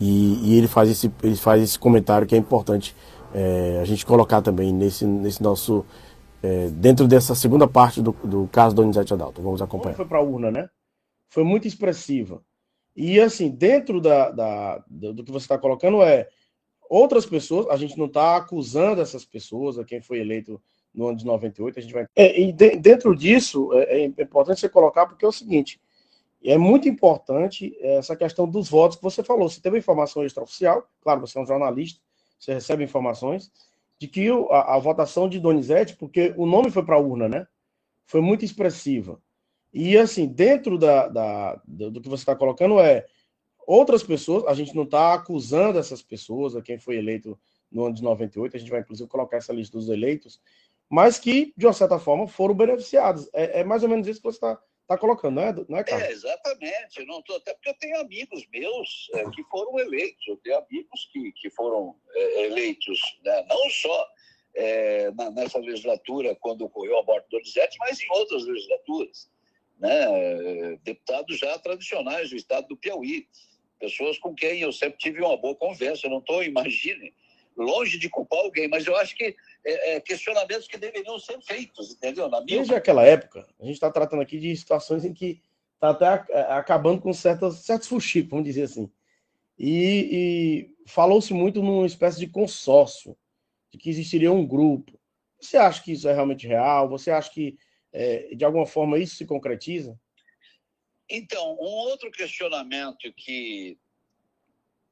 E, 0.00 0.40
e, 0.42 0.56
ele, 0.56 0.68
faz 0.68 0.88
esse, 0.88 1.10
ele 1.22 1.36
faz 1.36 1.62
esse 1.62 1.78
comentário 1.78 2.26
que 2.26 2.34
é 2.34 2.38
importante 2.38 2.94
é, 3.34 3.78
a 3.82 3.84
gente 3.84 4.06
colocar 4.06 4.40
também 4.40 4.72
nesse, 4.72 5.04
nesse 5.04 5.42
nosso 5.42 5.84
é, 6.42 6.68
dentro 6.68 7.06
dessa 7.06 7.34
segunda 7.34 7.68
parte 7.68 8.00
do, 8.00 8.12
do 8.24 8.48
caso 8.52 8.74
Donizete 8.74 9.12
Adalto. 9.12 9.42
Vamos 9.42 9.60
acompanhar. 9.60 9.94
Foi 9.94 10.06
para 10.06 10.18
a 10.18 10.22
urna, 10.22 10.50
né? 10.50 10.68
Foi 11.28 11.44
muito 11.44 11.68
expressiva. 11.68 12.42
E 12.96 13.20
assim, 13.20 13.50
dentro 13.50 14.00
da, 14.00 14.30
da 14.30 14.84
do 14.88 15.22
que 15.22 15.30
você 15.30 15.44
está 15.44 15.58
colocando 15.58 16.02
é 16.02 16.28
outras 16.88 17.24
pessoas, 17.24 17.68
a 17.68 17.76
gente 17.76 17.96
não 17.96 18.06
está 18.06 18.36
acusando 18.36 19.00
essas 19.00 19.24
pessoas, 19.24 19.78
a 19.78 19.84
quem 19.84 20.00
foi 20.00 20.18
eleito 20.18 20.60
no 20.92 21.06
ano 21.06 21.16
de 21.16 21.24
98, 21.24 21.78
a 21.78 21.82
gente 21.82 21.94
vai. 21.94 22.06
É, 22.16 22.40
e 22.40 22.52
de, 22.52 22.76
dentro 22.76 23.14
disso, 23.14 23.72
é, 23.74 24.00
é, 24.00 24.04
importante 24.04 24.60
você 24.60 24.68
colocar, 24.68 25.06
porque 25.06 25.24
é 25.24 25.28
o 25.28 25.32
seguinte: 25.32 25.80
é 26.42 26.58
muito 26.58 26.88
importante 26.88 27.76
essa 27.80 28.16
questão 28.16 28.48
dos 28.48 28.68
votos 28.68 28.96
que 28.96 29.02
você 29.02 29.22
falou. 29.22 29.48
Você 29.48 29.60
teve 29.60 29.78
informação 29.78 30.24
extraoficial, 30.24 30.88
claro, 31.00 31.20
você 31.20 31.38
é 31.38 31.42
um 31.42 31.46
jornalista, 31.46 32.00
você 32.38 32.54
recebe 32.54 32.82
informações, 32.82 33.52
de 34.00 34.08
que 34.08 34.28
a, 34.50 34.76
a 34.76 34.78
votação 34.78 35.28
de 35.28 35.38
Donizete, 35.38 35.94
porque 35.94 36.32
o 36.38 36.46
nome 36.46 36.70
foi 36.70 36.82
para 36.82 36.96
a 36.96 36.98
urna, 36.98 37.28
né? 37.28 37.46
Foi 38.06 38.22
muito 38.22 38.44
expressiva. 38.44 39.20
E 39.72 39.96
assim, 39.96 40.26
dentro 40.26 40.78
da, 40.78 41.06
da 41.06 41.62
do 41.66 42.00
que 42.00 42.08
você 42.08 42.22
está 42.22 42.34
colocando 42.34 42.80
é 42.80 43.04
outras 43.66 44.02
pessoas, 44.02 44.46
a 44.46 44.54
gente 44.54 44.74
não 44.74 44.84
está 44.84 45.12
acusando 45.12 45.78
essas 45.78 46.02
pessoas, 46.02 46.56
a 46.56 46.62
quem 46.62 46.78
foi 46.78 46.96
eleito 46.96 47.38
no 47.70 47.84
ano 47.84 47.94
de 47.94 48.02
98, 48.02 48.56
a 48.56 48.58
gente 48.58 48.70
vai 48.70 48.80
inclusive 48.80 49.08
colocar 49.08 49.36
essa 49.36 49.52
lista 49.52 49.78
dos 49.78 49.88
eleitos, 49.90 50.40
mas 50.88 51.18
que, 51.18 51.52
de 51.56 51.66
uma 51.66 51.72
certa 51.72 51.98
forma, 51.98 52.26
foram 52.26 52.54
beneficiados. 52.54 53.28
É, 53.32 53.60
é 53.60 53.64
mais 53.64 53.82
ou 53.82 53.88
menos 53.88 54.08
isso 54.08 54.18
que 54.18 54.26
você 54.26 54.38
está 54.38 54.60
tá 54.90 54.98
colocando, 54.98 55.36
não 55.36 55.42
é, 55.44 55.52
não 55.68 55.78
é 55.78 55.84
Carlos? 55.84 56.08
É, 56.08 56.10
exatamente. 56.10 57.04
Não 57.06 57.22
tô, 57.22 57.36
até 57.36 57.54
porque 57.54 57.68
eu 57.68 57.74
tenho 57.74 58.00
amigos 58.00 58.44
meus 58.52 59.08
é, 59.14 59.30
que 59.30 59.44
foram 59.44 59.78
eleitos, 59.78 60.26
eu 60.26 60.36
tenho 60.38 60.58
amigos 60.58 61.08
que, 61.12 61.32
que 61.32 61.50
foram 61.50 61.94
é, 62.12 62.46
eleitos, 62.46 63.00
né? 63.24 63.46
não 63.48 63.70
só 63.70 64.08
é, 64.56 65.12
na, 65.12 65.30
nessa 65.30 65.60
legislatura, 65.60 66.34
quando 66.40 66.62
ocorreu 66.62 66.98
a 66.98 67.04
morte 67.04 67.26
do 67.26 67.38
Donizete, 67.38 67.78
mas 67.78 68.02
em 68.02 68.10
outras 68.10 68.44
legislaturas. 68.44 69.30
Né? 69.78 70.76
Deputados 70.82 71.38
já 71.38 71.56
tradicionais 71.60 72.30
do 72.30 72.36
estado 72.36 72.66
do 72.66 72.76
Piauí, 72.76 73.28
pessoas 73.78 74.18
com 74.18 74.34
quem 74.34 74.60
eu 74.60 74.72
sempre 74.72 74.98
tive 74.98 75.20
uma 75.20 75.36
boa 75.36 75.54
conversa. 75.54 76.08
Não 76.08 76.18
estou, 76.18 76.42
imagine, 76.42 77.14
longe 77.56 77.96
de 77.96 78.08
culpar 78.10 78.40
alguém, 78.40 78.66
mas 78.66 78.84
eu 78.86 78.96
acho 78.96 79.16
que 79.16 79.36
é, 79.64 79.96
é, 79.96 80.00
questionamentos 80.00 80.66
que 80.66 80.78
deveriam 80.78 81.18
ser 81.18 81.40
feitos, 81.42 81.90
entendeu? 81.92 82.28
Na 82.28 82.40
minha 82.40 82.58
Desde 82.58 82.74
aquela 82.74 83.04
época, 83.04 83.46
a 83.58 83.64
gente 83.64 83.74
está 83.74 83.90
tratando 83.90 84.22
aqui 84.22 84.38
de 84.38 84.56
situações 84.56 85.04
em 85.04 85.12
que 85.12 85.42
está 85.74 85.90
até 85.90 86.32
é, 86.32 86.40
acabando 86.52 87.00
com 87.00 87.12
certas, 87.12 87.56
certos 87.56 87.88
fuxicos, 87.88 88.30
vamos 88.30 88.44
dizer 88.44 88.64
assim. 88.64 88.90
E, 89.58 90.08
e 90.10 90.74
falou-se 90.86 91.34
muito 91.34 91.62
numa 91.62 91.86
espécie 91.86 92.18
de 92.18 92.26
consórcio, 92.26 93.16
de 93.70 93.78
que 93.78 93.90
existiria 93.90 94.32
um 94.32 94.46
grupo. 94.46 94.98
Você 95.38 95.56
acha 95.56 95.82
que 95.82 95.92
isso 95.92 96.08
é 96.08 96.14
realmente 96.14 96.46
real? 96.46 96.88
Você 96.88 97.10
acha 97.10 97.30
que, 97.30 97.58
é, 97.92 98.34
de 98.34 98.44
alguma 98.44 98.66
forma, 98.66 98.98
isso 98.98 99.16
se 99.16 99.26
concretiza? 99.26 99.98
Então, 101.08 101.54
um 101.54 101.66
outro 101.66 102.10
questionamento 102.10 103.12
que 103.14 103.78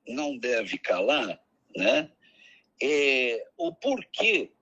não 0.06 0.36
deve 0.36 0.76
calar, 0.78 1.40
né, 1.76 2.10
é 2.82 3.46
o 3.56 3.74
porquê 3.74 4.52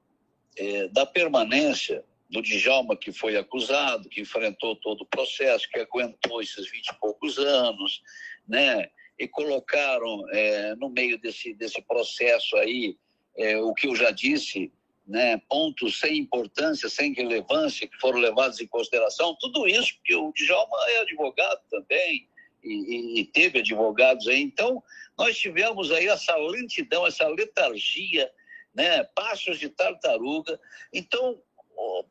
é, 0.56 0.88
da 0.88 1.04
permanência 1.04 2.04
do 2.28 2.42
Djalma, 2.42 2.96
que 2.96 3.12
foi 3.12 3.36
acusado, 3.36 4.08
que 4.08 4.20
enfrentou 4.20 4.74
todo 4.76 5.02
o 5.02 5.06
processo, 5.06 5.68
que 5.70 5.78
aguentou 5.78 6.42
esses 6.42 6.70
vinte 6.70 6.88
e 6.88 6.98
poucos 6.98 7.38
anos, 7.38 8.02
né? 8.48 8.88
E 9.18 9.26
colocaram 9.28 10.24
é, 10.30 10.74
no 10.74 10.90
meio 10.90 11.18
desse, 11.18 11.54
desse 11.54 11.80
processo 11.82 12.56
aí 12.56 12.96
é, 13.36 13.56
o 13.58 13.72
que 13.72 13.86
eu 13.86 13.94
já 13.94 14.10
disse, 14.10 14.72
né? 15.06 15.40
Pontos 15.48 16.00
sem 16.00 16.18
importância, 16.18 16.88
sem 16.88 17.14
relevância, 17.14 17.86
que 17.86 17.98
foram 17.98 18.18
levados 18.18 18.60
em 18.60 18.66
consideração. 18.66 19.36
Tudo 19.40 19.68
isso, 19.68 19.94
porque 19.96 20.14
o 20.14 20.32
Djalma 20.32 20.76
é 20.88 20.98
advogado 20.98 21.60
também, 21.70 22.28
e, 22.64 23.20
e, 23.20 23.24
teve 23.26 23.60
advogados 23.60 24.26
aí. 24.26 24.42
Então, 24.42 24.82
nós 25.16 25.38
tivemos 25.38 25.92
aí 25.92 26.08
essa 26.08 26.36
lentidão, 26.36 27.06
essa 27.06 27.28
letargia, 27.28 28.28
né? 28.76 29.02
passos 29.14 29.58
de 29.58 29.70
tartaruga. 29.70 30.60
Então, 30.92 31.40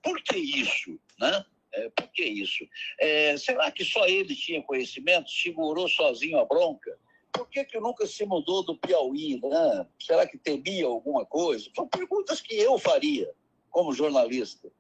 por 0.02 0.22
que 0.24 0.38
isso? 0.38 1.00
Né? 1.20 1.46
É, 1.74 1.90
por 1.90 2.08
que 2.10 2.24
isso? 2.24 2.66
É, 3.00 3.38
será 3.38 3.72
que 3.72 3.86
só 3.86 4.06
ele 4.08 4.36
tinha 4.36 4.64
conhecimento, 4.64 5.30
segurou 5.30 5.88
sozinho 5.88 6.40
a 6.40 6.46
bronca? 6.46 6.98
Por 7.32 7.50
que, 7.50 7.66
que 7.66 7.80
nunca 7.80 8.08
se 8.08 8.26
mudou 8.26 8.64
do 8.64 8.78
Piauí? 8.78 9.40
Né? 9.42 9.88
Será 10.00 10.26
que 10.26 10.38
temia 10.38 10.86
alguma 10.86 11.26
coisa? 11.26 11.70
São 11.76 11.88
perguntas 11.88 12.42
que 12.42 12.56
eu 12.56 12.80
faria 12.80 13.30
como 13.70 13.94
jornalista. 13.94 14.72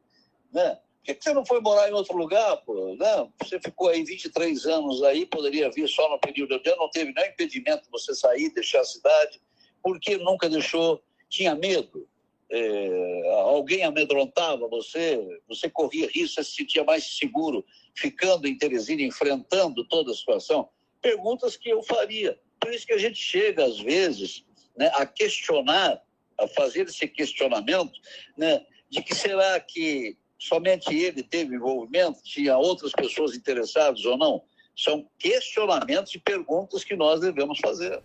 Né? 0.53 0.75
Por 0.75 1.03
que, 1.03 1.15
que 1.15 1.23
você 1.23 1.33
não 1.33 1.45
foi 1.45 1.59
morar 1.59 1.89
em 1.89 1.93
outro 1.93 2.17
lugar? 2.17 2.57
Pô? 2.65 2.95
Não, 2.95 3.31
você 3.43 3.59
ficou 3.59 3.89
aí 3.89 4.03
23 4.03 4.65
anos 4.65 5.03
aí, 5.03 5.25
poderia 5.25 5.69
vir 5.69 5.87
só 5.87 6.09
no 6.09 6.17
período 6.17 6.57
de 6.59 6.69
ano, 6.69 6.79
não 6.79 6.89
teve 6.89 7.13
nenhum 7.13 7.27
impedimento 7.27 7.83
de 7.83 7.91
você 7.91 8.15
sair, 8.15 8.49
deixar 8.53 8.79
a 8.79 8.85
cidade. 8.85 9.41
Por 9.83 9.99
que 9.99 10.17
nunca 10.17 10.49
deixou? 10.49 11.03
Tinha 11.29 11.55
medo? 11.55 12.07
É, 12.49 13.31
alguém 13.41 13.83
amedrontava 13.83 14.67
você? 14.67 15.41
Você 15.47 15.69
corria 15.69 16.07
risco, 16.07 16.35
você 16.35 16.43
se 16.43 16.55
sentia 16.55 16.83
mais 16.83 17.17
seguro 17.17 17.65
ficando 17.95 18.47
em 18.47 18.57
Teresina, 18.57 19.01
enfrentando 19.01 19.83
toda 19.85 20.11
a 20.11 20.15
situação? 20.15 20.69
Perguntas 21.01 21.57
que 21.57 21.69
eu 21.69 21.81
faria. 21.81 22.39
Por 22.59 22.73
isso 22.73 22.85
que 22.85 22.93
a 22.93 22.97
gente 22.97 23.17
chega, 23.17 23.65
às 23.65 23.79
vezes, 23.79 24.45
né, 24.77 24.91
a 24.95 25.05
questionar, 25.05 26.01
a 26.37 26.47
fazer 26.49 26.87
esse 26.87 27.07
questionamento, 27.07 27.99
né, 28.37 28.65
de 28.89 29.01
que 29.01 29.15
será 29.15 29.59
que 29.59 30.17
somente 30.37 30.93
ele 30.95 31.23
teve 31.23 31.55
envolvimento, 31.55 32.21
tinha 32.23 32.57
outras 32.57 32.91
pessoas 32.91 33.35
interessadas 33.35 34.05
ou 34.05 34.17
não? 34.17 34.43
São 34.75 35.09
questionamentos 35.17 36.13
e 36.13 36.19
perguntas 36.19 36.83
que 36.83 36.95
nós 36.95 37.21
devemos 37.21 37.59
fazer. 37.59 38.01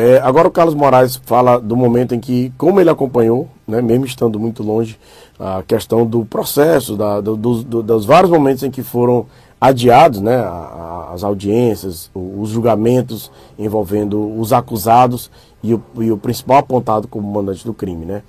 É, 0.00 0.18
agora 0.20 0.48
o 0.48 0.50
Carlos 0.50 0.74
Moraes 0.74 1.20
fala 1.26 1.60
do 1.60 1.76
momento 1.76 2.14
em 2.14 2.20
que, 2.20 2.50
como 2.56 2.80
ele 2.80 2.88
acompanhou, 2.88 3.48
né, 3.68 3.82
mesmo 3.82 4.06
estando 4.06 4.40
muito 4.40 4.62
longe, 4.62 4.98
a 5.38 5.62
questão 5.62 6.06
do 6.06 6.24
processo, 6.24 6.96
da, 6.96 7.20
do, 7.20 7.36
do, 7.36 7.82
dos 7.82 8.06
vários 8.06 8.30
momentos 8.30 8.62
em 8.62 8.70
que 8.70 8.82
foram 8.82 9.26
adiados 9.60 10.22
né, 10.22 10.42
as 11.12 11.22
audiências, 11.22 12.10
os 12.14 12.48
julgamentos 12.48 13.30
envolvendo 13.58 14.40
os 14.40 14.54
acusados 14.54 15.30
e 15.62 15.74
o, 15.74 15.82
e 15.98 16.10
o 16.10 16.16
principal 16.16 16.56
apontado 16.56 17.06
como 17.06 17.30
mandante 17.30 17.62
do 17.62 17.74
crime. 17.74 18.06
Né? 18.06 18.22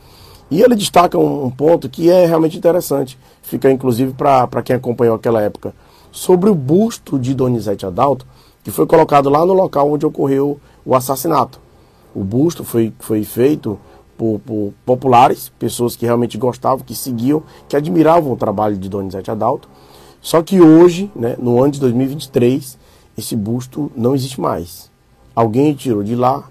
E 0.50 0.62
ele 0.62 0.76
destaca 0.76 1.18
um, 1.18 1.46
um 1.46 1.50
ponto 1.50 1.88
que 1.88 2.12
é 2.12 2.26
realmente 2.26 2.58
interessante, 2.58 3.18
fica 3.42 3.72
inclusive 3.72 4.12
para 4.12 4.62
quem 4.62 4.76
acompanhou 4.76 5.16
aquela 5.16 5.42
época, 5.42 5.74
sobre 6.12 6.50
o 6.50 6.56
busto 6.56 7.18
de 7.18 7.34
Donizete 7.34 7.86
Adalto, 7.86 8.28
que 8.62 8.72
foi 8.72 8.86
colocado 8.86 9.30
lá 9.30 9.46
no 9.46 9.54
local 9.54 9.90
onde 9.90 10.06
ocorreu 10.06 10.60
o 10.86 10.94
assassinato. 10.94 11.61
O 12.14 12.24
busto 12.24 12.64
foi, 12.64 12.94
foi 13.00 13.24
feito 13.24 13.80
por, 14.18 14.40
por 14.46 14.74
populares, 14.86 15.50
pessoas 15.58 15.96
que 15.96 16.06
realmente 16.06 16.38
gostavam, 16.38 16.86
que 16.86 16.94
seguiam, 16.94 17.42
que 17.68 17.76
admiravam 17.76 18.32
o 18.32 18.38
trabalho 18.38 18.78
de 18.78 18.88
Donizete 18.88 19.32
Adalto. 19.32 19.68
Só 20.22 20.44
que 20.44 20.62
hoje, 20.62 21.12
né, 21.16 21.36
no 21.40 21.62
ano 21.62 21.72
de 21.72 21.80
2023, 21.80 22.78
esse 23.18 23.36
busto 23.36 23.92
não 23.96 24.14
existe 24.14 24.40
mais. 24.40 24.92
Alguém 25.36 25.74
tirou 25.74 26.04
de 26.04 26.16
lá, 26.16 26.44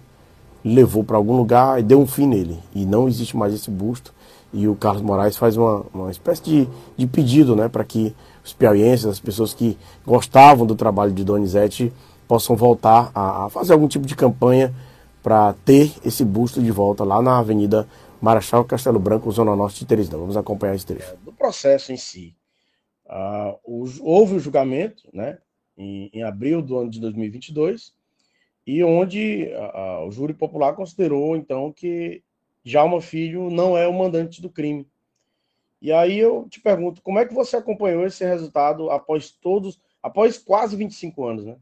levou 0.65 1.05
para 1.05 1.17
algum 1.17 1.37
lugar 1.37 1.79
e 1.79 1.83
deu 1.83 2.01
um 2.01 2.07
fim 2.07 2.27
nele. 2.27 2.59
E 2.75 2.85
não 2.85 3.07
existe 3.07 3.37
mais 3.37 3.55
esse 3.55 3.71
busto. 3.71 4.13
E 4.53 4.67
o 4.67 4.75
Carlos 4.75 5.03
Moraes 5.03 5.37
faz 5.37 5.57
uma, 5.57 5.85
uma 5.95 6.11
espécie 6.11 6.43
de, 6.43 6.69
de 6.97 7.07
pedido 7.07 7.55
né, 7.55 7.69
para 7.69 7.85
que 7.85 8.13
os 8.45 8.53
piauienses, 8.53 9.07
as 9.07 9.21
pessoas 9.21 9.55
que 9.55 9.79
gostavam 10.05 10.67
do 10.67 10.75
trabalho 10.75 11.13
de 11.13 11.23
Donizete, 11.23 11.93
possam 12.27 12.57
voltar 12.57 13.13
a, 13.15 13.45
a 13.45 13.49
fazer 13.49 13.73
algum 13.73 13.87
tipo 13.87 14.07
de 14.07 14.17
campanha 14.17 14.75
para 15.23 15.55
ter 15.65 15.93
esse 16.05 16.25
busto 16.25 16.63
de 16.63 16.71
volta 16.71 17.05
lá 17.05 17.21
na 17.21 17.39
Avenida 17.39 17.89
Marechal 18.21 18.65
Castelo 18.65 18.99
Branco, 18.99 19.31
Zona 19.31 19.57
Norte 19.57 19.81
de 19.81 19.87
Teresina. 19.87 20.19
Vamos 20.19 20.37
acompanhar 20.37 20.75
esse 20.75 20.87
trecho. 20.87 21.13
É, 21.13 21.17
do 21.17 21.33
processo 21.33 21.93
em 21.93 21.97
si, 21.97 22.35
uh, 23.07 23.59
houve 24.01 24.35
o 24.35 24.41
julgamento 24.41 25.09
né, 25.13 25.39
em, 25.77 26.11
em 26.13 26.23
abril 26.23 26.61
do 26.61 26.79
ano 26.79 26.91
de 26.91 27.01
2022 27.01 27.95
e 28.67 28.85
onde 28.85 29.51
a, 29.55 30.05
o 30.05 30.11
júri 30.11 30.35
popular 30.35 30.75
considerou, 30.75 31.35
então, 31.35 31.73
que 31.73 32.23
Jalma 32.63 33.01
Filho 33.01 33.51
não 33.51 33.77
é 33.77 33.89
o 33.89 33.93
mandante 33.93 34.41
do 34.41 34.51
crime. 34.51 34.87
E 35.81 35.91
aí 35.91 36.19
eu 36.19 36.47
te 36.49 36.61
pergunto, 36.61 37.01
como 37.01 37.19
é 37.19 37.25
que 37.25 37.33
você 37.33 37.57
acompanhou 37.57 38.05
esse 38.05 38.25
resultado 38.25 38.91
após 38.91 39.31
todos, 39.31 39.81
após 40.03 40.37
quase 40.37 40.77
25 40.77 41.27
anos, 41.27 41.45
né? 41.47 41.57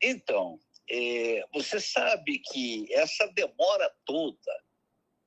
Então, 0.00 0.58
é, 0.90 1.44
você 1.52 1.78
sabe 1.78 2.40
que 2.40 2.92
essa 2.92 3.26
demora 3.28 3.90
toda, 4.04 4.64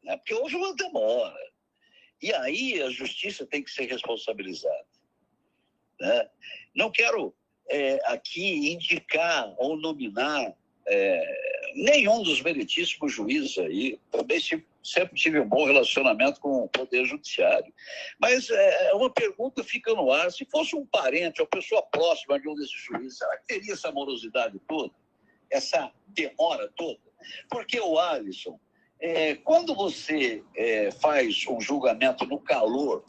né? 0.04 0.18
porque 0.18 0.34
houve 0.34 0.56
uma 0.56 0.76
demora, 0.76 1.52
e 2.22 2.34
aí 2.34 2.82
a 2.82 2.90
justiça 2.90 3.46
tem 3.46 3.64
que 3.64 3.72
ser 3.72 3.86
responsabilizada. 3.86 4.86
Né? 6.00 6.30
Não 6.76 6.92
quero 6.92 7.34
é, 7.70 8.00
aqui 8.06 8.74
indicar 8.74 9.54
ou 9.58 9.78
nominar 9.78 10.54
é, 10.86 11.72
nenhum 11.76 12.22
dos 12.22 12.42
meritíssimos 12.42 13.14
juízes 13.14 13.58
aí, 13.58 14.00
também 14.12 14.40
sempre 14.84 15.16
tive 15.16 15.40
um 15.40 15.48
bom 15.48 15.66
relacionamento 15.66 16.42
com 16.42 16.64
o 16.64 16.70
Poder 16.70 17.06
Judiciário. 17.06 17.74
Mas 18.20 18.50
é, 18.50 18.94
uma 18.94 19.10
pergunta 19.10 19.64
fica 19.64 19.94
no 19.94 20.12
ar: 20.12 20.30
se 20.32 20.46
fosse 20.46 20.76
um 20.76 20.86
parente 20.86 21.42
ou 21.42 21.48
pessoa 21.48 21.82
próxima 21.84 22.40
de 22.40 22.50
um 22.50 22.56
desses 22.56 22.82
juízes, 22.82 23.18
será 23.18 23.38
que 23.38 23.48
teria 23.48 23.74
essa 23.74 23.92
morosidade 23.92 24.60
toda? 24.68 24.94
Essa 25.54 25.92
demora 26.08 26.70
toda? 26.76 27.00
Porque 27.50 27.80
o 27.80 28.00
Alisson, 28.00 28.60
é, 29.00 29.36
quando 29.36 29.74
você 29.76 30.44
é, 30.56 30.92
faz 30.92 31.46
um 31.48 31.62
julgamento 31.62 32.26
no 32.26 32.40
calor, 32.40 33.04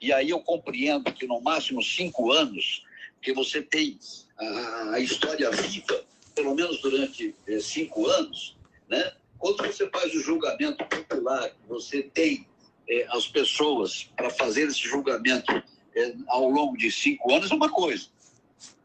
e 0.00 0.12
aí 0.12 0.30
eu 0.30 0.40
compreendo 0.40 1.12
que 1.12 1.26
no 1.26 1.40
máximo 1.40 1.82
cinco 1.82 2.30
anos, 2.30 2.84
que 3.22 3.32
você 3.32 3.62
tem 3.62 3.98
a, 4.36 4.90
a 4.94 5.00
história 5.00 5.50
viva 5.50 6.04
pelo 6.34 6.54
menos 6.54 6.80
durante 6.80 7.34
eh, 7.46 7.60
cinco 7.60 8.06
anos, 8.06 8.56
né? 8.88 9.12
quando 9.38 9.64
você 9.66 9.88
faz 9.88 10.12
o 10.14 10.20
julgamento 10.20 10.84
popular, 10.84 11.50
você 11.68 12.02
tem 12.02 12.46
eh, 12.88 13.06
as 13.10 13.28
pessoas 13.28 14.10
para 14.16 14.30
fazer 14.30 14.66
esse 14.66 14.80
julgamento 14.80 15.52
eh, 15.94 16.14
ao 16.26 16.48
longo 16.48 16.76
de 16.76 16.90
cinco 16.90 17.32
anos, 17.32 17.50
é 17.50 17.54
uma 17.54 17.70
coisa. 17.70 18.08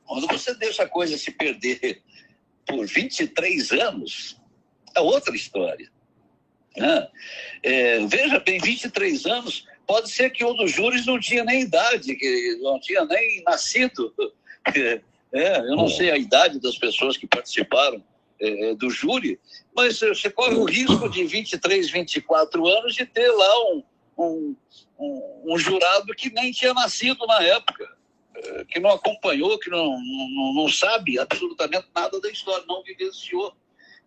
Quando 0.06 0.28
você 0.28 0.54
deixa 0.56 0.84
a 0.84 0.90
coisa 0.90 1.18
se 1.18 1.32
perder 1.32 2.02
por 2.70 2.86
23 2.86 3.72
anos, 3.72 4.38
é 4.96 5.02
outra 5.02 5.36
história. 5.36 5.90
Né? 6.78 7.08
É, 7.64 8.06
veja 8.06 8.40
bem, 8.40 8.60
23 8.60 9.26
anos, 9.26 9.66
pode 9.88 10.12
ser 10.12 10.30
que 10.30 10.46
um 10.46 10.56
dos 10.56 10.72
júris 10.72 11.06
não 11.06 11.20
tinha 11.20 11.44
nem 11.44 11.62
idade, 11.62 12.16
que 12.16 12.60
não 12.62 12.80
tinha 12.80 13.04
nem 13.06 13.44
nascido. 13.44 14.14
É, 15.32 15.60
eu 15.60 15.76
não 15.76 15.88
sei 15.88 16.10
a 16.10 16.18
idade 16.18 16.60
das 16.60 16.76
pessoas 16.76 17.16
que 17.16 17.28
participaram 17.28 18.04
é, 18.42 18.72
é 18.72 18.74
do 18.74 18.90
júri, 18.90 19.40
mas 19.76 20.00
você 20.00 20.28
corre 20.28 20.56
o 20.56 20.64
risco 20.64 21.08
de 21.08 21.24
23, 21.24 21.88
24 21.88 22.68
anos 22.68 22.96
de 22.96 23.06
ter 23.06 23.30
lá 23.30 23.60
um, 23.66 23.84
um, 24.18 24.56
um, 24.98 25.54
um 25.54 25.58
jurado 25.60 26.16
que 26.16 26.32
nem 26.32 26.52
tinha 26.52 26.74
nascido 26.74 27.28
na 27.28 27.44
época, 27.44 27.84
é, 27.84 27.99
que 28.68 28.80
não 28.80 28.92
acompanhou, 28.92 29.60
que 29.60 29.70
não, 29.70 30.00
não, 30.00 30.54
não 30.54 30.70
sabe 30.70 31.20
absolutamente 31.20 31.88
nada 31.96 32.20
da 32.20 32.30
história, 32.30 32.66
não 32.68 32.84
vivenciou. 32.84 33.54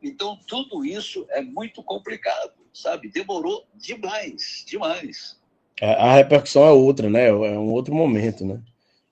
Então, 0.02 0.38
tudo 0.46 0.84
isso 0.84 1.26
é 1.30 1.40
muito 1.40 1.82
complicado, 1.82 2.52
sabe? 2.72 3.08
Demorou 3.08 3.66
demais, 3.74 4.64
demais. 4.66 5.38
É, 5.80 5.94
a 5.94 6.14
repercussão 6.14 6.64
é 6.64 6.70
outra, 6.70 7.08
né? 7.08 7.28
É 7.28 7.32
um 7.32 7.70
outro 7.70 7.94
momento, 7.94 8.44
né? 8.44 8.60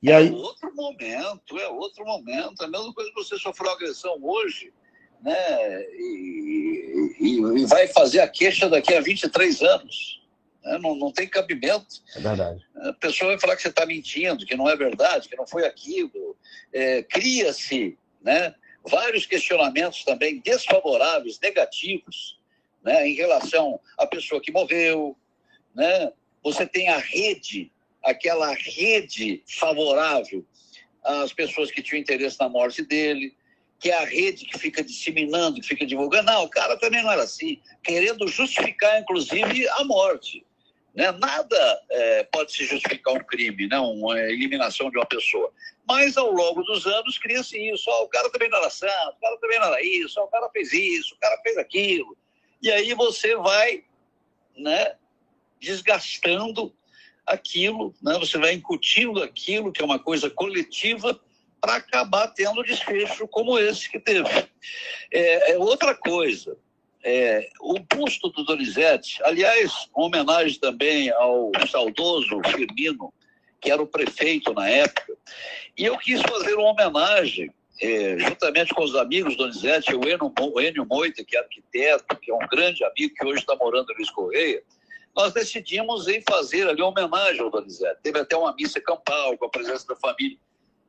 E 0.03 0.11
aí... 0.11 0.29
É 0.29 0.33
outro 0.33 0.75
momento, 0.75 1.59
é 1.59 1.69
outro 1.69 2.05
momento. 2.05 2.63
É 2.63 2.65
a 2.65 2.69
mesma 2.69 2.93
coisa 2.93 3.11
que 3.11 3.23
você 3.23 3.39
sofreu 3.39 3.71
agressão 3.71 4.19
hoje, 4.21 4.73
né? 5.23 5.83
E, 5.93 7.17
e, 7.21 7.61
e, 7.61 7.67
vai 7.67 7.87
fazer 7.89 8.21
a 8.21 8.29
queixa 8.29 8.69
daqui 8.69 8.95
a 8.95 9.01
23 9.01 9.63
anos. 9.63 10.20
Né? 10.65 10.79
Não, 10.79 10.95
não 10.95 11.13
tem 11.13 11.27
cabimento. 11.29 12.03
É 12.17 12.21
verdade. 12.21 12.65
A 12.77 12.93
pessoa 12.95 13.31
vai 13.31 13.41
falar 13.41 13.57
que 13.57 13.63
você 13.63 13.69
está 13.69 13.87
mentindo, 13.87 14.47
que 14.47 14.57
não 14.57 14.69
é 14.69 14.77
verdade, 14.77 15.29
que 15.29 15.37
não 15.37 15.47
foi 15.47 15.67
aquilo. 15.67 16.37
É, 16.73 17.03
Cria-se 17.03 17.99
né, 18.23 18.55
vários 18.85 19.27
questionamentos 19.27 20.05
também 20.05 20.41
desfavoráveis, 20.41 21.39
negativos, 21.41 22.39
né, 22.83 23.09
em 23.09 23.15
relação 23.15 23.81
à 23.99 24.07
pessoa 24.07 24.41
que 24.41 24.53
morreu. 24.53 25.17
Né? 25.75 26.13
Você 26.43 26.67
tem 26.67 26.89
a 26.89 26.99
rede 26.99 27.71
aquela 28.03 28.55
rede 28.55 29.43
favorável 29.47 30.45
às 31.05 31.33
pessoas 31.33 31.71
que 31.71 31.83
tinham 31.83 32.01
interesse 32.01 32.39
na 32.41 32.49
morte 32.49 32.83
dele, 32.83 33.35
que 33.79 33.91
é 33.91 33.95
a 33.95 34.05
rede 34.05 34.45
que 34.45 34.59
fica 34.59 34.85
disseminando, 34.85 35.61
que 35.61 35.67
fica 35.67 35.87
divulgando. 35.87 36.31
Não, 36.31 36.45
o 36.45 36.51
cara 36.51 36.77
também 36.77 37.03
não 37.03 37.11
era 37.11 37.23
assim, 37.23 37.61
querendo 37.83 38.29
justificar, 38.29 39.01
inclusive, 39.01 39.67
a 39.69 39.85
morte. 39.85 40.45
Né? 40.95 41.11
Nada 41.13 41.83
é, 41.91 42.25
pode 42.25 42.53
se 42.53 42.65
justificar 42.65 43.15
um 43.15 43.25
crime, 43.25 43.67
né? 43.69 43.79
uma 43.79 44.19
eliminação 44.21 44.91
de 44.91 44.99
uma 44.99 45.07
pessoa. 45.07 45.53
Mas, 45.87 46.17
ao 46.17 46.31
longo 46.31 46.63
dos 46.63 46.87
anos, 46.87 47.19
cria-se 47.19 47.59
isso. 47.71 47.85
Oh, 47.89 48.05
o 48.05 48.09
cara 48.09 48.31
também 48.31 48.49
não 48.49 48.59
era 48.59 48.71
santo, 48.71 49.17
o 49.17 49.21
cara 49.21 49.37
também 49.39 49.59
não 49.59 49.67
era 49.67 49.83
isso, 49.83 50.21
oh, 50.21 50.25
o 50.25 50.29
cara 50.29 50.49
fez 50.51 50.73
isso, 50.73 51.15
o 51.15 51.19
cara 51.19 51.41
fez 51.43 51.57
aquilo. 51.59 52.17
E 52.63 52.71
aí 52.71 52.95
você 52.95 53.35
vai 53.37 53.85
né, 54.57 54.95
desgastando 55.61 56.75
aquilo, 57.27 57.95
né? 58.03 58.19
você 58.19 58.39
vai 58.39 58.53
incutindo 58.53 59.23
aquilo, 59.23 59.73
que 59.73 59.83
é 59.83 59.85
uma 59.85 59.99
coisa 59.99 60.29
coletiva, 60.29 61.19
para 61.61 61.77
acabar 61.77 62.29
tendo 62.29 62.63
desfecho 62.63 63.29
como 63.29 63.59
esse 63.59 63.91
que 63.91 64.01
teve. 64.01 64.29
É, 65.13 65.53
é 65.53 65.59
outra 65.59 65.95
coisa, 65.95 66.57
é, 67.03 67.49
o 67.61 67.79
busto 67.79 68.29
do 68.31 68.45
Donizete, 68.45 69.23
aliás, 69.23 69.73
uma 69.95 70.07
homenagem 70.07 70.59
também 70.59 71.11
ao 71.11 71.51
saudoso 71.71 72.41
Firmino, 72.47 73.13
que 73.61 73.71
era 73.71 73.83
o 73.83 73.87
prefeito 73.87 74.53
na 74.53 74.69
época, 74.69 75.17
e 75.77 75.85
eu 75.85 75.97
quis 75.99 76.21
fazer 76.23 76.55
uma 76.55 76.71
homenagem, 76.71 77.51
é, 77.81 78.19
juntamente 78.19 78.75
com 78.75 78.85
os 78.85 78.95
amigos 78.95 79.37
Donizete, 79.37 79.95
o 79.95 80.61
Enio, 80.61 80.87
Moita, 80.87 81.25
que 81.25 81.37
é 81.37 81.41
arquiteto, 81.41 82.17
que 82.17 82.31
é 82.31 82.35
um 82.35 82.47
grande 82.47 82.85
amigo 82.85 83.15
que 83.15 83.25
hoje 83.25 83.41
está 83.41 83.57
morando 83.57 83.91
em 83.93 83.97
Luiz 83.97 84.11
Correia, 84.11 84.63
nós 85.15 85.33
decidimos 85.33 86.07
em 86.07 86.23
fazer 86.23 86.69
ali 86.69 86.83
uma 86.83 86.91
homenagem 86.91 87.41
ao 87.41 87.51
Donizete. 87.51 87.99
Teve 88.03 88.21
até 88.21 88.37
uma 88.37 88.55
missa 88.55 88.81
campal 88.81 89.37
com 89.37 89.47
a 89.47 89.51
presença 89.51 89.87
da 89.87 89.97
família. 89.97 90.39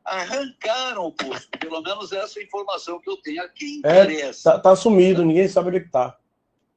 Arrancaram 0.03 1.05
o 1.05 1.11
posto, 1.11 1.57
pelo 1.59 1.81
menos 1.81 2.11
essa 2.11 2.39
é 2.39 2.43
informação 2.43 2.99
que 2.99 3.09
eu 3.09 3.17
tenho. 3.17 3.43
A 3.43 3.49
quem 3.49 3.75
é, 3.75 3.77
interessa? 3.77 4.49
É, 4.49 4.53
tá, 4.53 4.59
tá 4.59 4.75
sumido, 4.75 5.23
ninguém 5.23 5.47
sabe 5.47 5.69
onde 5.69 5.85
está. 5.85 6.17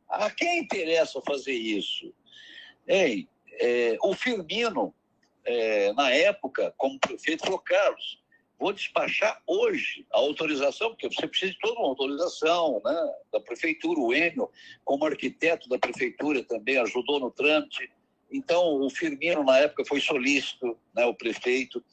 A 0.08 0.30
quem 0.30 0.60
interessa 0.60 1.20
fazer 1.22 1.54
isso? 1.54 2.12
Ei, 2.86 3.28
é, 3.60 3.96
o 4.02 4.14
Firmino, 4.14 4.94
é, 5.44 5.92
na 5.94 6.10
época, 6.10 6.72
como 6.76 6.98
prefeito, 6.98 7.44
falou, 7.44 7.58
Carlos, 7.58 8.22
vou 8.58 8.72
despachar 8.72 9.42
hoje 9.46 10.06
a 10.12 10.18
autorização, 10.18 10.90
porque 10.90 11.08
você 11.08 11.26
precisa 11.26 11.52
de 11.52 11.58
toda 11.58 11.78
uma 11.78 11.88
autorização 11.88 12.80
né, 12.84 13.12
da 13.32 13.40
prefeitura. 13.40 14.00
O 14.00 14.12
Enio, 14.14 14.50
como 14.84 15.04
arquiteto 15.06 15.68
da 15.68 15.78
prefeitura, 15.78 16.42
também 16.44 16.78
ajudou 16.78 17.20
no 17.20 17.30
trâmite. 17.30 17.90
Então, 18.30 18.80
o 18.80 18.90
Firmino, 18.90 19.44
na 19.44 19.58
época, 19.58 19.84
foi 19.84 20.00
solícito, 20.00 20.78
né, 20.94 21.04
o 21.06 21.14
prefeito. 21.14 21.84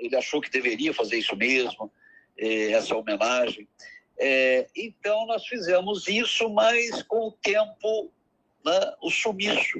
Ele 0.00 0.16
achou 0.16 0.40
que 0.40 0.50
deveria 0.50 0.92
fazer 0.92 1.18
isso 1.18 1.36
mesmo, 1.36 1.92
eh, 2.36 2.72
essa 2.72 2.96
homenagem. 2.96 3.68
É, 4.18 4.66
então, 4.76 5.26
nós 5.26 5.46
fizemos 5.46 6.06
isso, 6.06 6.50
mas 6.50 7.02
com 7.04 7.28
o 7.28 7.32
tempo, 7.32 8.12
né, 8.64 8.94
o 9.00 9.10
sumiço. 9.10 9.78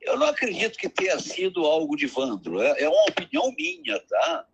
Eu 0.00 0.16
não 0.16 0.28
acredito 0.28 0.78
que 0.78 0.88
tenha 0.88 1.18
sido 1.18 1.66
algo 1.66 1.96
de 1.96 2.06
vândalo, 2.06 2.62
é, 2.62 2.82
é 2.82 2.88
uma 2.88 3.04
opinião 3.08 3.52
minha, 3.56 3.98
tá? 4.00 4.46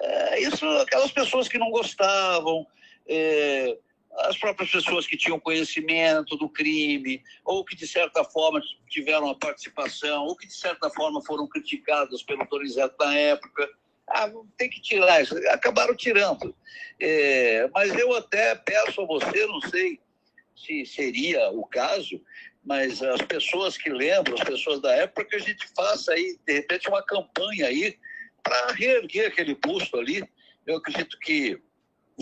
É, 0.00 0.40
isso, 0.40 0.66
aquelas 0.78 1.12
pessoas 1.12 1.46
que 1.46 1.58
não 1.58 1.70
gostavam, 1.70 2.66
é, 3.06 3.76
as 4.20 4.38
próprias 4.38 4.70
pessoas 4.70 5.06
que 5.06 5.16
tinham 5.16 5.38
conhecimento 5.38 6.36
do 6.36 6.48
crime, 6.48 7.22
ou 7.44 7.62
que 7.64 7.76
de 7.76 7.86
certa 7.86 8.24
forma 8.24 8.62
tiveram 8.88 9.28
a 9.28 9.34
participação, 9.34 10.24
ou 10.24 10.36
que 10.36 10.46
de 10.46 10.54
certa 10.54 10.88
forma 10.90 11.22
foram 11.22 11.46
criticadas 11.46 12.22
pelo 12.22 12.46
Donizete 12.46 12.94
na 12.98 13.14
época. 13.14 13.68
Ah, 14.08 14.30
tem 14.56 14.68
que 14.68 14.80
tirar 14.80 15.22
isso. 15.22 15.36
Acabaram 15.48 15.96
tirando. 15.96 16.54
É, 17.00 17.68
mas 17.72 17.94
eu 17.94 18.14
até 18.14 18.54
peço 18.54 19.00
a 19.00 19.06
você, 19.06 19.46
não 19.46 19.60
sei 19.62 20.00
se 20.54 20.84
seria 20.86 21.50
o 21.50 21.66
caso, 21.66 22.20
mas 22.64 23.02
as 23.02 23.22
pessoas 23.22 23.76
que 23.76 23.90
lembram, 23.90 24.34
as 24.34 24.44
pessoas 24.44 24.80
da 24.80 24.94
época, 24.94 25.24
que 25.24 25.36
a 25.36 25.40
gente 25.40 25.66
faça 25.74 26.12
aí, 26.12 26.38
de 26.46 26.52
repente, 26.52 26.88
uma 26.88 27.02
campanha 27.02 27.66
aí 27.66 27.98
para 28.42 28.72
reerguer 28.72 29.28
aquele 29.28 29.54
busto 29.54 29.98
ali. 29.98 30.22
Eu 30.66 30.76
acredito 30.76 31.18
que 31.18 31.60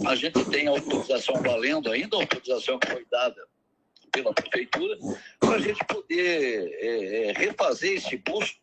a 0.07 0.15
gente 0.15 0.45
tem 0.51 0.67
autorização 0.67 1.43
valendo 1.43 1.91
ainda, 1.91 2.17
a 2.17 2.21
autorização 2.21 2.79
que 2.79 2.91
foi 2.91 3.05
dada 3.11 3.37
pela 4.11 4.33
prefeitura, 4.33 4.97
para 5.39 5.57
a 5.57 5.59
gente 5.59 5.85
poder 5.85 6.69
é, 6.81 7.29
é, 7.29 7.33
refazer 7.33 7.93
esse 7.93 8.17
busto. 8.17 8.59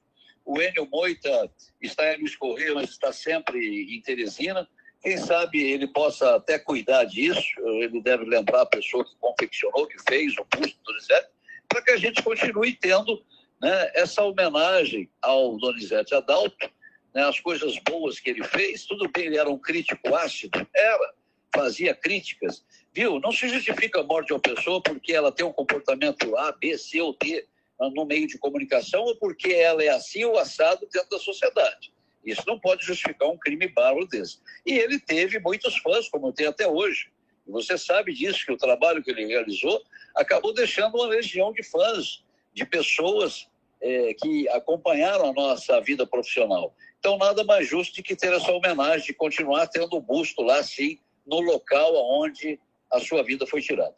O 0.47 0.61
Enio 0.61 0.87
Moita 0.89 1.51
está 1.81 2.13
em 2.13 2.21
Luiz 2.21 2.37
mas 2.73 2.91
está 2.91 3.11
sempre 3.11 3.59
em 3.93 4.01
Teresina. 4.01 4.65
Quem 5.03 5.17
sabe 5.17 5.61
ele 5.61 5.87
possa 5.87 6.37
até 6.37 6.57
cuidar 6.57 7.03
disso, 7.03 7.43
ele 7.81 8.01
deve 8.01 8.23
lembrar 8.23 8.61
a 8.61 8.65
pessoa 8.65 9.03
que 9.03 9.13
confeccionou, 9.19 9.85
que 9.87 10.01
fez 10.07 10.37
o 10.37 10.45
busto 10.45 10.77
do 10.77 10.93
Donizete, 10.93 11.27
para 11.67 11.81
que 11.81 11.91
a 11.91 11.97
gente 11.97 12.23
continue 12.23 12.73
tendo 12.73 13.21
né, 13.61 13.91
essa 13.93 14.23
homenagem 14.23 15.09
ao 15.21 15.57
Donizete 15.57 16.15
Adalto, 16.15 16.71
né, 17.13 17.23
as 17.23 17.41
coisas 17.41 17.77
boas 17.79 18.17
que 18.17 18.29
ele 18.29 18.43
fez, 18.45 18.85
tudo 18.85 19.09
bem, 19.09 19.25
ele 19.25 19.37
era 19.37 19.49
um 19.49 19.59
crítico 19.59 20.15
ácido, 20.15 20.65
era, 20.73 21.13
fazia 21.53 21.93
críticas, 21.93 22.63
viu? 22.93 23.19
Não 23.19 23.33
se 23.33 23.49
justifica 23.49 23.99
a 23.99 24.03
morte 24.03 24.27
de 24.27 24.33
uma 24.33 24.39
pessoa 24.39 24.81
porque 24.81 25.11
ela 25.11 25.31
tem 25.31 25.45
um 25.45 25.51
comportamento 25.51 26.37
A, 26.37 26.53
B, 26.53 26.77
C 26.77 27.01
ou 27.01 27.13
D 27.19 27.45
no 27.79 28.05
meio 28.05 28.27
de 28.27 28.37
comunicação 28.37 29.03
ou 29.03 29.15
porque 29.17 29.49
ela 29.53 29.83
é 29.83 29.89
assim 29.89 30.25
ou 30.25 30.37
assado 30.37 30.87
dentro 30.91 31.09
da 31.09 31.19
sociedade. 31.19 31.91
Isso 32.25 32.43
não 32.45 32.59
pode 32.59 32.85
justificar 32.85 33.29
um 33.29 33.37
crime 33.37 33.67
bárbaro 33.67 34.07
desse. 34.07 34.39
E 34.65 34.73
ele 34.73 34.99
teve 34.99 35.39
muitos 35.39 35.77
fãs, 35.77 36.09
como 36.09 36.33
tem 36.33 36.47
até 36.47 36.67
hoje. 36.67 37.09
E 37.47 37.51
você 37.51 37.77
sabe 37.77 38.13
disso, 38.13 38.45
que 38.45 38.51
o 38.51 38.57
trabalho 38.57 39.01
que 39.01 39.11
ele 39.11 39.25
realizou 39.25 39.81
acabou 40.15 40.53
deixando 40.53 40.95
uma 40.95 41.07
legião 41.07 41.53
de 41.53 41.63
fãs, 41.63 42.23
de 42.53 42.65
pessoas 42.65 43.47
é, 43.79 44.13
que 44.15 44.49
acompanharam 44.49 45.29
a 45.29 45.33
nossa 45.33 45.79
vida 45.79 46.05
profissional. 46.05 46.75
Então, 46.99 47.17
nada 47.17 47.43
mais 47.43 47.67
justo 47.67 47.95
do 47.95 48.03
que 48.03 48.15
ter 48.15 48.33
essa 48.33 48.51
homenagem, 48.51 49.05
de 49.05 49.13
continuar 49.13 49.67
tendo 49.67 49.95
o 49.95 50.01
busto 50.01 50.41
lá, 50.41 50.61
sim, 50.63 50.99
no 51.25 51.39
local 51.39 51.93
onde 52.19 52.59
a 52.91 52.99
sua 52.99 53.23
vida 53.23 53.45
foi 53.45 53.61
tirada. 53.61 53.95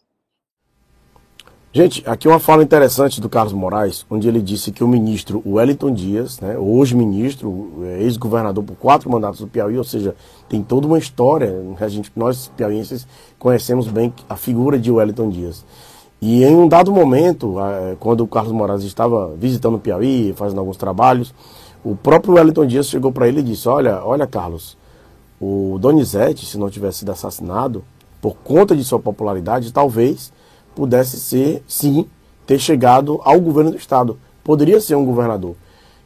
Gente, 1.72 2.04
aqui 2.10 2.28
uma 2.28 2.40
fala 2.40 2.64
interessante 2.64 3.22
do 3.22 3.30
Carlos 3.30 3.54
Moraes, 3.54 4.04
onde 4.10 4.28
ele 4.28 4.42
disse 4.42 4.72
que 4.72 4.84
o 4.84 4.88
ministro 4.88 5.40
Wellington 5.46 5.92
Dias, 5.92 6.40
né, 6.40 6.58
hoje 6.58 6.96
ministro, 6.96 7.84
é, 7.84 8.02
ex-governador 8.02 8.64
por 8.64 8.76
quatro 8.76 9.08
mandatos 9.08 9.42
do 9.42 9.48
Piauí, 9.48 9.78
ou 9.78 9.84
seja, 9.84 10.16
tem 10.50 10.64
toda 10.64 10.88
uma 10.88 10.98
história, 10.98 11.54
a 11.80 11.88
gente, 11.88 12.12
nós 12.16 12.52
piauienses 12.58 13.08
conhecemos 13.38 13.88
bem 13.88 14.12
a 14.28 14.36
figura 14.36 14.80
de 14.80 14.90
Wellington 14.90 15.30
Dias. 15.30 15.64
E 16.20 16.44
em 16.44 16.56
um 16.56 16.68
dado 16.68 16.92
momento, 16.92 17.58
quando 18.00 18.22
o 18.22 18.28
Carlos 18.28 18.52
Moraes 18.52 18.84
estava 18.84 19.36
visitando 19.38 19.76
o 19.76 19.80
Piauí, 19.80 20.34
fazendo 20.36 20.58
alguns 20.58 20.76
trabalhos, 20.76 21.36
o 21.84 21.96
próprio 21.96 22.34
Wellington 22.34 22.66
Dias 22.66 22.88
chegou 22.88 23.12
para 23.12 23.28
ele 23.28 23.42
e 23.42 23.44
disse: 23.44 23.70
Olha, 23.70 24.04
olha, 24.04 24.26
Carlos, 24.26 24.76
o 25.40 25.78
Donizete, 25.80 26.48
se 26.48 26.58
não 26.58 26.68
tivesse 26.68 27.00
sido 27.00 27.12
assassinado, 27.12 27.84
por 28.20 28.36
conta 28.38 28.76
de 28.76 28.84
sua 28.84 29.00
popularidade, 29.00 29.72
talvez 29.72 30.34
pudesse 30.80 31.20
ser, 31.20 31.62
sim, 31.68 32.10
ter 32.48 32.58
chegado 32.58 33.20
ao 33.26 33.38
governo 33.42 33.72
do 33.72 33.76
Estado. 33.76 34.18
Poderia 34.42 34.80
ser 34.80 34.96
um 34.96 35.04
governador. 35.04 35.58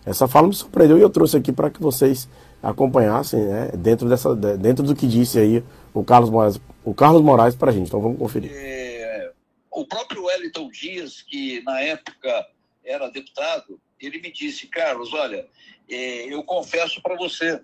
Essa 0.04 0.28
fala 0.28 0.48
me 0.48 0.54
surpreendeu 0.56 0.98
e 0.98 1.02
eu 1.02 1.12
trouxe 1.12 1.38
aqui 1.38 1.52
para 1.52 1.70
que 1.70 1.80
vocês 1.80 2.28
acompanhassem 2.62 3.40
né, 3.40 3.70
dentro, 3.76 4.10
dessa, 4.10 4.36
dentro 4.36 4.84
do 4.84 4.96
que 4.96 5.06
disse 5.06 5.38
aí 5.38 5.64
o 5.94 6.04
Carlos 6.04 6.32
Moraes, 6.32 6.60
o 6.84 6.92
Carlos 6.92 7.22
Moraes 7.22 7.56
para 7.56 7.70
a 7.70 7.74
gente. 7.74 7.86
Então 7.88 8.02
vamos 8.02 8.18
conferir. 8.18 8.50
É, 8.52 9.32
o 9.70 9.86
próprio 9.86 10.26
Wellington 10.26 10.72
Dias, 10.72 11.22
que 11.22 11.62
na 11.62 11.80
época 11.80 12.48
era 12.84 13.12
deputado, 13.12 13.80
ele 14.02 14.20
me 14.20 14.32
disse, 14.32 14.66
Carlos, 14.66 15.14
olha, 15.14 15.46
é, 15.88 16.34
eu 16.34 16.44
confesso 16.44 17.00
para 17.04 17.16
você, 17.16 17.62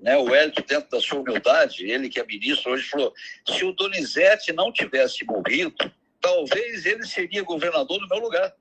né, 0.00 0.16
o 0.16 0.26
Wellington, 0.26 0.62
dentro 0.68 0.88
da 0.88 1.00
sua 1.00 1.18
humildade, 1.18 1.84
ele 1.90 2.08
que 2.08 2.20
é 2.20 2.24
ministro 2.24 2.70
hoje, 2.70 2.88
falou: 2.88 3.12
se 3.44 3.64
o 3.64 3.72
Donizete 3.72 4.52
não 4.52 4.70
tivesse 4.70 5.24
morrido, 5.24 5.74
talvez 6.20 6.86
ele 6.86 7.06
seria 7.06 7.42
governador 7.42 8.00
no 8.00 8.08
meu 8.08 8.18
lugar. 8.18 8.54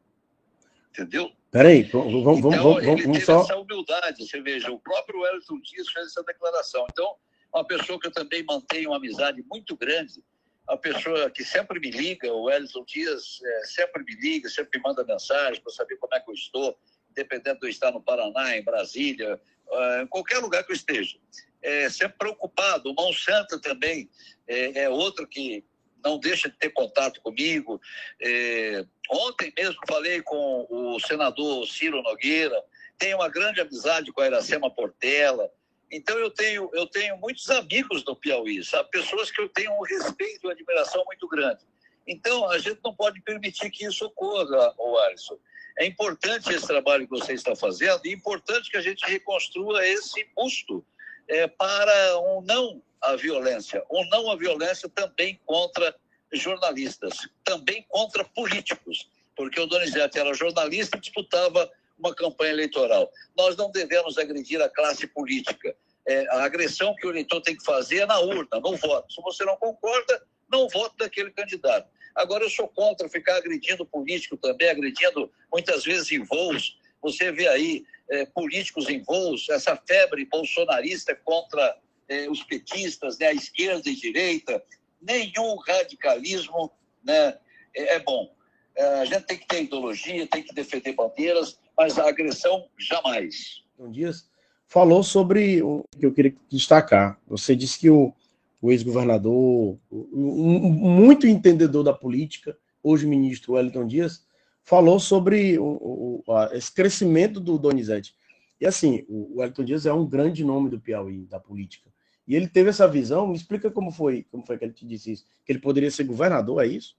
Entendeu? 0.89 1.31
Peraí, 1.51 1.83
vamos, 1.83 2.23
vamos, 2.23 2.39
então, 2.39 2.51
vamos, 2.51 2.61
vamos, 2.61 2.85
vamos 2.85 3.01
teve 3.03 3.21
só. 3.21 3.41
essa 3.41 3.57
humildade, 3.57 4.27
você 4.27 4.41
veja, 4.41 4.71
o 4.71 4.79
próprio 4.79 5.21
Wellington 5.21 5.59
Dias 5.61 5.89
fez 5.89 6.07
essa 6.07 6.23
declaração. 6.23 6.85
Então, 6.91 7.15
uma 7.53 7.65
pessoa 7.65 7.99
que 7.99 8.07
eu 8.07 8.11
também 8.11 8.43
mantenho 8.43 8.89
uma 8.89 8.97
amizade 8.97 9.43
muito 9.43 9.75
grande, 9.75 10.23
uma 10.67 10.77
pessoa 10.77 11.29
que 11.29 11.45
sempre 11.45 11.79
me 11.79 11.89
liga, 11.89 12.31
o 12.33 12.43
Wellington 12.43 12.83
Dias 12.85 13.39
é, 13.43 13.65
sempre 13.65 14.03
me 14.03 14.13
liga, 14.15 14.49
sempre 14.49 14.79
me 14.79 14.83
manda 14.83 15.03
mensagem 15.05 15.61
para 15.61 15.71
saber 15.71 15.95
como 15.97 16.13
é 16.13 16.19
que 16.19 16.29
eu 16.29 16.33
estou, 16.33 16.77
independente 17.09 17.59
de 17.59 17.67
eu 17.67 17.69
estar 17.69 17.91
no 17.91 18.01
Paraná, 18.01 18.57
em 18.57 18.63
Brasília, 18.63 19.39
uh, 19.67 20.01
em 20.03 20.07
qualquer 20.07 20.39
lugar 20.39 20.63
que 20.65 20.71
eu 20.71 20.75
esteja. 20.75 21.17
É, 21.61 21.89
sempre 21.89 22.17
preocupado. 22.17 22.91
O 22.91 22.93
Mão 22.93 23.11
Santa 23.13 23.59
também 23.59 24.09
é, 24.47 24.83
é 24.83 24.89
outro 24.89 25.25
que 25.27 25.63
não 26.03 26.19
deixa 26.19 26.49
de 26.49 26.57
ter 26.57 26.69
contato 26.69 27.21
comigo. 27.21 27.79
É, 28.21 28.85
ontem 29.09 29.53
mesmo 29.57 29.79
falei 29.87 30.21
com 30.21 30.67
o 30.69 30.99
senador 30.99 31.67
Ciro 31.67 32.01
Nogueira, 32.01 32.63
tenho 32.97 33.17
uma 33.17 33.29
grande 33.29 33.61
amizade 33.61 34.11
com 34.11 34.21
a 34.21 34.27
Iracema 34.27 34.69
Portela. 34.69 35.49
Então 35.91 36.17
eu 36.17 36.29
tenho, 36.29 36.69
eu 36.73 36.85
tenho 36.87 37.17
muitos 37.17 37.49
amigos 37.49 38.03
no 38.03 38.15
Piauí, 38.15 38.63
sabe? 38.63 38.89
pessoas 38.89 39.31
que 39.31 39.41
eu 39.41 39.47
tenho 39.49 39.71
um 39.71 39.83
respeito 39.83 40.41
e 40.43 40.47
uma 40.47 40.53
admiração 40.53 41.03
muito 41.05 41.27
grande. 41.27 41.63
Então 42.05 42.49
a 42.49 42.57
gente 42.57 42.79
não 42.83 42.93
pode 42.93 43.21
permitir 43.21 43.69
que 43.69 43.85
isso 43.85 44.05
ocorra, 44.05 44.73
o 44.77 44.97
Alisson. 44.97 45.37
É 45.77 45.85
importante 45.85 46.51
esse 46.51 46.65
trabalho 46.65 47.05
que 47.05 47.11
você 47.11 47.33
está 47.33 47.55
fazendo 47.55 48.01
e 48.05 48.09
é 48.09 48.13
importante 48.13 48.71
que 48.71 48.77
a 48.77 48.81
gente 48.81 49.05
reconstrua 49.05 49.85
esse 49.85 50.25
busto 50.35 50.83
é, 51.27 51.47
para 51.47 52.19
um 52.19 52.41
não 52.41 52.81
à 53.01 53.15
violência, 53.15 53.83
ou 53.89 54.05
não 54.07 54.31
à 54.31 54.35
violência 54.35 54.89
também 54.89 55.39
contra 55.45 55.95
jornalistas, 56.33 57.27
também 57.43 57.85
contra 57.87 58.23
políticos, 58.23 59.09
porque 59.35 59.59
o 59.59 59.67
Donizete 59.67 60.19
era 60.19 60.33
jornalista 60.33 60.97
e 60.97 61.01
disputava 61.01 61.69
uma 61.97 62.13
campanha 62.13 62.51
eleitoral. 62.51 63.11
Nós 63.35 63.55
não 63.55 63.71
devemos 63.71 64.17
agredir 64.17 64.61
a 64.61 64.69
classe 64.69 65.07
política. 65.07 65.75
É, 66.07 66.25
a 66.29 66.43
agressão 66.43 66.95
que 66.95 67.05
o 67.05 67.09
eleitor 67.09 67.41
tem 67.41 67.55
que 67.55 67.65
fazer 67.65 67.99
é 67.99 68.05
na 68.05 68.19
urna, 68.19 68.59
no 68.59 68.75
voto. 68.77 69.11
Se 69.11 69.21
você 69.21 69.43
não 69.43 69.57
concorda, 69.57 70.23
não 70.49 70.67
vote 70.69 70.95
daquele 70.97 71.31
candidato. 71.31 71.89
Agora, 72.15 72.43
eu 72.43 72.49
sou 72.49 72.67
contra 72.67 73.09
ficar 73.09 73.35
agredindo 73.35 73.85
político 73.85 74.37
também, 74.37 74.69
agredindo 74.69 75.31
muitas 75.51 75.83
vezes 75.83 76.11
em 76.11 76.23
voos. 76.23 76.79
Você 77.01 77.31
vê 77.31 77.47
aí 77.47 77.85
é, 78.09 78.25
políticos 78.25 78.89
em 78.89 79.01
voos, 79.01 79.49
essa 79.49 79.75
febre 79.75 80.25
bolsonarista 80.25 81.15
contra 81.15 81.77
é, 82.07 82.29
os 82.29 82.43
petistas, 82.43 83.17
né, 83.17 83.27
a 83.27 83.33
esquerda 83.33 83.89
e 83.89 83.95
direita. 83.95 84.63
Nenhum 85.01 85.55
radicalismo 85.57 86.71
né, 87.03 87.37
é, 87.75 87.95
é 87.95 87.99
bom. 87.99 88.33
É, 88.75 88.83
a 89.01 89.05
gente 89.05 89.23
tem 89.23 89.37
que 89.37 89.47
ter 89.47 89.63
ideologia, 89.63 90.27
tem 90.27 90.43
que 90.43 90.53
defender 90.53 90.93
bandeiras, 90.93 91.59
mas 91.77 91.97
a 91.97 92.07
agressão 92.07 92.67
jamais. 92.77 93.63
Um 93.77 93.91
Dias 93.91 94.27
falou 94.67 95.03
sobre 95.03 95.61
o 95.61 95.83
que 95.97 96.05
eu 96.05 96.13
queria 96.13 96.35
destacar. 96.49 97.19
Você 97.27 97.55
disse 97.55 97.79
que 97.79 97.89
o, 97.89 98.13
o 98.61 98.71
ex-governador, 98.71 99.77
muito 99.91 101.27
entendedor 101.27 101.83
da 101.83 101.93
política, 101.93 102.57
hoje 102.83 103.05
ministro 103.05 103.53
Wellington 103.53 103.87
Dias, 103.87 104.25
falou 104.67 104.99
sobre 104.99 105.57
o, 105.57 106.23
o, 106.27 106.33
a, 106.33 106.49
esse 106.51 106.69
crescimento 106.69 107.39
do 107.39 107.57
Donizete. 107.57 108.13
E 108.59 108.67
assim, 108.67 109.05
o 109.07 109.39
Wellington 109.39 109.63
Dias 109.63 109.85
é 109.85 109.93
um 109.93 110.05
grande 110.05 110.43
nome 110.43 110.69
do 110.69 110.77
Piauí, 110.77 111.25
da 111.25 111.39
política. 111.39 111.89
E 112.27 112.35
ele 112.35 112.49
teve 112.49 112.69
essa 112.69 112.85
visão, 112.85 113.27
me 113.27 113.35
explica 113.37 113.71
como 113.71 113.91
foi, 113.91 114.23
como 114.29 114.45
foi 114.45 114.57
que 114.57 114.65
ele 114.65 114.73
te 114.73 114.85
disse 114.85 115.13
isso, 115.13 115.25
que 115.45 115.53
ele 115.53 115.59
poderia 115.59 115.89
ser 115.89 116.03
governador, 116.03 116.61
é 116.61 116.67
isso? 116.67 116.97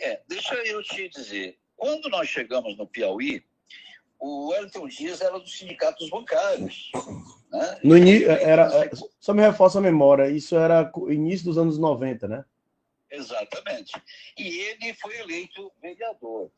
É, 0.00 0.22
deixa 0.26 0.54
eu 0.54 0.82
te 0.82 1.10
dizer, 1.10 1.58
quando 1.76 2.08
nós 2.08 2.30
chegamos 2.30 2.78
no 2.78 2.86
Piauí, 2.86 3.44
o 4.18 4.48
Wellington 4.48 4.88
Dias 4.88 5.20
era 5.20 5.38
do 5.38 5.46
sindicato 5.46 5.98
dos 5.98 6.08
bancários. 6.08 6.90
Né? 7.52 7.78
No 7.84 7.94
início, 7.94 8.30
era, 8.30 8.70
só 9.20 9.34
me 9.34 9.42
reforça 9.42 9.78
a 9.78 9.82
memória, 9.82 10.30
isso 10.30 10.56
era 10.56 10.90
início 11.08 11.44
dos 11.44 11.58
anos 11.58 11.76
90, 11.76 12.26
né? 12.26 12.44
Exatamente. 13.12 13.92
E 14.38 14.58
ele 14.60 14.94
foi 14.94 15.18
eleito 15.18 15.70
vereador. 15.82 16.50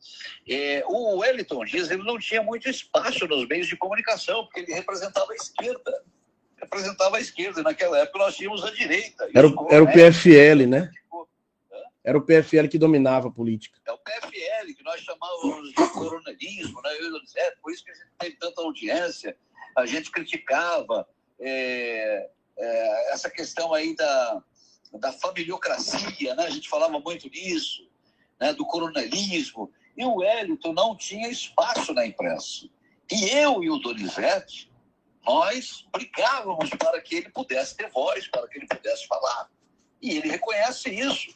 É, 0.47 0.83
o 0.87 1.17
Wellington 1.17 1.65
Dias 1.65 1.91
ele 1.91 2.03
não 2.03 2.17
tinha 2.17 2.41
muito 2.41 2.69
espaço 2.69 3.27
nos 3.27 3.45
meios 3.45 3.67
de 3.67 3.75
comunicação, 3.75 4.45
porque 4.45 4.61
ele 4.61 4.73
representava 4.73 5.33
a 5.33 5.35
esquerda. 5.35 6.03
Representava 6.55 7.17
a 7.17 7.19
esquerda. 7.19 7.59
E 7.59 7.63
naquela 7.63 7.99
época 7.99 8.19
nós 8.19 8.37
tínhamos 8.37 8.63
a 8.63 8.71
direita. 8.71 9.29
Era, 9.35 9.47
o, 9.47 9.67
era 9.69 9.83
o 9.83 9.87
PFL, 9.87 10.65
né? 10.65 10.89
Era 12.05 12.17
o 12.17 12.21
PFL 12.21 12.67
que 12.69 12.77
dominava 12.77 13.27
a 13.27 13.31
política. 13.31 13.77
É 13.85 13.91
o 13.91 13.97
PFL, 13.97 14.73
que 14.77 14.83
nós 14.83 15.01
chamávamos 15.01 15.69
de 15.69 15.89
coronelismo, 15.91 16.81
né? 16.83 16.91
Eu, 17.01 17.17
é, 17.35 17.51
por 17.61 17.73
isso 17.73 17.83
que 17.83 17.91
a 17.91 17.95
gente 17.95 18.07
teve 18.17 18.35
tanta 18.37 18.61
audiência. 18.61 19.35
A 19.75 19.85
gente 19.85 20.09
criticava 20.09 21.05
é, 21.37 22.29
é, 22.57 23.13
essa 23.13 23.29
questão 23.29 23.73
aí 23.73 23.93
da, 23.95 24.41
da 24.99 25.11
familiocracia, 25.11 26.35
né? 26.35 26.45
A 26.45 26.49
gente 26.49 26.69
falava 26.69 26.99
muito 26.99 27.29
nisso, 27.29 27.87
né? 28.39 28.53
Do 28.53 28.65
coronelismo. 28.65 29.71
E 29.97 30.03
o 30.03 30.15
Wellington 30.15 30.73
não 30.73 30.95
tinha 30.95 31.29
espaço 31.29 31.93
na 31.93 32.05
imprensa. 32.05 32.67
E 33.11 33.29
eu 33.29 33.63
e 33.63 33.69
o 33.69 33.77
Donizete, 33.77 34.71
nós 35.25 35.85
brigávamos 35.91 36.69
para 36.71 37.01
que 37.01 37.15
ele 37.15 37.29
pudesse 37.29 37.75
ter 37.75 37.89
voz, 37.89 38.27
para 38.27 38.47
que 38.47 38.57
ele 38.57 38.67
pudesse 38.67 39.07
falar. 39.07 39.49
E 40.01 40.17
ele 40.17 40.29
reconhece 40.29 40.89
isso. 40.89 41.33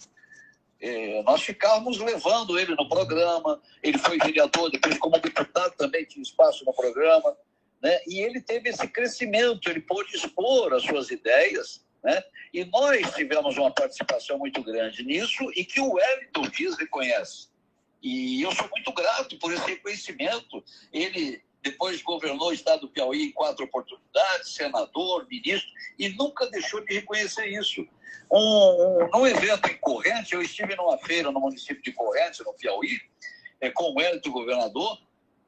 É, 0.81 1.21
nós 1.23 1.41
ficávamos 1.41 1.97
levando 1.97 2.57
ele 2.57 2.73
no 2.75 2.87
programa, 2.87 3.61
ele 3.83 3.97
foi 3.97 4.17
vereador, 4.17 4.71
depois 4.71 4.97
como 4.97 5.19
deputado 5.19 5.75
também 5.75 6.05
tinha 6.05 6.23
espaço 6.23 6.63
no 6.63 6.73
programa, 6.73 7.35
né? 7.81 7.99
e 8.07 8.21
ele 8.21 8.39
teve 8.41 8.69
esse 8.69 8.87
crescimento, 8.87 9.69
ele 9.69 9.81
pôde 9.81 10.15
expor 10.15 10.73
as 10.73 10.83
suas 10.83 11.11
ideias, 11.11 11.83
né? 12.03 12.23
e 12.53 12.65
nós 12.65 13.13
tivemos 13.13 13.57
uma 13.57 13.71
participação 13.71 14.37
muito 14.37 14.63
grande 14.63 15.03
nisso 15.03 15.51
e 15.55 15.63
que 15.63 15.79
o 15.79 15.93
Wellington 15.93 16.47
Dias 16.49 16.77
reconhece. 16.77 17.49
E 18.01 18.41
eu 18.41 18.51
sou 18.53 18.67
muito 18.69 18.91
grato 18.93 19.37
por 19.39 19.53
esse 19.53 19.65
reconhecimento. 19.65 20.63
Ele 20.91 21.41
depois 21.61 22.01
governou 22.01 22.49
o 22.49 22.53
estado 22.53 22.81
do 22.81 22.89
Piauí 22.89 23.23
em 23.23 23.31
quatro 23.31 23.65
oportunidades, 23.65 24.53
senador, 24.53 25.27
ministro, 25.29 25.69
e 25.97 26.09
nunca 26.09 26.49
deixou 26.49 26.83
de 26.85 26.93
reconhecer 26.93 27.47
isso. 27.47 27.85
Um, 28.31 28.37
um, 28.39 29.09
num 29.11 29.27
evento 29.27 29.69
em 29.69 29.77
Corrente, 29.77 30.33
eu 30.33 30.41
estive 30.41 30.75
numa 30.75 30.97
feira 30.99 31.31
no 31.31 31.39
município 31.39 31.83
de 31.83 31.91
Corrente, 31.91 32.43
no 32.45 32.53
Piauí, 32.53 33.01
é, 33.59 33.69
com 33.69 33.93
o 33.93 33.99
Hélito, 33.99 34.31
governador, 34.31 34.97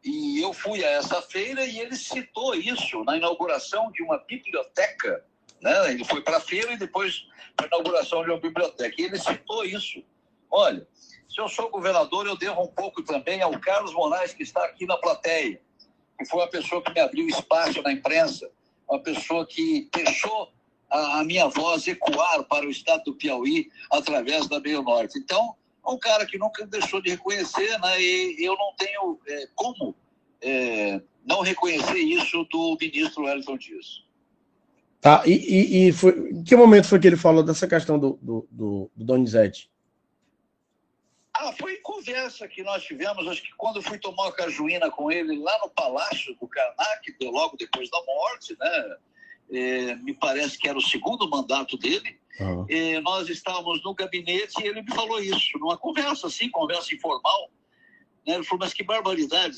e 0.04 0.42
eu 0.42 0.52
fui 0.52 0.84
a 0.84 0.90
essa 0.90 1.22
feira 1.22 1.64
e 1.64 1.80
ele 1.80 1.96
citou 1.96 2.56
isso 2.56 3.04
na 3.06 3.16
inauguração 3.16 3.92
de 3.92 4.04
uma 4.04 4.18
biblioteca 4.18 5.24
Né? 5.62 5.92
Ele 5.92 6.04
foi 6.04 6.22
para 6.22 6.38
a 6.38 6.42
feira 6.42 6.74
e 6.74 6.78
depois 6.78 7.28
para 7.56 7.66
a 7.66 7.68
inauguração 7.68 8.24
de 8.24 8.32
uma 8.32 8.40
biblioteca. 8.40 8.96
E 8.98 9.06
ele 9.06 9.20
citou 9.20 9.64
isso. 9.64 10.04
Olha, 10.50 10.88
se 11.30 11.40
eu 11.40 11.48
sou 11.48 11.70
governador, 11.70 12.26
eu 12.26 12.36
devo 12.36 12.62
um 12.62 12.68
pouco 12.68 13.04
também 13.04 13.42
ao 13.42 13.58
Carlos 13.60 13.94
Moraes, 13.94 14.34
que 14.34 14.44
está 14.44 14.66
aqui 14.66 14.86
na 14.86 14.98
plateia, 14.98 15.62
que 16.18 16.26
foi 16.26 16.42
uma 16.42 16.50
pessoa 16.50 16.82
que 16.82 16.92
me 16.94 17.00
abriu 17.00 17.28
espaço 17.28 17.82
na 17.82 17.92
imprensa, 17.92 18.50
uma 18.90 19.00
pessoa 19.00 19.46
que 19.46 19.90
deixou 19.94 20.52
a, 20.90 21.24
minha 21.24 21.48
voz 21.48 21.88
ecoar 21.88 22.44
para 22.44 22.66
o 22.66 22.70
estado 22.70 23.04
do 23.06 23.16
Piauí 23.16 23.70
através 23.90 24.48
da 24.48 24.60
Meio 24.60 24.82
Norte. 24.82 25.18
Então, 25.18 25.56
um 25.88 25.98
cara 25.98 26.26
que 26.26 26.38
nunca 26.38 26.66
deixou 26.66 27.02
de 27.02 27.12
reconhecer, 27.12 27.80
né? 27.80 28.02
E 28.02 28.44
eu 28.44 28.56
não 28.58 28.74
tenho 28.78 29.20
é, 29.28 29.48
como 29.56 29.96
é, 30.42 31.02
não 31.26 31.42
reconhecer 31.42 31.98
isso 31.98 32.44
do 32.52 32.78
ministro 32.80 33.24
Wellington 33.24 33.58
Dias. 33.58 34.04
Tá, 35.02 35.24
e, 35.26 35.32
e, 35.32 35.88
e 35.88 35.92
foi, 35.92 36.12
em 36.30 36.44
que 36.44 36.56
momento 36.56 36.88
foi 36.88 37.00
que 37.00 37.08
ele 37.08 37.18
falou 37.18 37.42
dessa 37.42 37.68
questão 37.68 37.98
do, 37.98 38.20
do, 38.22 38.48
do, 38.52 38.92
do 38.96 39.04
Donizete? 39.04 39.68
Ah, 41.34 41.52
foi 41.54 41.74
em 41.74 41.82
conversa 41.82 42.48
que 42.48 42.62
nós 42.62 42.84
tivemos, 42.84 43.28
acho 43.28 43.42
que 43.42 43.52
quando 43.58 43.82
fui 43.82 43.98
tomar 43.98 44.26
uma 44.26 44.32
cajuína 44.32 44.92
com 44.92 45.12
ele 45.12 45.40
lá 45.40 45.58
no 45.64 45.72
Palácio 45.72 46.36
do 46.36 46.48
Karnak, 46.48 47.16
logo 47.24 47.58
depois 47.58 47.90
da 47.90 47.98
morte, 48.04 48.56
né? 48.60 48.96
É, 49.54 49.96
me 49.96 50.14
parece 50.14 50.58
que 50.58 50.68
era 50.68 50.78
o 50.78 50.82
segundo 50.82 51.28
mandato 51.28 51.78
dele. 51.78 52.20
Uhum. 52.40 52.66
É, 52.70 53.02
nós 53.02 53.28
estávamos 53.28 53.84
no 53.84 53.96
gabinete 53.96 54.62
e 54.62 54.68
ele 54.68 54.84
me 54.84 54.94
falou 54.94 55.20
isso, 55.20 55.58
numa 55.58 55.78
conversa 55.78 56.28
assim, 56.28 56.50
conversa 56.50 56.94
informal. 56.94 57.50
Né? 58.26 58.36
Ele 58.36 58.44
falou, 58.44 58.60
mas 58.60 58.74
que 58.74 58.84
barbaridade 58.84 59.58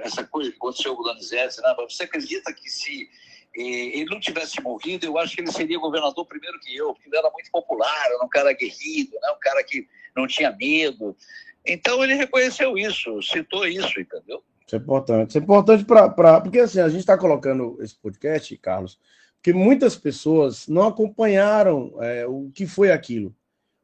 essa 0.00 0.24
coisa 0.24 0.50
que 0.50 0.56
aconteceu 0.56 0.94
com 0.96 1.02
o 1.02 1.04
Donizete. 1.04 1.60
Né? 1.62 1.74
Você 1.88 2.02
acredita 2.02 2.52
que 2.52 2.68
se 2.68 3.08
ele 3.54 4.06
não 4.06 4.20
tivesse 4.20 4.60
morrido, 4.62 5.04
eu 5.04 5.18
acho 5.18 5.34
que 5.34 5.42
ele 5.42 5.52
seria 5.52 5.78
governador 5.78 6.24
primeiro 6.26 6.58
que 6.60 6.74
eu, 6.74 6.94
porque 6.94 7.08
ele 7.08 7.18
era 7.18 7.30
muito 7.30 7.50
popular, 7.50 8.06
era 8.06 8.24
um 8.24 8.28
cara 8.28 8.50
aguerrido, 8.50 9.12
né? 9.20 9.30
um 9.30 9.40
cara 9.40 9.62
que 9.62 9.86
não 10.16 10.26
tinha 10.26 10.50
medo. 10.52 11.16
Então 11.64 12.02
ele 12.02 12.14
reconheceu 12.14 12.76
isso, 12.78 13.20
citou 13.22 13.66
isso, 13.66 14.00
entendeu? 14.00 14.42
Isso 14.66 14.76
é 14.76 14.78
importante. 14.78 15.28
Isso 15.30 15.38
é 15.38 15.40
importante 15.40 15.84
para. 15.84 16.40
Porque 16.40 16.60
assim, 16.60 16.80
a 16.80 16.88
gente 16.88 17.00
está 17.00 17.16
colocando 17.18 17.76
esse 17.80 17.94
podcast, 17.94 18.56
Carlos, 18.56 18.98
porque 19.36 19.52
muitas 19.52 19.96
pessoas 19.96 20.66
não 20.66 20.88
acompanharam 20.88 21.94
é, 22.00 22.26
o 22.26 22.50
que 22.54 22.66
foi 22.66 22.90
aquilo. 22.90 23.34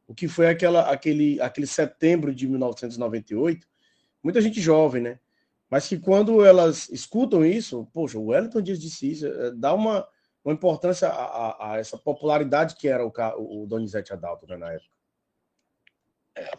O 0.07 0.15
que 0.15 0.27
foi 0.27 0.49
aquela, 0.49 0.91
aquele, 0.91 1.41
aquele 1.41 1.67
setembro 1.67 2.35
de 2.35 2.49
1998. 2.49 3.67
Muita 4.23 4.41
gente 4.41 4.61
jovem, 4.61 5.03
né? 5.03 5.19
Mas 5.71 5.87
que 5.87 5.99
quando 5.99 6.45
elas 6.45 6.89
escutam 6.89 7.45
isso, 7.45 7.89
poxa, 7.93 8.19
o 8.19 8.27
Wellington 8.27 8.63
Dias 8.63 8.81
disse 8.81 9.11
isso, 9.11 9.27
é, 9.27 9.51
dá 9.53 9.75
uma, 9.75 10.09
uma 10.43 10.55
importância 10.55 11.09
a, 11.09 11.13
a, 11.13 11.73
a 11.73 11.79
essa 11.79 11.99
popularidade 11.99 12.75
que 12.77 12.89
era 12.89 13.05
o, 13.05 13.13
o 13.37 13.67
Donizete 13.67 14.13
Adalto 14.13 14.47
né, 14.47 14.57
na 14.57 14.73
época. 14.73 14.91
É, 16.35 16.51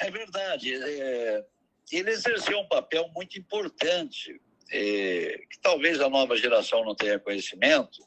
é 0.00 0.10
verdade. 0.10 0.74
É, 0.74 1.46
ele 1.90 2.10
exerceu 2.10 2.58
um 2.58 2.68
papel 2.68 3.08
muito 3.14 3.38
importante, 3.38 4.40
é, 4.70 5.40
que 5.50 5.58
talvez 5.62 6.00
a 6.00 6.10
nova 6.10 6.36
geração 6.36 6.84
não 6.84 6.94
tenha 6.94 7.18
conhecimento. 7.18 8.02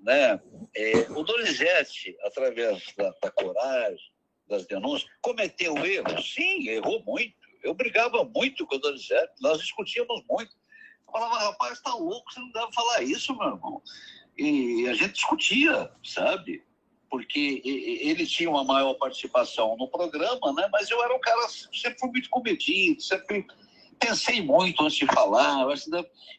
Né? 0.00 0.40
É, 0.74 1.10
o 1.10 1.24
Donizete, 1.24 2.16
através 2.22 2.94
da, 2.96 3.12
da 3.20 3.30
coragem, 3.30 4.12
das 4.46 4.66
denúncias, 4.66 5.10
cometeu 5.20 5.84
erros? 5.84 6.32
Sim, 6.32 6.68
errou 6.68 7.02
muito 7.04 7.37
eu 7.62 7.74
brigava 7.74 8.24
muito 8.24 8.66
com 8.66 8.76
o 8.76 8.78
Donizete, 8.78 9.32
nós 9.40 9.58
discutíamos 9.58 10.22
muito. 10.28 10.52
Eu 11.06 11.12
falava, 11.12 11.38
rapaz, 11.38 11.80
tá 11.80 11.94
louco, 11.94 12.32
você 12.32 12.40
não 12.40 12.50
deve 12.52 12.72
falar 12.72 13.02
isso, 13.02 13.36
meu 13.36 13.48
irmão. 13.48 13.82
E 14.36 14.86
a 14.88 14.94
gente 14.94 15.14
discutia, 15.14 15.90
sabe? 16.04 16.62
Porque 17.10 17.62
ele 17.64 18.26
tinha 18.26 18.50
uma 18.50 18.62
maior 18.62 18.94
participação 18.94 19.76
no 19.76 19.88
programa, 19.88 20.52
né? 20.52 20.68
Mas 20.70 20.90
eu 20.90 21.02
era 21.02 21.14
um 21.14 21.20
cara, 21.20 21.48
sempre 21.48 21.98
fui 21.98 22.10
muito 22.10 22.28
comedido, 22.28 23.00
sempre 23.00 23.46
pensei 23.98 24.42
muito 24.42 24.82
antes 24.82 24.98
de 24.98 25.06
falar. 25.06 25.66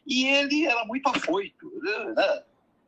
E 0.06 0.26
ele 0.26 0.64
era 0.64 0.84
muito 0.84 1.08
afoito, 1.08 1.70
né? 2.14 2.42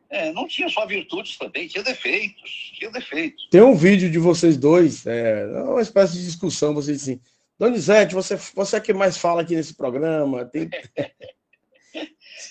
É, 0.09 0.31
não 0.31 0.47
tinha 0.47 0.69
só 0.69 0.85
virtudes 0.85 1.39
também, 1.39 1.67
tinha 1.67 1.83
defeitos, 1.83 2.73
tinha 2.75 2.91
defeitos. 2.91 3.49
Tem 3.51 3.63
um 3.63 3.75
vídeo 3.75 4.11
de 4.11 4.19
vocês 4.19 4.59
dois, 4.59 5.07
é, 5.07 5.47
uma 5.63 5.81
espécie 5.81 6.19
de 6.19 6.27
discussão, 6.27 6.75
vocês 6.75 7.01
assim, 7.03 7.19
Donizete, 7.59 8.15
você, 8.15 8.37
você 8.37 8.77
é 8.77 8.81
que 8.81 8.93
mais 8.93 9.17
fala 9.17 9.43
aqui 9.43 9.55
nesse 9.55 9.75
programa. 9.75 10.45
Tem... 10.45 10.69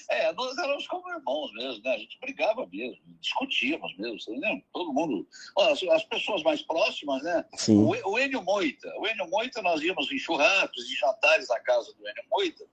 É, 0.09 0.31
nós 0.33 0.57
éramos 0.57 0.87
como 0.87 1.09
irmãos 1.09 1.51
mesmo, 1.53 1.81
né? 1.83 1.95
A 1.95 1.97
gente 1.97 2.17
brigava 2.19 2.67
mesmo, 2.67 3.01
discutíamos 3.19 3.97
mesmo, 3.97 4.15
entendeu? 4.15 4.61
Todo 4.71 4.93
mundo. 4.93 5.27
As, 5.57 5.81
as 5.83 6.03
pessoas 6.05 6.43
mais 6.43 6.61
próximas, 6.61 7.23
né? 7.23 7.43
Sim. 7.57 7.77
O, 7.77 7.89
o 7.89 8.19
Enio 8.19 8.43
Moita. 8.43 8.87
O 8.99 9.07
Enio 9.07 9.27
Moita, 9.29 9.61
nós 9.61 9.81
íamos 9.81 10.11
em 10.11 10.17
churrascos 10.17 10.89
e 10.89 10.95
jantares 10.95 11.47
na 11.49 11.59
casa 11.61 11.91
do 11.93 12.07
Enio 12.07 12.23
Moita 12.29 12.65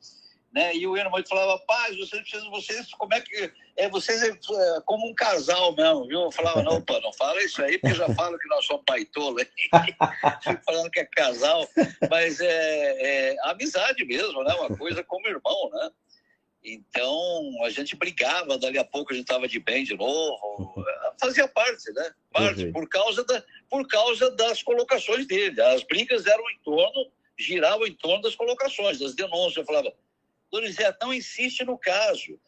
né? 0.52 0.74
E 0.74 0.86
o 0.86 0.96
Eno 0.96 1.10
Moito 1.10 1.28
falava, 1.28 1.58
paz, 1.66 1.96
vocês 1.96 2.22
precisam, 2.22 2.50
vocês, 2.50 2.90
como 2.94 3.14
é 3.14 3.20
que. 3.20 3.52
É, 3.76 3.88
vocês 3.88 4.22
é, 4.22 4.28
é 4.28 4.80
como 4.84 5.06
um 5.06 5.14
casal 5.14 5.74
mesmo, 5.74 6.06
viu? 6.06 6.22
Eu 6.22 6.32
falava, 6.32 6.62
não, 6.62 6.80
pô, 6.80 6.98
não 7.00 7.12
fala 7.12 7.42
isso 7.42 7.62
aí, 7.62 7.78
porque 7.78 7.94
já 7.94 8.08
falo 8.14 8.38
que 8.38 8.48
nós 8.48 8.64
somos 8.64 8.82
paitola, 8.86 9.40
falando 10.64 10.90
que 10.90 11.00
é 11.00 11.04
casal, 11.04 11.68
mas 12.10 12.40
é, 12.40 13.30
é 13.32 13.36
amizade 13.44 14.04
mesmo, 14.04 14.42
né? 14.42 14.54
Uma 14.54 14.76
coisa 14.76 15.04
como 15.04 15.28
irmão, 15.28 15.70
né? 15.70 15.90
Então 16.64 17.64
a 17.64 17.70
gente 17.70 17.96
brigava, 17.96 18.58
dali 18.58 18.78
a 18.78 18.84
pouco 18.84 19.12
a 19.12 19.16
gente 19.16 19.24
estava 19.24 19.46
de 19.46 19.60
bem 19.60 19.84
de 19.84 19.96
novo, 19.96 20.74
fazia 21.20 21.46
parte, 21.46 21.92
né? 21.92 22.10
Parte, 22.32 22.64
uhum. 22.64 22.72
por, 22.72 22.88
causa 22.88 23.24
da, 23.24 23.42
por 23.70 23.86
causa 23.86 24.30
das 24.32 24.62
colocações 24.62 25.26
dele. 25.26 25.60
As 25.60 25.82
brigas 25.84 26.26
eram 26.26 26.42
em 26.50 26.58
torno, 26.64 27.10
giravam 27.38 27.86
em 27.86 27.94
torno 27.94 28.22
das 28.22 28.34
colocações, 28.34 28.98
das 28.98 29.14
denúncias. 29.14 29.56
Eu 29.56 29.64
falava, 29.64 29.92
Donizete, 30.50 30.98
não 31.00 31.12
insiste 31.12 31.64
no 31.64 31.78
caso. 31.78 32.38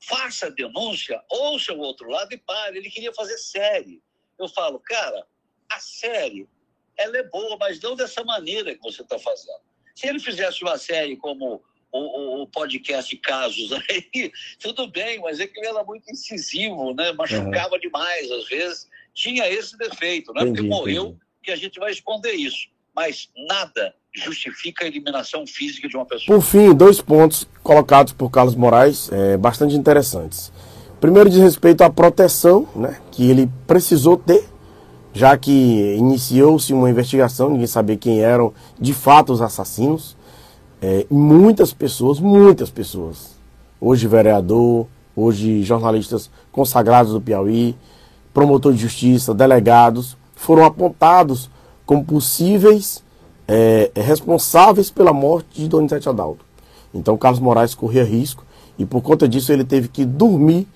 Faça 0.00 0.46
a 0.46 0.50
denúncia, 0.50 1.22
ouça 1.30 1.72
o 1.72 1.78
outro 1.78 2.08
lado 2.08 2.32
e 2.32 2.38
pare. 2.38 2.78
Ele 2.78 2.90
queria 2.90 3.12
fazer 3.12 3.36
série. 3.38 4.02
Eu 4.38 4.48
falo, 4.48 4.78
cara, 4.78 5.26
a 5.70 5.80
série, 5.80 6.48
ela 6.96 7.18
é 7.18 7.22
boa, 7.24 7.56
mas 7.58 7.80
não 7.80 7.96
dessa 7.96 8.22
maneira 8.24 8.74
que 8.74 8.82
você 8.82 9.02
está 9.02 9.18
fazendo. 9.18 9.60
Se 9.94 10.06
ele 10.06 10.20
fizesse 10.20 10.62
uma 10.62 10.78
série 10.78 11.16
como 11.16 11.62
o, 11.90 11.98
o, 11.98 12.42
o, 12.42 12.46
podcast 12.46 13.16
Casos 13.16 13.72
aí, 13.72 14.30
tudo 14.60 14.86
bem, 14.86 15.18
mas 15.20 15.40
é 15.40 15.46
que 15.46 15.58
ele 15.58 15.68
era 15.68 15.82
muito 15.82 16.08
incisivo, 16.10 16.94
né? 16.94 17.12
Machucava 17.12 17.74
uhum. 17.74 17.80
demais, 17.80 18.30
às 18.30 18.48
vezes. 18.48 18.88
Tinha 19.14 19.48
esse 19.48 19.76
defeito, 19.76 20.32
não 20.32 20.42
é 20.42 20.46
porque 20.46 20.62
morreu 20.62 21.06
entendi. 21.06 21.20
que 21.42 21.50
a 21.50 21.56
gente 21.56 21.80
vai 21.80 21.90
esconder 21.90 22.34
isso. 22.34 22.68
Mas 22.98 23.28
nada 23.48 23.94
justifica 24.12 24.84
a 24.84 24.88
eliminação 24.88 25.46
física 25.46 25.88
de 25.88 25.96
uma 25.96 26.04
pessoa. 26.04 26.36
Por 26.36 26.44
fim, 26.44 26.74
dois 26.74 27.00
pontos 27.00 27.46
colocados 27.62 28.12
por 28.12 28.28
Carlos 28.28 28.56
Moraes 28.56 29.08
é, 29.12 29.36
bastante 29.36 29.76
interessantes. 29.76 30.52
Primeiro 31.00 31.30
diz 31.30 31.38
respeito 31.38 31.82
à 31.82 31.90
proteção 31.90 32.66
né, 32.74 32.98
que 33.12 33.30
ele 33.30 33.48
precisou 33.68 34.16
ter, 34.16 34.44
já 35.12 35.38
que 35.38 35.94
iniciou-se 35.96 36.72
uma 36.72 36.90
investigação, 36.90 37.50
ninguém 37.50 37.68
sabia 37.68 37.96
quem 37.96 38.20
eram 38.20 38.52
de 38.80 38.92
fato 38.92 39.32
os 39.32 39.40
assassinos. 39.40 40.16
É, 40.82 41.06
muitas 41.08 41.72
pessoas, 41.72 42.18
muitas 42.18 42.68
pessoas, 42.68 43.38
hoje 43.80 44.08
vereador, 44.08 44.88
hoje 45.14 45.62
jornalistas 45.62 46.28
consagrados 46.50 47.12
do 47.12 47.20
Piauí, 47.20 47.76
promotor 48.34 48.72
de 48.72 48.80
justiça, 48.80 49.32
delegados, 49.32 50.16
foram 50.34 50.64
apontados 50.64 51.48
como 51.88 52.04
possíveis 52.04 53.02
é, 53.48 53.90
responsáveis 53.94 54.90
pela 54.90 55.10
morte 55.10 55.62
de 55.62 55.68
Donizete 55.68 56.06
Adalto. 56.06 56.44
Então 56.92 57.16
Carlos 57.16 57.40
Moraes 57.40 57.74
corria 57.74 58.04
risco 58.04 58.44
e 58.78 58.84
por 58.84 59.00
conta 59.00 59.26
disso 59.26 59.50
ele 59.50 59.64
teve 59.64 59.88
que 59.88 60.04
dormir 60.04 60.68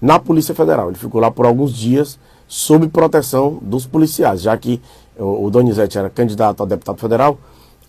na 0.00 0.16
Polícia 0.20 0.54
Federal. 0.54 0.90
Ele 0.90 0.96
ficou 0.96 1.20
lá 1.20 1.28
por 1.28 1.44
alguns 1.44 1.74
dias 1.74 2.20
sob 2.46 2.86
proteção 2.86 3.58
dos 3.62 3.84
policiais, 3.84 4.42
já 4.42 4.56
que 4.56 4.80
o 5.18 5.50
Donizete 5.50 5.98
era 5.98 6.08
candidato 6.08 6.62
a 6.62 6.66
deputado 6.66 7.00
federal, 7.00 7.36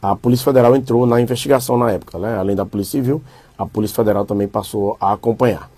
a 0.02 0.16
Polícia 0.16 0.46
Federal 0.46 0.76
entrou 0.76 1.06
na 1.06 1.22
investigação 1.22 1.78
na 1.78 1.92
época, 1.92 2.18
né? 2.18 2.36
além 2.36 2.56
da 2.56 2.66
Polícia 2.66 3.00
Civil, 3.00 3.22
a 3.56 3.66
Polícia 3.68 3.96
Federal 3.96 4.26
também 4.26 4.48
passou 4.48 4.98
a 5.00 5.14
acompanhar. 5.14 5.70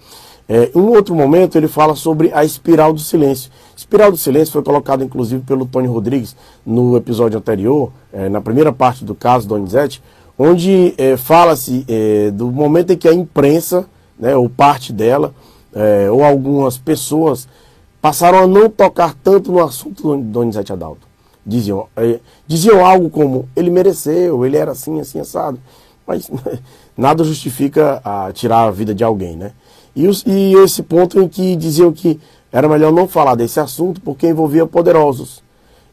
É, 0.50 0.72
um 0.74 0.88
outro 0.92 1.14
momento 1.14 1.58
ele 1.58 1.68
fala 1.68 1.94
sobre 1.94 2.32
a 2.34 2.46
espiral 2.46 2.94
do 2.94 3.00
silêncio. 3.00 3.52
Espiral 3.76 4.12
do 4.12 4.18
silêncio 4.18 4.54
foi 4.54 4.64
colocado 4.64 5.04
inclusive 5.04 5.44
pelo 5.44 5.66
Tony 5.66 5.88
Rodrigues 5.88 6.36
no 6.66 6.96
episódio 6.96 7.38
anterior, 7.38 7.92
é, 8.14 8.30
na 8.30 8.40
primeira 8.40 8.72
parte 8.72 9.04
do 9.04 9.14
caso 9.14 9.48
Donizete, 9.48 10.02
onde 10.40 10.94
é, 10.98 11.18
fala-se 11.18 11.84
é, 11.88 12.32
do 12.32 12.50
momento 12.50 12.94
em 12.94 12.98
que 12.98 13.08
a 13.08 13.14
imprensa, 13.14 13.86
né, 14.18 14.36
ou 14.38 14.50
parte 14.50 14.94
dela, 14.94 15.34
é, 15.74 16.10
ou 16.10 16.24
algumas 16.24 16.78
pessoas 16.78 17.48
passaram 18.02 18.40
a 18.40 18.48
não 18.48 18.70
tocar 18.70 19.14
tanto 19.16 19.52
no 19.52 19.62
assunto 19.62 20.02
do 20.02 20.18
Donizete 20.18 20.72
Adalto. 20.72 21.06
Diziam, 21.46 21.88
é, 21.96 22.20
diziam 22.46 22.86
algo 22.86 23.10
como 23.10 23.50
ele 23.56 23.70
mereceu, 23.70 24.46
ele 24.46 24.56
era 24.56 24.72
assim, 24.72 25.00
assim, 25.00 25.20
assado. 25.20 25.60
Mas 26.06 26.30
nada 26.96 27.24
justifica 27.24 28.02
a 28.04 28.32
tirar 28.32 28.64
a 28.64 28.72
vida 28.72 28.96
de 28.96 29.04
alguém, 29.04 29.36
né? 29.36 29.52
E, 29.98 30.08
os, 30.08 30.24
e 30.28 30.54
esse 30.64 30.84
ponto 30.84 31.20
em 31.20 31.28
que 31.28 31.56
diziam 31.56 31.92
que 31.92 32.20
era 32.52 32.70
melhor 32.70 32.94
não 32.94 33.08
falar 33.08 33.34
desse 33.34 33.60
assunto 33.60 34.00
porque 34.00 34.30
envolvia 34.30 34.68
poderosos. 34.68 35.44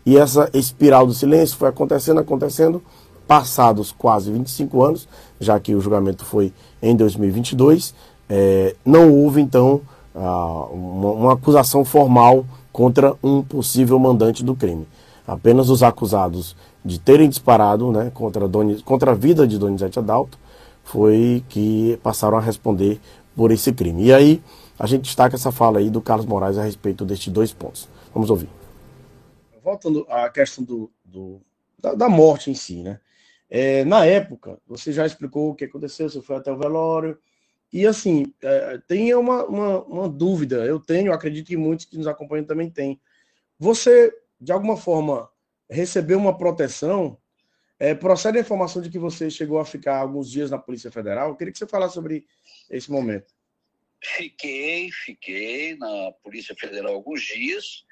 E 0.05 0.19
essa 0.19 0.51
espiral 0.53 1.07
do 1.07 1.15
silêncio 1.15 1.57
foi 1.57 1.71
acontecendo, 1.71 2.21
acontecendo, 2.21 2.83
passados 3.27 3.93
quase 3.93 4.31
25 4.31 4.85
anos, 4.85 5.09
já 5.41 5.59
que 5.59 5.75
o 5.75 5.81
julgamento 5.81 6.23
foi 6.23 6.53
em 6.83 6.95
2022, 6.95 7.95
é, 8.29 8.77
não 8.85 9.11
houve 9.11 9.41
então 9.41 9.81
uma, 10.15 11.11
uma 11.11 11.33
acusação 11.33 11.83
formal 11.83 12.45
contra 12.71 13.15
um 13.23 13.41
possível 13.41 13.99
mandante 13.99 14.45
do 14.45 14.55
crime. 14.55 14.87
Apenas 15.27 15.71
os 15.71 15.83
acusados 15.83 16.55
de 16.85 17.01
terem 17.01 17.27
disparado 17.27 17.91
né, 17.91 18.11
contra, 18.13 18.47
Doni, 18.47 18.83
contra 18.83 19.13
a 19.13 19.15
vida 19.15 19.47
de 19.47 19.57
Donizete 19.57 19.99
Adalto 19.99 20.39
foi 20.85 21.43
que 21.49 21.99
passaram 22.03 22.37
a 22.37 22.41
responder 22.41 23.01
por 23.35 23.51
esse 23.51 23.73
crime. 23.73 24.07
E 24.07 24.13
aí 24.13 24.43
a 24.79 24.87
gente 24.87 25.03
destaca 25.03 25.37
essa 25.37 25.53
fala 25.53 25.79
aí 25.79 25.91
do 25.91 26.01
Carlos 26.01 26.27
Moraes 26.27 26.59
a 26.59 26.65
respeito 26.65 27.05
destes 27.05 27.33
dois 27.33 27.53
pontos. 27.53 27.89
Vamos 28.13 28.31
ouvir. 28.31 28.49
Voltando 29.63 30.07
à 30.09 30.29
questão 30.29 30.63
do, 30.63 30.91
do 31.05 31.41
da, 31.79 31.95
da, 31.95 32.09
morte 32.09 32.51
em 32.51 32.55
si, 32.55 32.83
né? 32.83 33.01
É, 33.49 33.85
na 33.85 34.05
época, 34.05 34.59
você 34.67 34.93
já 34.93 35.07
explicou 35.07 35.51
o 35.51 35.55
que 35.55 35.65
aconteceu, 35.65 36.09
você 36.09 36.21
foi 36.21 36.37
até 36.37 36.53
o 36.53 36.59
velório, 36.59 37.19
e 37.75 37.87
assim, 37.87 38.33
é, 38.41 38.79
tem 38.87 39.13
uma, 39.15 39.45
uma, 39.45 39.83
uma, 39.83 40.09
dúvida, 40.09 40.65
eu 40.65 40.79
tenho, 40.79 41.13
acredito 41.13 41.49
que 41.49 41.57
muitos 41.57 41.85
que 41.85 41.97
nos 41.99 42.07
acompanham 42.07 42.45
também 42.45 42.71
têm. 42.71 43.01
Você, 43.59 44.13
de 44.41 44.53
alguma 44.53 44.77
forma, 44.77 45.29
recebeu 45.69 46.17
uma 46.19 46.39
proteção? 46.39 47.19
É, 47.79 47.93
procede 47.93 48.39
a 48.39 48.41
informação 48.41 48.81
de 48.81 48.89
que 48.89 48.99
você 48.99 49.29
chegou 49.29 49.59
a 49.59 49.65
ficar 49.65 49.99
alguns 49.99 50.31
dias 50.31 50.53
na 50.53 50.59
Polícia 50.59 50.91
Federal? 50.91 51.31
Eu 51.31 51.35
queria 51.35 51.53
que 51.53 51.59
você 51.59 51.67
falasse 51.67 51.95
sobre 51.95 52.25
esse 52.71 52.91
momento. 52.91 53.33
Fiquei, 54.03 54.91
fiquei 54.93 55.77
na 55.77 56.13
Polícia 56.23 56.55
Federal 56.55 56.95
alguns 56.95 57.23
dias, 57.23 57.85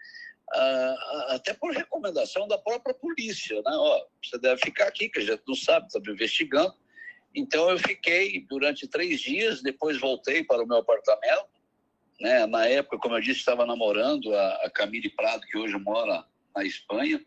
uh, 0.54 1.34
até 1.34 1.54
por 1.54 1.72
recomendação 1.72 2.46
da 2.46 2.58
própria 2.58 2.94
polícia, 2.94 3.56
né? 3.56 3.72
Ó, 3.72 4.06
você 4.22 4.38
deve 4.38 4.60
ficar 4.60 4.88
aqui, 4.88 5.08
que 5.08 5.20
a 5.20 5.24
gente 5.24 5.42
não 5.46 5.54
sabe, 5.54 5.86
estamos 5.86 6.08
investigando. 6.08 6.74
Então 7.34 7.70
eu 7.70 7.78
fiquei 7.78 8.44
durante 8.48 8.86
três 8.86 9.20
dias, 9.20 9.62
depois 9.62 9.98
voltei 9.98 10.44
para 10.44 10.62
o 10.62 10.66
meu 10.66 10.78
apartamento. 10.78 11.48
Né? 12.20 12.46
Na 12.46 12.66
época, 12.66 12.98
como 12.98 13.16
eu 13.16 13.20
disse, 13.20 13.40
estava 13.40 13.64
namorando 13.64 14.34
a, 14.34 14.54
a 14.66 14.70
Camille 14.70 15.08
Prado, 15.10 15.46
que 15.46 15.56
hoje 15.56 15.76
mora 15.78 16.24
na 16.54 16.64
Espanha, 16.64 17.24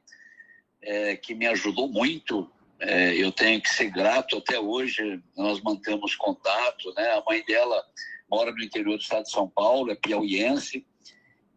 é, 0.81 1.15
que 1.17 1.33
me 1.33 1.47
ajudou 1.47 1.87
muito. 1.87 2.49
É, 2.80 3.15
eu 3.15 3.32
tenho 3.32 3.61
que 3.61 3.69
ser 3.69 3.89
grato 3.89 4.38
até 4.38 4.59
hoje. 4.59 5.21
Nós 5.36 5.61
mantemos 5.61 6.15
contato. 6.15 6.93
Né? 6.95 7.11
A 7.11 7.23
mãe 7.28 7.43
dela 7.45 7.84
mora 8.30 8.51
no 8.51 8.63
interior 8.63 8.97
do 8.97 9.01
estado 9.01 9.23
de 9.23 9.32
São 9.32 9.47
Paulo, 9.47 9.91
é 9.91 9.95
piauiense. 9.95 10.86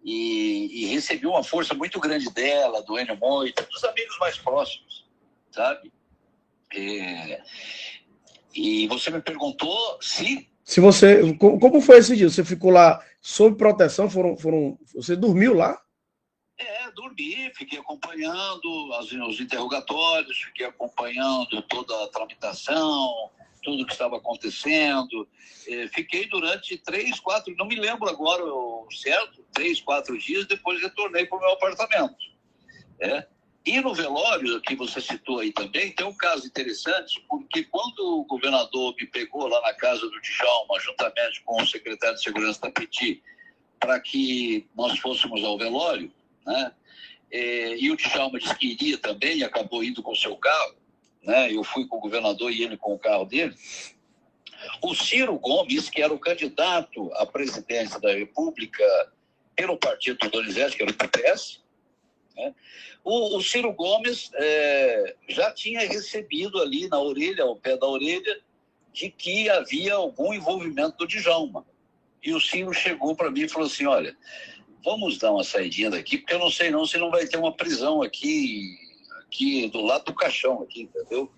E, 0.05 0.85
e 0.85 0.87
recebi 0.87 1.27
uma 1.27 1.43
força 1.43 1.75
muito 1.75 2.01
grande 2.01 2.31
dela, 2.31 2.83
do 2.83 2.99
Enio 2.99 3.17
Moita, 3.17 3.67
dos 3.71 3.83
amigos 3.85 4.17
mais 4.21 4.39
próximos, 4.39 5.07
sabe? 5.51 5.93
É, 6.75 7.43
e 8.55 8.87
você 8.89 9.11
me 9.11 9.21
perguntou 9.21 9.99
se. 10.01 10.49
Se 10.65 10.81
você. 10.81 11.35
Como 11.37 11.81
foi 11.81 11.99
esse 11.99 12.17
dia? 12.17 12.29
Você 12.29 12.45
ficou 12.45 12.71
lá 12.71 13.05
sob 13.21 13.57
proteção? 13.57 14.09
Foram, 14.09 14.37
foram, 14.37 14.79
você 14.95 15.17
dormiu 15.17 15.55
lá? 15.55 15.81
É, 16.59 16.91
dormi, 16.91 17.53
fiquei 17.55 17.79
acompanhando 17.79 18.93
as, 18.95 19.13
os 19.13 19.41
interrogatórios, 19.41 20.37
fiquei 20.39 20.67
acompanhando 20.67 21.63
toda 21.63 22.05
a 22.05 22.09
tramitação, 22.09 23.31
tudo 23.63 23.87
que 23.87 23.93
estava 23.93 24.17
acontecendo. 24.17 25.29
É, 25.69 25.87
fiquei 25.89 26.27
durante 26.29 26.77
três, 26.79 27.21
quatro, 27.21 27.55
não 27.57 27.67
me 27.67 27.77
lembro 27.77 28.09
agora 28.09 28.43
certo, 28.91 29.45
três, 29.53 29.81
quatro 29.81 30.19
dias, 30.19 30.47
depois 30.47 30.83
retornei 30.83 31.27
para 31.27 31.39
o 31.39 31.41
meu 31.41 31.53
apartamento. 31.53 32.17
É. 33.01 33.27
E 33.65 33.81
no 33.81 33.95
velório, 33.95 34.61
que 34.63 34.75
você 34.75 35.01
citou 35.01 35.41
aí 35.41 35.53
também, 35.53 35.93
tem 35.93 36.07
um 36.07 36.17
caso 36.17 36.47
interessante, 36.47 37.23
porque 37.29 37.65
quando 37.65 37.99
o 38.01 38.25
governador 38.25 38.95
me 38.99 39.07
pegou 39.07 39.47
lá 39.47 39.61
na 39.61 39.75
casa 39.75 40.01
do 40.01 40.21
Djalma, 40.21 40.81
juntamente 40.81 41.43
com 41.45 41.61
o 41.61 41.67
secretário 41.67 42.17
de 42.17 42.23
Segurança 42.23 42.63
da 42.63 42.71
Petit, 42.71 43.23
para 43.79 44.01
que 44.01 44.67
nós 44.75 44.99
fôssemos 44.99 45.45
ao 45.45 45.59
velório, 45.59 46.11
né? 46.49 46.73
É, 47.31 47.77
e 47.77 47.91
o 47.91 47.97
Djalma 47.97 48.39
disse 48.39 48.55
que 48.57 48.73
iria 48.73 48.97
também, 48.97 49.43
acabou 49.43 49.85
indo 49.85 50.03
com 50.03 50.13
o 50.13 50.17
seu 50.17 50.35
carro, 50.37 50.77
né? 51.23 51.53
Eu 51.53 51.63
fui 51.63 51.87
com 51.87 51.99
o 51.99 52.01
governador 52.01 52.51
e 52.51 52.63
ele 52.63 52.77
com 52.77 52.95
o 52.95 52.99
carro 52.99 53.27
dele. 53.27 53.55
O 54.83 54.95
Ciro 54.95 55.39
Gomes, 55.39 55.91
que 55.91 56.03
era 56.03 56.13
o 56.13 56.19
candidato 56.19 57.13
à 57.15 57.27
presidência 57.27 58.01
da 58.01 58.13
República 58.13 58.85
pelo 59.55 59.77
partido 59.77 60.19
do 60.19 60.31
Donizete, 60.31 60.77
que 60.77 60.83
era 60.83 60.91
o 60.91 60.95
PPS, 60.95 61.61
né? 62.35 62.55
O, 63.05 63.37
o, 63.37 63.43
Ciro 63.43 63.73
Gomes 63.73 64.31
é, 64.35 65.17
já 65.29 65.53
tinha 65.53 65.81
recebido 65.81 66.61
ali 66.61 66.89
na 66.89 67.01
orelha, 67.01 67.45
ao 67.45 67.57
pé 67.57 67.77
da 67.77 67.87
orelha, 67.87 68.41
de 68.93 69.11
que 69.11 69.49
havia 69.49 69.95
algum 69.95 70.33
envolvimento 70.33 70.99
do 70.99 71.07
Djalma. 71.07 71.65
E 72.23 72.33
o 72.35 72.41
Ciro 72.41 72.73
chegou 72.73 73.15
para 73.15 73.31
mim 73.31 73.43
e 73.43 73.49
falou 73.49 73.67
assim: 73.67 73.87
olha, 73.87 74.17
vamos 74.89 75.19
dar 75.19 75.33
uma 75.33 75.45
saidinha 75.45 75.91
daqui, 75.91 76.17
porque 76.17 76.33
eu 76.33 76.39
não 76.39 76.51
sei 76.51 76.71
não 76.71 76.87
se 76.87 76.97
não 76.97 77.11
vai 77.11 77.27
ter 77.27 77.37
uma 77.37 77.53
prisão 77.53 78.03
aqui, 78.03 78.75
aqui 79.21 79.69
do 79.69 79.83
lado 79.83 80.07
do 80.07 80.15
caixão, 80.15 80.63
aqui, 80.63 80.83
entendeu? 80.83 81.31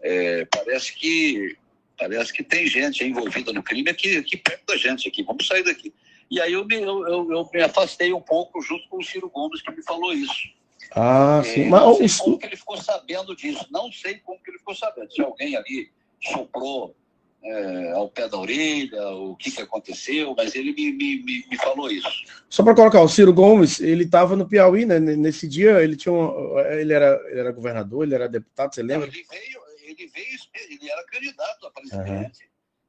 É, 0.00 0.44
parece 0.44 0.94
que 0.94 1.56
parece 1.98 2.32
que 2.32 2.44
tem 2.44 2.68
gente 2.68 3.02
envolvida 3.02 3.52
no 3.52 3.62
crime 3.62 3.90
aqui, 3.90 4.18
aqui 4.18 4.36
perto 4.36 4.66
da 4.66 4.76
gente 4.76 5.08
aqui. 5.08 5.24
Vamos 5.24 5.48
sair 5.48 5.64
daqui. 5.64 5.92
E 6.30 6.40
aí 6.40 6.52
eu 6.52 6.64
me, 6.64 6.76
eu, 6.76 7.08
eu, 7.08 7.32
eu 7.32 7.50
me 7.52 7.62
afastei 7.62 8.12
um 8.12 8.20
pouco 8.20 8.62
junto 8.62 8.88
com 8.88 8.98
o 8.98 9.02
Ciro 9.02 9.28
Gomes, 9.28 9.60
que 9.60 9.72
me 9.72 9.82
falou 9.82 10.12
isso. 10.12 10.48
Ah, 10.94 11.42
é, 11.44 11.48
sim. 11.48 11.68
Mas 11.68 11.82
não 11.82 11.96
sei 11.96 12.08
como 12.24 12.38
que 12.38 12.46
ele 12.46 12.56
ficou 12.56 12.76
sabendo 12.76 13.34
disso. 13.34 13.66
Não 13.72 13.90
sei 13.90 14.18
como 14.18 14.40
que 14.40 14.50
ele 14.50 14.58
ficou 14.58 14.76
sabendo. 14.76 15.12
Se 15.12 15.20
alguém 15.20 15.56
ali 15.56 15.90
soprou 16.22 16.94
é, 17.42 17.92
ao 17.92 18.08
pé 18.08 18.28
da 18.28 18.38
orelha, 18.38 19.08
o 19.10 19.36
que, 19.36 19.50
que 19.50 19.62
aconteceu, 19.62 20.34
mas 20.36 20.54
ele 20.54 20.72
me, 20.72 20.92
me, 20.92 21.46
me 21.48 21.56
falou 21.56 21.90
isso. 21.90 22.08
Só 22.48 22.62
para 22.62 22.74
colocar, 22.74 23.00
o 23.00 23.08
Ciro 23.08 23.32
Gomes, 23.32 23.80
ele 23.80 24.04
estava 24.04 24.34
no 24.36 24.48
Piauí, 24.48 24.84
né? 24.84 24.98
Nesse 24.98 25.46
dia, 25.46 25.82
ele 25.82 25.96
tinha 25.96 26.12
um, 26.12 26.58
ele, 26.58 26.92
era, 26.92 27.20
ele 27.30 27.40
era 27.40 27.52
governador, 27.52 28.04
ele 28.04 28.14
era 28.14 28.28
deputado, 28.28 28.74
você 28.74 28.82
lembra? 28.82 29.08
Ele 29.08 29.24
veio, 29.30 29.60
ele 29.82 30.06
veio, 30.08 30.38
ele 30.70 30.90
era 30.90 31.04
candidato 31.04 31.66
a 31.66 31.70
presidente. 31.70 32.42
Uhum. 32.42 32.48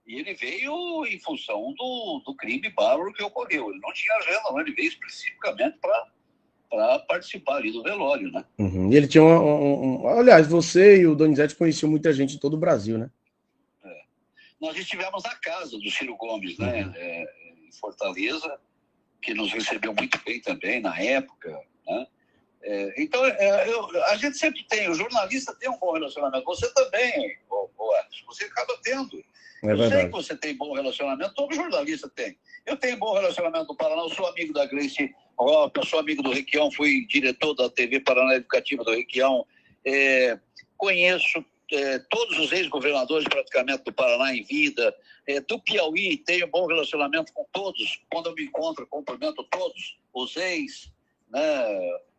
E 0.10 0.16
ele 0.16 0.34
veio 0.34 1.06
em 1.06 1.20
função 1.20 1.72
do, 1.78 2.24
do 2.26 2.36
crime 2.36 2.68
bárbaro 2.72 3.14
que 3.14 3.22
ocorreu. 3.22 3.70
Ele 3.70 3.80
não 3.80 3.94
tinha 3.94 4.16
agenda, 4.16 4.42
não. 4.50 4.60
Ele 4.60 4.72
veio 4.72 4.90
especificamente 4.90 5.78
para 5.78 7.00
participar 7.08 7.58
ali 7.58 7.72
do 7.72 7.84
velório, 7.84 8.32
né? 8.32 8.44
Uhum. 8.58 8.92
E 8.92 8.96
ele 8.96 9.08
tinha 9.08 9.24
um, 9.24 9.28
um, 9.28 10.02
um, 10.02 10.08
Aliás, 10.08 10.48
você 10.48 11.02
e 11.02 11.06
o 11.06 11.14
Donizete 11.14 11.56
conheciam 11.56 11.92
muita 11.92 12.12
gente 12.12 12.36
em 12.36 12.40
todo 12.40 12.56
o 12.56 12.60
Brasil, 12.60 12.98
né? 12.98 13.12
Nós 14.60 14.76
estivemos 14.78 15.24
na 15.24 15.36
casa 15.36 15.78
do 15.78 15.90
Ciro 15.90 16.16
Gomes, 16.18 16.58
né? 16.58 16.84
Uhum. 16.86 16.94
É, 16.96 17.34
em 17.68 17.72
Fortaleza, 17.74 18.60
que 19.22 19.34
nos 19.34 19.52
recebeu 19.52 19.94
muito 19.94 20.20
bem 20.26 20.42
também 20.42 20.82
na 20.82 21.00
época, 21.00 21.60
né? 21.88 22.08
É, 22.62 23.02
então, 23.02 23.26
é, 23.26 23.70
eu, 23.70 24.04
a 24.06 24.18
gente 24.18 24.38
sempre 24.38 24.64
tem, 24.66 24.90
o 24.90 24.94
jornalista 24.94 25.56
tem 25.56 25.70
um 25.70 25.80
bom 25.80 25.94
relacionamento. 25.94 26.44
Você 26.46 26.74
também, 26.74 27.38
o, 27.50 27.70
o 27.78 27.94
você 28.28 28.46
acaba 28.46 28.78
tendo. 28.84 29.18
É 29.64 29.72
eu 29.72 29.90
sei 29.90 30.06
que 30.06 30.12
você 30.12 30.36
tem 30.36 30.56
bom 30.56 30.74
relacionamento, 30.74 31.34
todo 31.34 31.56
jornalista 31.56 32.10
tem. 32.10 32.38
Eu 32.66 32.78
tenho 32.78 32.98
bom 32.98 33.14
relacionamento 33.14 33.68
no 33.68 33.76
Paraná, 33.76 34.02
eu 34.02 34.10
sou 34.10 34.28
amigo 34.28 34.54
da 34.54 34.66
Grace 34.66 35.14
eu 35.74 35.86
sou 35.86 36.00
amigo 36.00 36.22
do 36.22 36.34
Requião, 36.34 36.70
fui 36.70 37.06
diretor 37.08 37.54
da 37.54 37.70
TV 37.70 38.02
Paraná 38.02 38.36
Educativa 38.36 38.84
do 38.84 38.92
Requião. 38.92 39.46
É, 39.86 40.38
conheço 40.78 41.44
é, 41.72 42.00
todos 42.10 42.38
os 42.40 42.52
ex-governadores 42.52 43.28
praticamente 43.28 43.84
do 43.84 43.94
Paraná 43.94 44.34
em 44.34 44.44
vida. 44.44 44.94
É, 45.28 45.40
do 45.42 45.60
Piauí, 45.60 46.18
tenho 46.18 46.48
bom 46.48 46.66
relacionamento 46.66 47.32
com 47.34 47.46
todos. 47.52 48.02
Quando 48.12 48.28
eu 48.28 48.36
me 48.36 48.44
encontro, 48.44 48.88
cumprimento 48.88 49.44
todos 49.44 49.98
os 50.14 50.36
ex. 50.36 50.92
Né? 51.30 51.42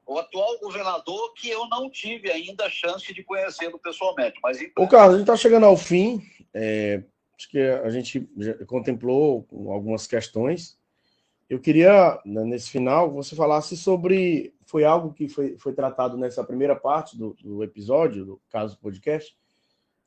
O 0.07 0.19
atual 0.19 0.59
governador, 0.59 1.35
que 1.35 1.49
eu 1.49 1.69
não 1.69 1.91
tive 1.91 2.31
ainda 2.31 2.67
a 2.67 2.71
chance 2.71 3.13
de 3.13 3.23
conhecê-lo 3.23 3.79
pessoalmente. 3.79 4.39
Mas, 4.43 4.61
então... 4.61 4.85
Ô, 4.85 4.89
Carlos, 4.89 5.15
a 5.15 5.19
gente 5.19 5.29
está 5.29 5.37
chegando 5.37 5.67
ao 5.67 5.77
fim. 5.77 6.23
É, 6.55 7.03
acho 7.37 7.49
que 7.49 7.59
a 7.59 7.91
gente 7.91 8.21
contemplou 8.67 9.47
algumas 9.69 10.07
questões. 10.07 10.79
Eu 11.51 11.59
queria, 11.59 12.21
né, 12.25 12.45
nesse 12.45 12.71
final, 12.71 13.11
você 13.11 13.35
falasse 13.35 13.77
sobre. 13.77 14.55
Foi 14.65 14.85
algo 14.85 15.13
que 15.13 15.29
foi, 15.29 15.59
foi 15.59 15.73
tratado 15.73 16.17
nessa 16.17 16.45
primeira 16.45 16.77
parte 16.77 17.19
do, 17.19 17.37
do 17.43 17.65
episódio, 17.65 18.25
do 18.25 18.41
caso 18.49 18.79
podcast, 18.79 19.37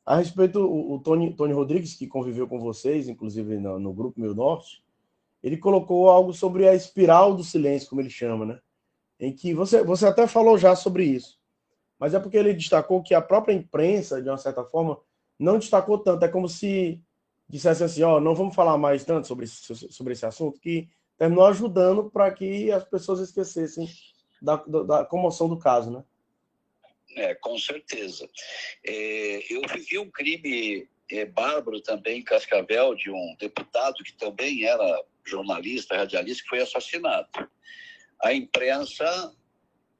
a 0.06 0.16
respeito, 0.16 0.60
o, 0.60 0.98
Tony, 0.98 1.34
Tony 1.34 1.52
Rodrigues, 1.52 1.94
que 1.94 2.06
conviveu 2.06 2.46
com 2.46 2.58
vocês, 2.58 3.08
inclusive 3.08 3.58
no, 3.58 3.78
no 3.78 3.92
Grupo 3.92 4.20
Meu 4.20 4.34
Norte, 4.34 4.82
ele 5.42 5.56
colocou 5.56 6.08
algo 6.10 6.32
sobre 6.32 6.68
a 6.68 6.74
espiral 6.74 7.34
do 7.34 7.44
silêncio, 7.44 7.88
como 7.88 8.00
ele 8.00 8.10
chama, 8.10 8.46
né? 8.46 8.60
Em 9.20 9.32
que 9.32 9.54
você, 9.54 9.82
você 9.82 10.06
até 10.06 10.26
falou 10.26 10.58
já 10.58 10.74
sobre 10.74 11.04
isso, 11.04 11.38
mas 11.98 12.12
é 12.12 12.20
porque 12.20 12.36
ele 12.36 12.52
destacou 12.52 13.02
que 13.02 13.14
a 13.14 13.20
própria 13.20 13.54
imprensa, 13.54 14.20
de 14.20 14.28
uma 14.28 14.36
certa 14.38 14.64
forma, 14.64 14.98
não 15.38 15.58
destacou 15.58 15.98
tanto. 15.98 16.24
É 16.24 16.28
como 16.28 16.48
se 16.48 17.00
dissesse 17.48 17.84
assim: 17.84 18.02
ó, 18.02 18.20
não 18.20 18.34
vamos 18.34 18.54
falar 18.54 18.76
mais 18.76 19.04
tanto 19.04 19.26
sobre, 19.26 19.46
sobre 19.46 20.12
esse 20.12 20.26
assunto, 20.26 20.58
que 20.60 20.88
terminou 21.18 21.46
ajudando 21.46 22.10
para 22.10 22.30
que 22.32 22.70
as 22.70 22.84
pessoas 22.84 23.20
esquecessem 23.20 23.88
da, 24.40 24.56
da, 24.56 24.82
da, 24.82 25.04
comoção 25.04 25.48
do 25.48 25.58
caso, 25.58 25.90
né? 25.90 26.04
É, 27.16 27.34
com 27.34 27.56
certeza. 27.56 28.28
É, 28.84 29.52
eu 29.52 29.62
vivi 29.72 29.98
um 29.98 30.10
crime 30.10 30.88
é, 31.10 31.24
bárbaro 31.24 31.80
também 31.80 32.20
em 32.20 32.24
Cascavel 32.24 32.94
de 32.94 33.10
um 33.10 33.36
deputado 33.38 34.02
que 34.02 34.12
também 34.14 34.64
era 34.64 35.02
jornalista, 35.24 35.96
radialista, 35.96 36.42
que 36.42 36.48
foi 36.48 36.60
assassinado. 36.60 37.28
A 38.22 38.34
imprensa 38.34 39.34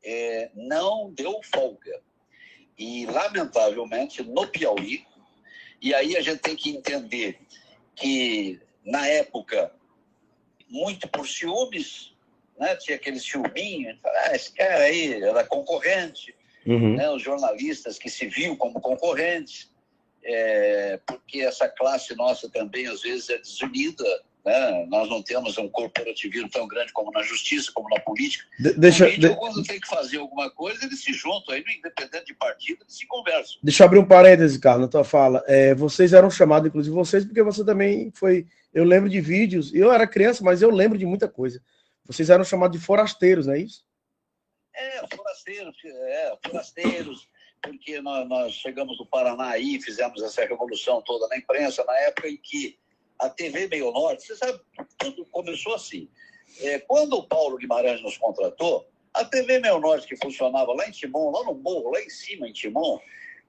é, 0.02 0.50
não 0.54 1.10
deu 1.12 1.40
folga. 1.52 2.00
E, 2.76 3.06
lamentavelmente, 3.06 4.22
no 4.22 4.46
Piauí, 4.48 5.06
e 5.80 5.94
aí 5.94 6.16
a 6.16 6.20
gente 6.20 6.40
tem 6.40 6.56
que 6.56 6.70
entender 6.70 7.38
que, 7.94 8.60
na 8.84 9.06
época, 9.06 9.72
muito 10.74 11.08
por 11.08 11.26
ciúmes, 11.26 12.12
né? 12.58 12.74
tinha 12.76 12.96
aquele 12.96 13.20
ciúminho, 13.20 13.96
ah, 14.04 14.34
esse 14.34 14.52
cara 14.52 14.84
aí 14.84 15.22
era 15.22 15.44
concorrente, 15.44 16.34
uhum. 16.66 16.96
né? 16.96 17.08
os 17.10 17.22
jornalistas 17.22 17.96
que 17.96 18.10
se 18.10 18.26
viam 18.26 18.56
como 18.56 18.80
concorrentes, 18.80 19.72
é, 20.24 20.98
porque 21.06 21.40
essa 21.40 21.68
classe 21.68 22.16
nossa 22.16 22.50
também, 22.50 22.88
às 22.88 23.02
vezes, 23.02 23.28
é 23.28 23.38
desunida, 23.38 24.04
né? 24.44 24.86
Nós 24.88 25.08
não 25.08 25.22
temos 25.22 25.56
um 25.56 25.68
corporativismo 25.68 26.50
tão 26.50 26.68
grande 26.68 26.92
como 26.92 27.10
na 27.10 27.22
justiça, 27.22 27.72
como 27.74 27.88
na 27.88 27.98
política. 28.00 28.44
De 28.58 28.74
deixa, 28.74 29.04
político, 29.04 29.32
de... 29.32 29.38
quando 29.38 29.62
tem 29.62 29.80
que 29.80 29.88
fazer 29.88 30.18
alguma 30.18 30.50
coisa, 30.50 30.84
eles 30.84 31.02
se 31.02 31.12
juntam, 31.12 31.54
aí, 31.54 31.64
independente 31.78 32.26
de 32.26 32.34
partido, 32.34 32.82
eles 32.82 32.96
se 32.96 33.06
conversam. 33.06 33.56
Deixa 33.62 33.82
eu 33.82 33.86
abrir 33.86 33.98
um 33.98 34.04
parêntese, 34.04 34.58
Carlos, 34.58 34.82
na 34.82 34.88
tua 34.88 35.04
fala. 35.04 35.42
É, 35.46 35.74
vocês 35.74 36.12
eram 36.12 36.30
chamados, 36.30 36.68
inclusive 36.68 36.94
vocês, 36.94 37.24
porque 37.24 37.42
você 37.42 37.64
também 37.64 38.12
foi. 38.14 38.46
Eu 38.74 38.84
lembro 38.84 39.08
de 39.08 39.20
vídeos, 39.20 39.72
eu 39.72 39.92
era 39.92 40.04
criança, 40.04 40.42
mas 40.42 40.60
eu 40.60 40.68
lembro 40.68 40.98
de 40.98 41.06
muita 41.06 41.28
coisa. 41.28 41.62
Vocês 42.04 42.28
eram 42.28 42.42
chamados 42.42 42.78
de 42.78 42.84
forasteiros, 42.84 43.46
não 43.46 43.54
é 43.54 43.60
isso? 43.60 43.86
É, 44.74 45.06
forasteiros, 45.06 45.76
é, 45.84 46.38
forasteiros, 46.44 47.28
porque 47.62 48.00
nós, 48.00 48.28
nós 48.28 48.52
chegamos 48.54 48.98
do 48.98 49.06
Paraná 49.06 49.50
aí, 49.50 49.80
fizemos 49.80 50.20
essa 50.20 50.44
revolução 50.44 51.00
toda 51.02 51.28
na 51.28 51.36
imprensa, 51.36 51.84
na 51.84 51.96
época 52.00 52.28
em 52.28 52.36
que 52.36 52.76
a 53.20 53.30
TV 53.30 53.68
Meio 53.68 53.92
Norte, 53.92 54.24
você 54.24 54.34
sabe, 54.34 54.60
tudo 54.98 55.24
começou 55.26 55.74
assim. 55.74 56.08
É, 56.60 56.80
quando 56.80 57.14
o 57.14 57.28
Paulo 57.28 57.56
Guimarães 57.56 58.02
nos 58.02 58.18
contratou, 58.18 58.88
a 59.14 59.24
TV 59.24 59.60
Meio 59.60 59.78
Norte, 59.78 60.08
que 60.08 60.16
funcionava 60.16 60.72
lá 60.74 60.88
em 60.88 60.90
Timon, 60.90 61.30
lá 61.30 61.44
no 61.44 61.54
morro, 61.54 61.92
lá 61.92 62.02
em 62.02 62.10
cima 62.10 62.48
em 62.48 62.52
Timon, 62.52 62.98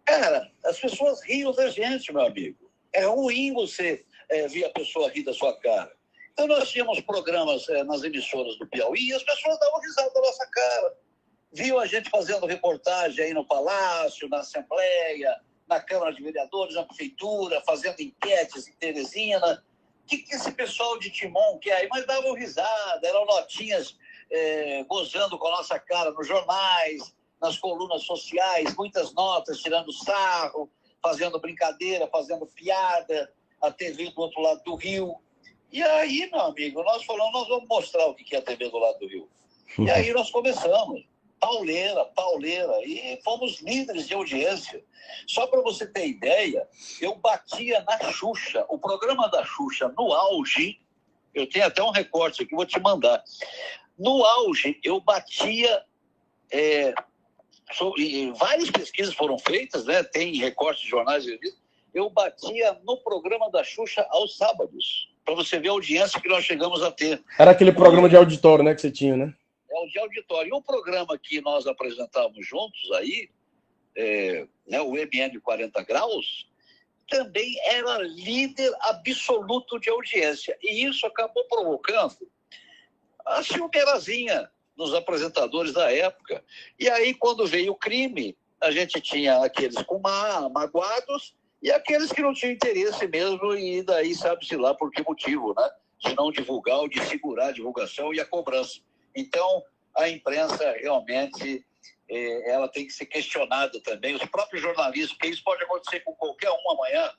cara, 0.05 0.51
as 0.63 0.79
pessoas 0.79 1.23
riam 1.23 1.51
da 1.51 1.67
gente, 1.69 2.13
meu 2.13 2.23
amigo. 2.23 2.71
É 2.93 3.05
ruim 3.05 3.51
você 3.53 4.05
é, 4.29 4.47
ver 4.47 4.65
a 4.65 4.69
pessoa 4.69 5.09
rir 5.09 5.23
da 5.23 5.33
sua 5.33 5.57
cara. 5.59 5.91
Então 6.33 6.47
nós 6.47 6.69
tínhamos 6.69 6.99
programas 7.01 7.67
é, 7.69 7.83
nas 7.83 8.03
emissoras 8.03 8.57
do 8.57 8.67
Piauí 8.67 9.07
e 9.07 9.13
as 9.13 9.23
pessoas 9.23 9.57
davam 9.59 9.79
risada 9.79 10.11
da 10.13 10.21
nossa 10.21 10.45
cara. 10.47 10.97
Viam 11.53 11.79
a 11.79 11.85
gente 11.85 12.09
fazendo 12.09 12.45
reportagem 12.45 13.23
aí 13.23 13.33
no 13.33 13.45
Palácio, 13.45 14.27
na 14.27 14.39
Assembleia, 14.39 15.39
na 15.67 15.79
Câmara 15.79 16.13
de 16.13 16.21
Vereadores, 16.21 16.75
na 16.75 16.83
Prefeitura, 16.83 17.61
fazendo 17.65 18.01
enquetes 18.01 18.67
em 18.67 18.73
Teresina. 18.73 19.63
O 20.03 20.07
que, 20.07 20.17
que 20.17 20.35
esse 20.35 20.51
pessoal 20.51 20.99
de 20.99 21.09
Timon 21.09 21.57
quer 21.59 21.77
aí? 21.77 21.87
Mas 21.89 22.05
davam 22.05 22.33
risada, 22.33 23.07
eram 23.07 23.25
notinhas 23.25 23.97
é, 24.29 24.83
gozando 24.83 25.37
com 25.39 25.47
a 25.47 25.51
nossa 25.51 25.79
cara 25.79 26.11
nos 26.11 26.27
jornais, 26.27 27.15
nas 27.41 27.57
colunas 27.57 28.03
sociais, 28.03 28.75
muitas 28.75 29.13
notas, 29.13 29.59
tirando 29.59 29.91
sarro, 29.91 30.69
fazendo 31.01 31.39
brincadeira, 31.39 32.07
fazendo 32.07 32.45
piada, 32.47 33.31
a 33.67 33.71
TV 33.71 34.09
do 34.11 34.21
outro 34.21 34.41
lado 34.41 34.63
do 34.63 34.75
rio. 34.75 35.15
E 35.71 35.81
aí, 35.81 36.29
meu 36.31 36.41
amigo, 36.41 36.83
nós 36.83 37.03
falamos, 37.03 37.33
nós 37.33 37.47
vamos 37.47 37.67
mostrar 37.67 38.05
o 38.07 38.15
que 38.15 38.35
é 38.35 38.39
a 38.39 38.41
TV 38.41 38.69
do 38.69 38.77
lado 38.77 38.99
do 38.99 39.07
rio. 39.07 39.29
E 39.79 39.89
aí 39.89 40.13
nós 40.13 40.31
começamos 40.31 41.03
pauleira, 41.39 42.05
pauleira, 42.05 42.73
e 42.83 43.19
fomos 43.23 43.59
líderes 43.61 44.07
de 44.07 44.13
audiência. 44.13 44.83
Só 45.27 45.45
para 45.47 45.61
você 45.61 45.85
ter 45.85 46.07
ideia, 46.07 46.67
eu 46.99 47.15
batia 47.15 47.83
na 47.83 48.11
Xuxa, 48.11 48.65
o 48.69 48.79
programa 48.79 49.29
da 49.29 49.43
Xuxa 49.45 49.93
no 49.97 50.11
auge, 50.13 50.79
eu 51.33 51.47
tenho 51.47 51.65
até 51.65 51.83
um 51.83 51.91
recorte 51.91 52.43
aqui, 52.43 52.55
vou 52.55 52.65
te 52.65 52.79
mandar. 52.79 53.23
No 53.97 54.23
auge, 54.23 54.79
eu 54.83 54.99
batia. 54.99 55.83
É, 56.51 56.93
várias 58.35 58.69
pesquisas 58.69 59.13
foram 59.13 59.37
feitas, 59.37 59.85
né? 59.85 60.03
tem 60.03 60.35
recortes 60.37 60.83
de 60.83 60.89
jornais 60.89 61.25
eu 61.95 62.09
batia 62.09 62.77
no 62.83 62.97
programa 62.97 63.49
da 63.49 63.63
Xuxa 63.63 64.05
aos 64.09 64.37
sábados, 64.37 65.09
para 65.23 65.33
você 65.33 65.57
ver 65.59 65.69
a 65.69 65.71
audiência 65.71 66.21
que 66.21 66.27
nós 66.27 66.43
chegamos 66.45 66.83
a 66.83 66.91
ter. 66.91 67.23
Era 67.39 67.51
aquele 67.51 67.71
programa 67.71 68.07
de 68.07 68.15
auditório, 68.15 68.63
né, 68.63 68.75
que 68.75 68.81
você 68.81 68.91
tinha, 68.91 69.17
né? 69.17 69.33
é 69.75 69.79
o 69.79 69.87
de 69.87 69.99
auditório. 69.99 70.49
E 70.49 70.53
o 70.53 70.61
programa 70.61 71.17
que 71.17 71.41
nós 71.41 71.67
apresentávamos 71.67 72.47
juntos 72.47 72.91
aí, 72.93 73.29
é, 73.95 74.47
né, 74.67 74.81
o 74.81 74.91
MN 74.91 75.39
40 75.41 75.83
Graus, 75.83 76.47
também 77.09 77.55
era 77.65 77.99
líder 77.99 78.73
absoluto 78.81 79.79
de 79.79 79.89
audiência. 79.89 80.57
E 80.61 80.85
isso 80.85 81.05
acabou 81.05 81.45
provocando 81.45 82.27
a 83.25 83.43
ciumeirazinha 83.43 84.49
nos 84.75 84.93
apresentadores 84.93 85.73
da 85.73 85.91
época. 85.91 86.43
E 86.79 86.89
aí, 86.89 87.13
quando 87.13 87.45
veio 87.45 87.73
o 87.73 87.77
crime, 87.77 88.37
a 88.59 88.71
gente 88.71 88.99
tinha 89.01 89.43
aqueles 89.43 89.81
com 89.83 89.99
ma 89.99 90.49
magoados 90.49 91.35
e 91.65 91.71
aqueles 91.71 92.11
que 92.11 92.21
não 92.21 92.31
tinham 92.31 92.53
interesse 92.53 93.07
mesmo, 93.07 93.55
e 93.55 93.81
daí 93.81 94.13
sabe-se 94.13 94.55
lá 94.55 94.75
por 94.75 94.91
que 94.91 95.01
motivo, 95.01 95.51
né? 95.57 95.67
De 95.97 96.15
não 96.15 96.31
divulgar 96.31 96.77
ou 96.77 96.87
de 96.87 97.03
segurar 97.03 97.47
a 97.47 97.51
divulgação 97.51 98.13
e 98.13 98.19
a 98.19 98.25
cobrança. 98.25 98.81
Então, 99.15 99.63
a 99.97 100.07
imprensa 100.07 100.75
realmente 100.79 101.65
é, 102.07 102.51
ela 102.51 102.67
tem 102.67 102.85
que 102.85 102.93
ser 102.93 103.07
questionada 103.07 103.81
também, 103.81 104.13
os 104.13 104.23
próprios 104.25 104.61
jornalistas, 104.61 105.13
porque 105.13 105.29
isso 105.29 105.43
pode 105.43 105.63
acontecer 105.63 106.01
com 106.01 106.13
qualquer 106.13 106.51
um 106.51 106.69
amanhã. 106.69 107.09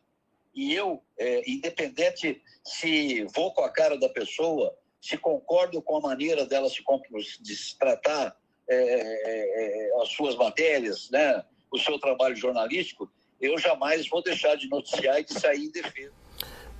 E 0.55 0.73
eu, 0.73 1.03
é, 1.19 1.43
independente 1.51 2.41
se 2.63 3.25
vou 3.35 3.53
com 3.53 3.63
a 3.63 3.69
cara 3.69 3.99
da 3.99 4.09
pessoa, 4.11 4.79
se 5.01 5.19
concordo 5.19 5.83
com 5.83 5.97
a 5.97 6.01
maneira 6.01 6.47
dela 6.47 6.71
se, 6.71 6.85
se 7.43 7.77
tratar 7.77 8.37
é, 8.71 8.77
é, 8.77 10.03
as 10.03 10.11
suas 10.11 10.37
matérias, 10.37 11.11
né, 11.11 11.45
o 11.69 11.79
seu 11.81 11.99
trabalho 11.99 12.37
jornalístico, 12.37 13.11
eu 13.41 13.59
jamais 13.59 14.09
vou 14.09 14.23
deixar 14.23 14.57
de 14.57 14.69
noticiar 14.69 15.21
e 15.21 15.25
de 15.25 15.35
sair 15.35 15.67
em 15.67 15.71
defesa. 15.71 16.11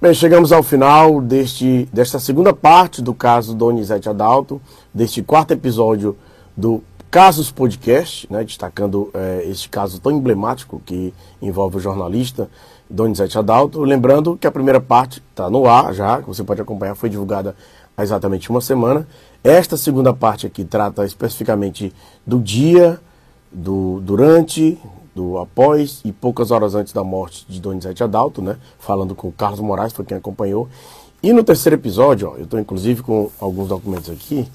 Bem, 0.01 0.13
chegamos 0.13 0.53
ao 0.53 0.63
final 0.63 1.21
deste, 1.23 1.89
desta 1.93 2.19
segunda 2.19 2.53
parte 2.53 3.01
do 3.01 3.15
caso 3.15 3.55
Donizete 3.55 4.09
Adalto, 4.09 4.61
deste 4.93 5.23
quarto 5.23 5.53
episódio 5.53 6.17
do 6.55 6.83
Casos 7.11 7.51
Podcast, 7.51 8.31
né, 8.31 8.45
destacando 8.45 9.11
é, 9.15 9.45
este 9.47 9.71
caso 9.71 9.99
tão 10.01 10.13
emblemático 10.13 10.83
que 10.85 11.15
envolve 11.41 11.79
o 11.79 11.81
jornalista 11.81 12.51
Donizete 12.91 13.39
Adalto. 13.39 13.81
Lembrando 13.81 14.37
que 14.37 14.47
a 14.47 14.53
primeira 14.53 14.81
parte 14.81 15.23
está 15.31 15.49
no 15.49 15.67
ar 15.67 15.95
já, 15.95 16.21
que 16.21 16.29
você 16.29 16.45
pode 16.45 16.61
acompanhar, 16.61 16.95
foi 16.95 17.09
divulgada 17.09 17.57
há 17.97 18.03
exatamente 18.03 18.51
uma 18.51 18.61
semana. 18.61 19.09
Esta 19.43 19.77
segunda 19.79 20.13
parte 20.13 20.47
aqui 20.47 20.63
trata 20.65 21.07
especificamente 21.07 21.91
do 22.27 22.39
dia, 22.39 23.01
do 23.51 24.01
durante, 24.03 24.79
do 25.17 25.39
após 25.39 26.03
e 26.05 26.13
poucas 26.13 26.51
horas 26.51 26.75
antes 26.75 26.93
da 26.93 27.03
morte 27.03 27.47
de 27.49 27.59
Donizete 27.59 28.05
Adalto, 28.05 28.43
né? 28.43 28.59
Falando 28.79 29.15
com 29.15 29.29
o 29.29 29.33
Carlos 29.33 29.61
Moraes, 29.61 29.95
foi 29.95 30.05
quem 30.05 30.19
acompanhou. 30.19 30.69
E 31.23 31.33
no 31.33 31.43
terceiro 31.43 31.75
episódio, 31.75 32.29
ó, 32.29 32.37
eu 32.37 32.45
estou 32.45 32.61
inclusive 32.61 33.03
com 33.03 33.31
alguns 33.41 33.69
documentos 33.69 34.11
aqui. 34.11 34.47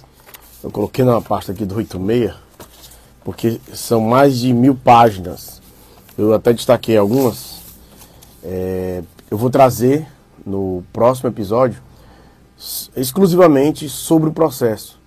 Eu 0.64 0.70
coloquei 0.70 1.04
na 1.04 1.20
pasta 1.20 1.52
aqui 1.52 1.66
do 1.66 1.76
86, 1.76 2.36
porque 3.24 3.60
são 3.74 4.00
mais 4.02 4.38
de 4.38 4.54
mil 4.54 4.76
páginas. 4.76 5.60
Eu 6.16 6.32
até 6.32 6.54
destaquei 6.54 6.96
algumas. 6.96 7.60
É, 8.44 9.02
eu 9.32 9.38
vou 9.40 9.50
trazer 9.50 10.08
no 10.46 10.84
próximo 10.94 11.28
episódio 11.28 11.82
exclusivamente 12.96 13.90
sobre 13.90 14.30
o 14.30 14.32
processo, 14.32 15.00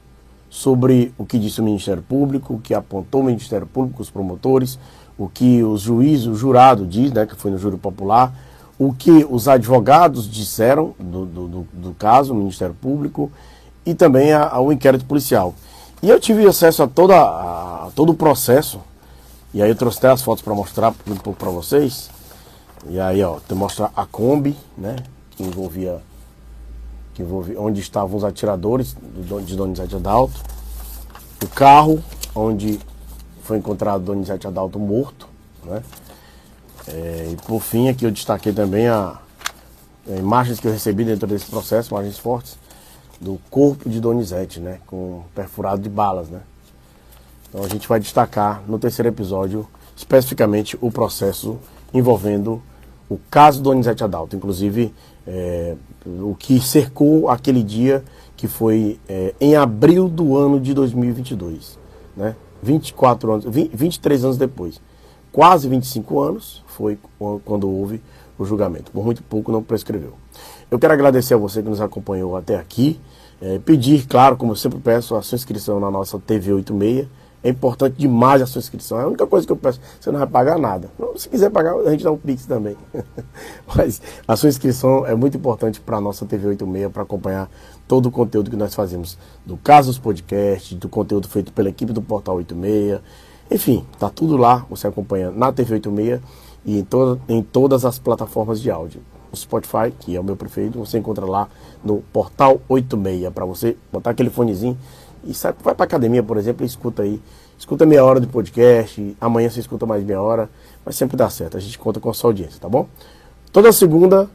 sobre 0.50 1.14
o 1.16 1.24
que 1.24 1.38
disse 1.38 1.61
o 1.61 1.64
Ministério 1.64 2.02
Público, 2.02 2.55
o 2.55 2.61
que 2.61 2.74
apontou 2.74 3.20
o 3.20 3.24
Ministério 3.24 3.68
Público, 3.68 4.02
os 4.02 4.11
promotores, 4.11 4.78
o 5.17 5.29
que 5.29 5.62
os 5.62 5.83
juízes, 5.83 6.27
o 6.27 6.35
jurado 6.35 6.87
diz, 6.87 7.12
né, 7.12 7.27
que 7.27 7.37
foi 7.37 7.51
no 7.51 7.59
júri 7.59 7.77
popular, 7.77 8.33
o 8.79 8.93
que 8.93 9.27
os 9.31 9.47
advogados 9.47 10.29
disseram 10.29 10.95
do, 10.99 11.25
do, 11.25 11.67
do 11.73 11.95
caso, 11.95 12.33
o 12.33 12.37
Ministério 12.37 12.75
Público, 12.75 13.31
e 13.87 13.95
também 13.95 14.33
ao 14.33 14.73
inquérito 14.73 15.05
policial. 15.05 15.55
E 16.03 16.11
eu 16.11 16.19
tive 16.19 16.47
acesso 16.47 16.83
a, 16.83 16.89
toda, 16.89 17.17
a 17.17 17.91
todo 17.95 18.11
o 18.11 18.15
processo, 18.15 18.81
e 19.53 19.62
aí 19.62 19.71
eu 19.71 19.77
trouxe 19.77 19.99
até 19.99 20.11
as 20.11 20.23
fotos 20.23 20.43
para 20.43 20.55
mostrar 20.55 20.93
um 21.07 21.17
pouco 21.17 21.39
para 21.39 21.51
vocês. 21.51 22.11
E 22.89 22.99
aí, 22.99 23.23
ó, 23.23 23.39
te 23.39 23.55
mostra 23.55 23.91
a 23.97 24.05
Kombi, 24.05 24.57
né, 24.77 24.97
que 25.31 25.43
envolvia, 25.45 26.01
que 27.15 27.23
envolvia 27.23 27.61
onde 27.61 27.81
estavam 27.81 28.17
os 28.17 28.25
atiradores 28.25 28.97
de 29.47 29.55
Donizete 29.55 29.95
Adalto, 29.95 30.41
o 31.43 31.49
carro 31.49 32.03
onde 32.35 32.81
foi 33.45 33.59
encontrado 33.59 34.03
Donizete 34.03 34.47
Adalto 34.47 34.78
morto, 34.78 35.28
né? 35.64 35.82
É, 36.88 37.30
e 37.32 37.36
por 37.47 37.61
fim, 37.61 37.88
aqui 37.88 38.05
eu 38.05 38.11
destaquei 38.11 38.53
também 38.53 38.88
a, 38.88 39.18
a, 40.09 40.16
imagens 40.16 40.59
que 40.59 40.66
eu 40.66 40.72
recebi 40.72 41.05
dentro 41.05 41.26
desse 41.26 41.47
processo, 41.47 41.95
imagens 41.95 42.18
fortes, 42.18 42.59
do 43.20 43.38
corpo 43.51 43.88
de 43.88 44.01
Donizete, 44.01 44.61
né? 44.61 44.80
Com 44.86 45.22
perfurado 45.34 45.82
de 45.82 45.88
balas, 45.88 46.28
né? 46.28 46.40
Então 47.49 47.62
a 47.62 47.68
gente 47.68 47.86
vai 47.86 48.01
destacar 48.01 48.62
no 48.66 48.78
terceiro 48.78 49.09
episódio 49.09 49.68
especificamente 49.97 50.76
o 50.80 50.90
processo 50.90 51.59
envolvendo 51.92 52.61
o 53.09 53.18
caso 53.30 53.62
Donizete 53.62 54.03
Adalto, 54.03 54.34
inclusive 54.34 54.92
é, 55.26 55.76
o 56.05 56.34
que 56.34 56.61
cercou 56.61 57.28
aquele 57.28 57.62
dia 57.62 58.03
que 58.36 58.49
foi 58.49 58.99
é, 59.07 59.34
em 59.40 59.55
abril 59.55 60.09
do 60.09 60.36
ano 60.36 60.59
de 60.59 60.74
2022, 60.74 61.78
né? 62.16 62.34
24 62.65 63.33
anos, 63.33 63.45
20, 63.45 63.77
23 63.77 64.25
anos 64.25 64.37
depois, 64.37 64.81
quase 65.31 65.69
25 65.69 66.21
anos 66.21 66.65
foi 66.67 66.99
quando 67.45 67.71
houve 67.71 68.03
o 68.39 68.45
julgamento. 68.45 68.91
Por 68.91 69.05
muito 69.05 69.23
pouco 69.23 69.53
não 69.53 69.62
prescreveu. 69.62 70.15
Eu 70.71 70.79
quero 70.79 70.93
agradecer 70.93 71.35
a 71.35 71.37
você 71.37 71.62
que 71.62 71.69
nos 71.69 71.81
acompanhou 71.81 72.37
até 72.37 72.57
aqui. 72.57 72.99
É, 73.41 73.59
pedir, 73.59 74.07
claro, 74.07 74.37
como 74.37 74.53
eu 74.53 74.57
sempre 74.57 74.79
peço, 74.79 75.15
a 75.15 75.23
sua 75.23 75.37
inscrição 75.37 75.79
na 75.79 75.91
nossa 75.91 76.19
TV 76.19 76.53
86 76.53 77.07
é 77.45 77.51
importante 77.51 77.97
demais 77.99 78.41
a 78.41 78.47
sua 78.47 78.59
inscrição. 78.59 78.99
É 78.99 79.03
a 79.03 79.07
única 79.07 79.27
coisa 79.27 79.47
que 79.47 79.53
eu 79.53 79.57
peço. 79.57 79.79
Você 80.01 80.11
não 80.11 80.19
vai 80.19 80.27
pagar 80.27 80.59
nada. 80.59 80.89
Se 81.15 81.29
quiser 81.29 81.51
pagar, 81.51 81.75
a 81.75 81.91
gente 81.91 82.03
dá 82.03 82.11
um 82.11 82.17
Pix 82.17 82.47
também. 82.47 82.75
Mas 83.77 84.01
a 84.27 84.35
sua 84.35 84.49
inscrição 84.49 85.07
é 85.07 85.15
muito 85.15 85.37
importante 85.37 85.79
para 85.79 85.99
a 85.99 86.01
nossa 86.01 86.25
TV 86.25 86.49
86, 86.49 86.91
para 86.91 87.03
acompanhar 87.03 87.51
todo 87.87 88.07
o 88.07 88.11
conteúdo 88.11 88.51
que 88.51 88.57
nós 88.57 88.74
fazemos 88.74 89.18
do 89.45 89.57
Casos 89.57 89.99
Podcast, 89.99 90.74
do 90.74 90.89
conteúdo 90.89 91.28
feito 91.28 91.53
pela 91.53 91.68
equipe 91.68 91.93
do 91.93 92.03
Portal 92.03 92.37
86. 92.37 93.01
Enfim, 93.51 93.85
tá 93.99 94.09
tudo 94.09 94.37
lá, 94.37 94.64
você 94.70 94.87
acompanha 94.87 95.30
na 95.30 95.53
TV 95.53 95.74
86 95.74 96.20
e 96.64 96.78
em, 96.78 96.85
toda, 96.85 97.20
em 97.28 97.43
todas 97.43 97.85
as 97.85 97.99
plataformas 97.99 98.61
de 98.61 98.70
áudio. 98.70 99.03
O 99.30 99.37
Spotify, 99.37 99.93
que 99.99 100.16
é 100.16 100.20
o 100.20 100.24
meu 100.24 100.37
preferido, 100.37 100.78
você 100.78 100.99
encontra 100.99 101.26
lá 101.26 101.49
no 101.85 101.99
Portal 102.12 102.61
86, 102.68 103.32
para 103.32 103.45
você 103.45 103.76
botar 103.93 104.11
aquele 104.11 104.30
fonezinho 104.30 104.78
e 105.26 105.35
sai, 105.35 105.55
vai 105.62 105.74
para 105.74 105.85
academia, 105.85 106.22
por 106.22 106.37
exemplo, 106.37 106.64
e 106.64 106.66
escuta 106.66 107.03
aí. 107.03 107.20
Escuta 107.59 107.87
meia 107.87 108.05
hora 108.05 108.20
de 108.20 108.26
podcast, 108.26 109.16
amanhã 109.20 109.49
você 109.49 109.61
escuta 109.61 109.87
mais 109.87 110.05
meia 110.05 110.20
hora, 110.20 110.51
mas 110.85 110.97
sempre 110.97 111.16
dá 111.16 111.30
certo. 111.30 111.57
A 111.57 111.61
gente 111.61 111.78
conta 111.78 112.01
com 112.01 112.11
a 112.11 112.14
sua 112.14 112.30
audiência, 112.30 112.61
tá 112.61 112.68
bom? 112.68 112.89
Toda 113.53 113.72
segunda, 113.72 114.28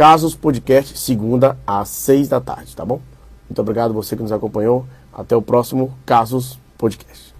Casos 0.00 0.34
Podcast, 0.34 0.98
segunda 0.98 1.58
às 1.66 1.90
seis 1.90 2.26
da 2.26 2.40
tarde, 2.40 2.74
tá 2.74 2.86
bom? 2.86 3.02
Muito 3.46 3.60
obrigado 3.60 3.92
você 3.92 4.16
que 4.16 4.22
nos 4.22 4.32
acompanhou. 4.32 4.86
Até 5.12 5.36
o 5.36 5.42
próximo 5.42 5.92
Casos 6.06 6.58
Podcast. 6.78 7.34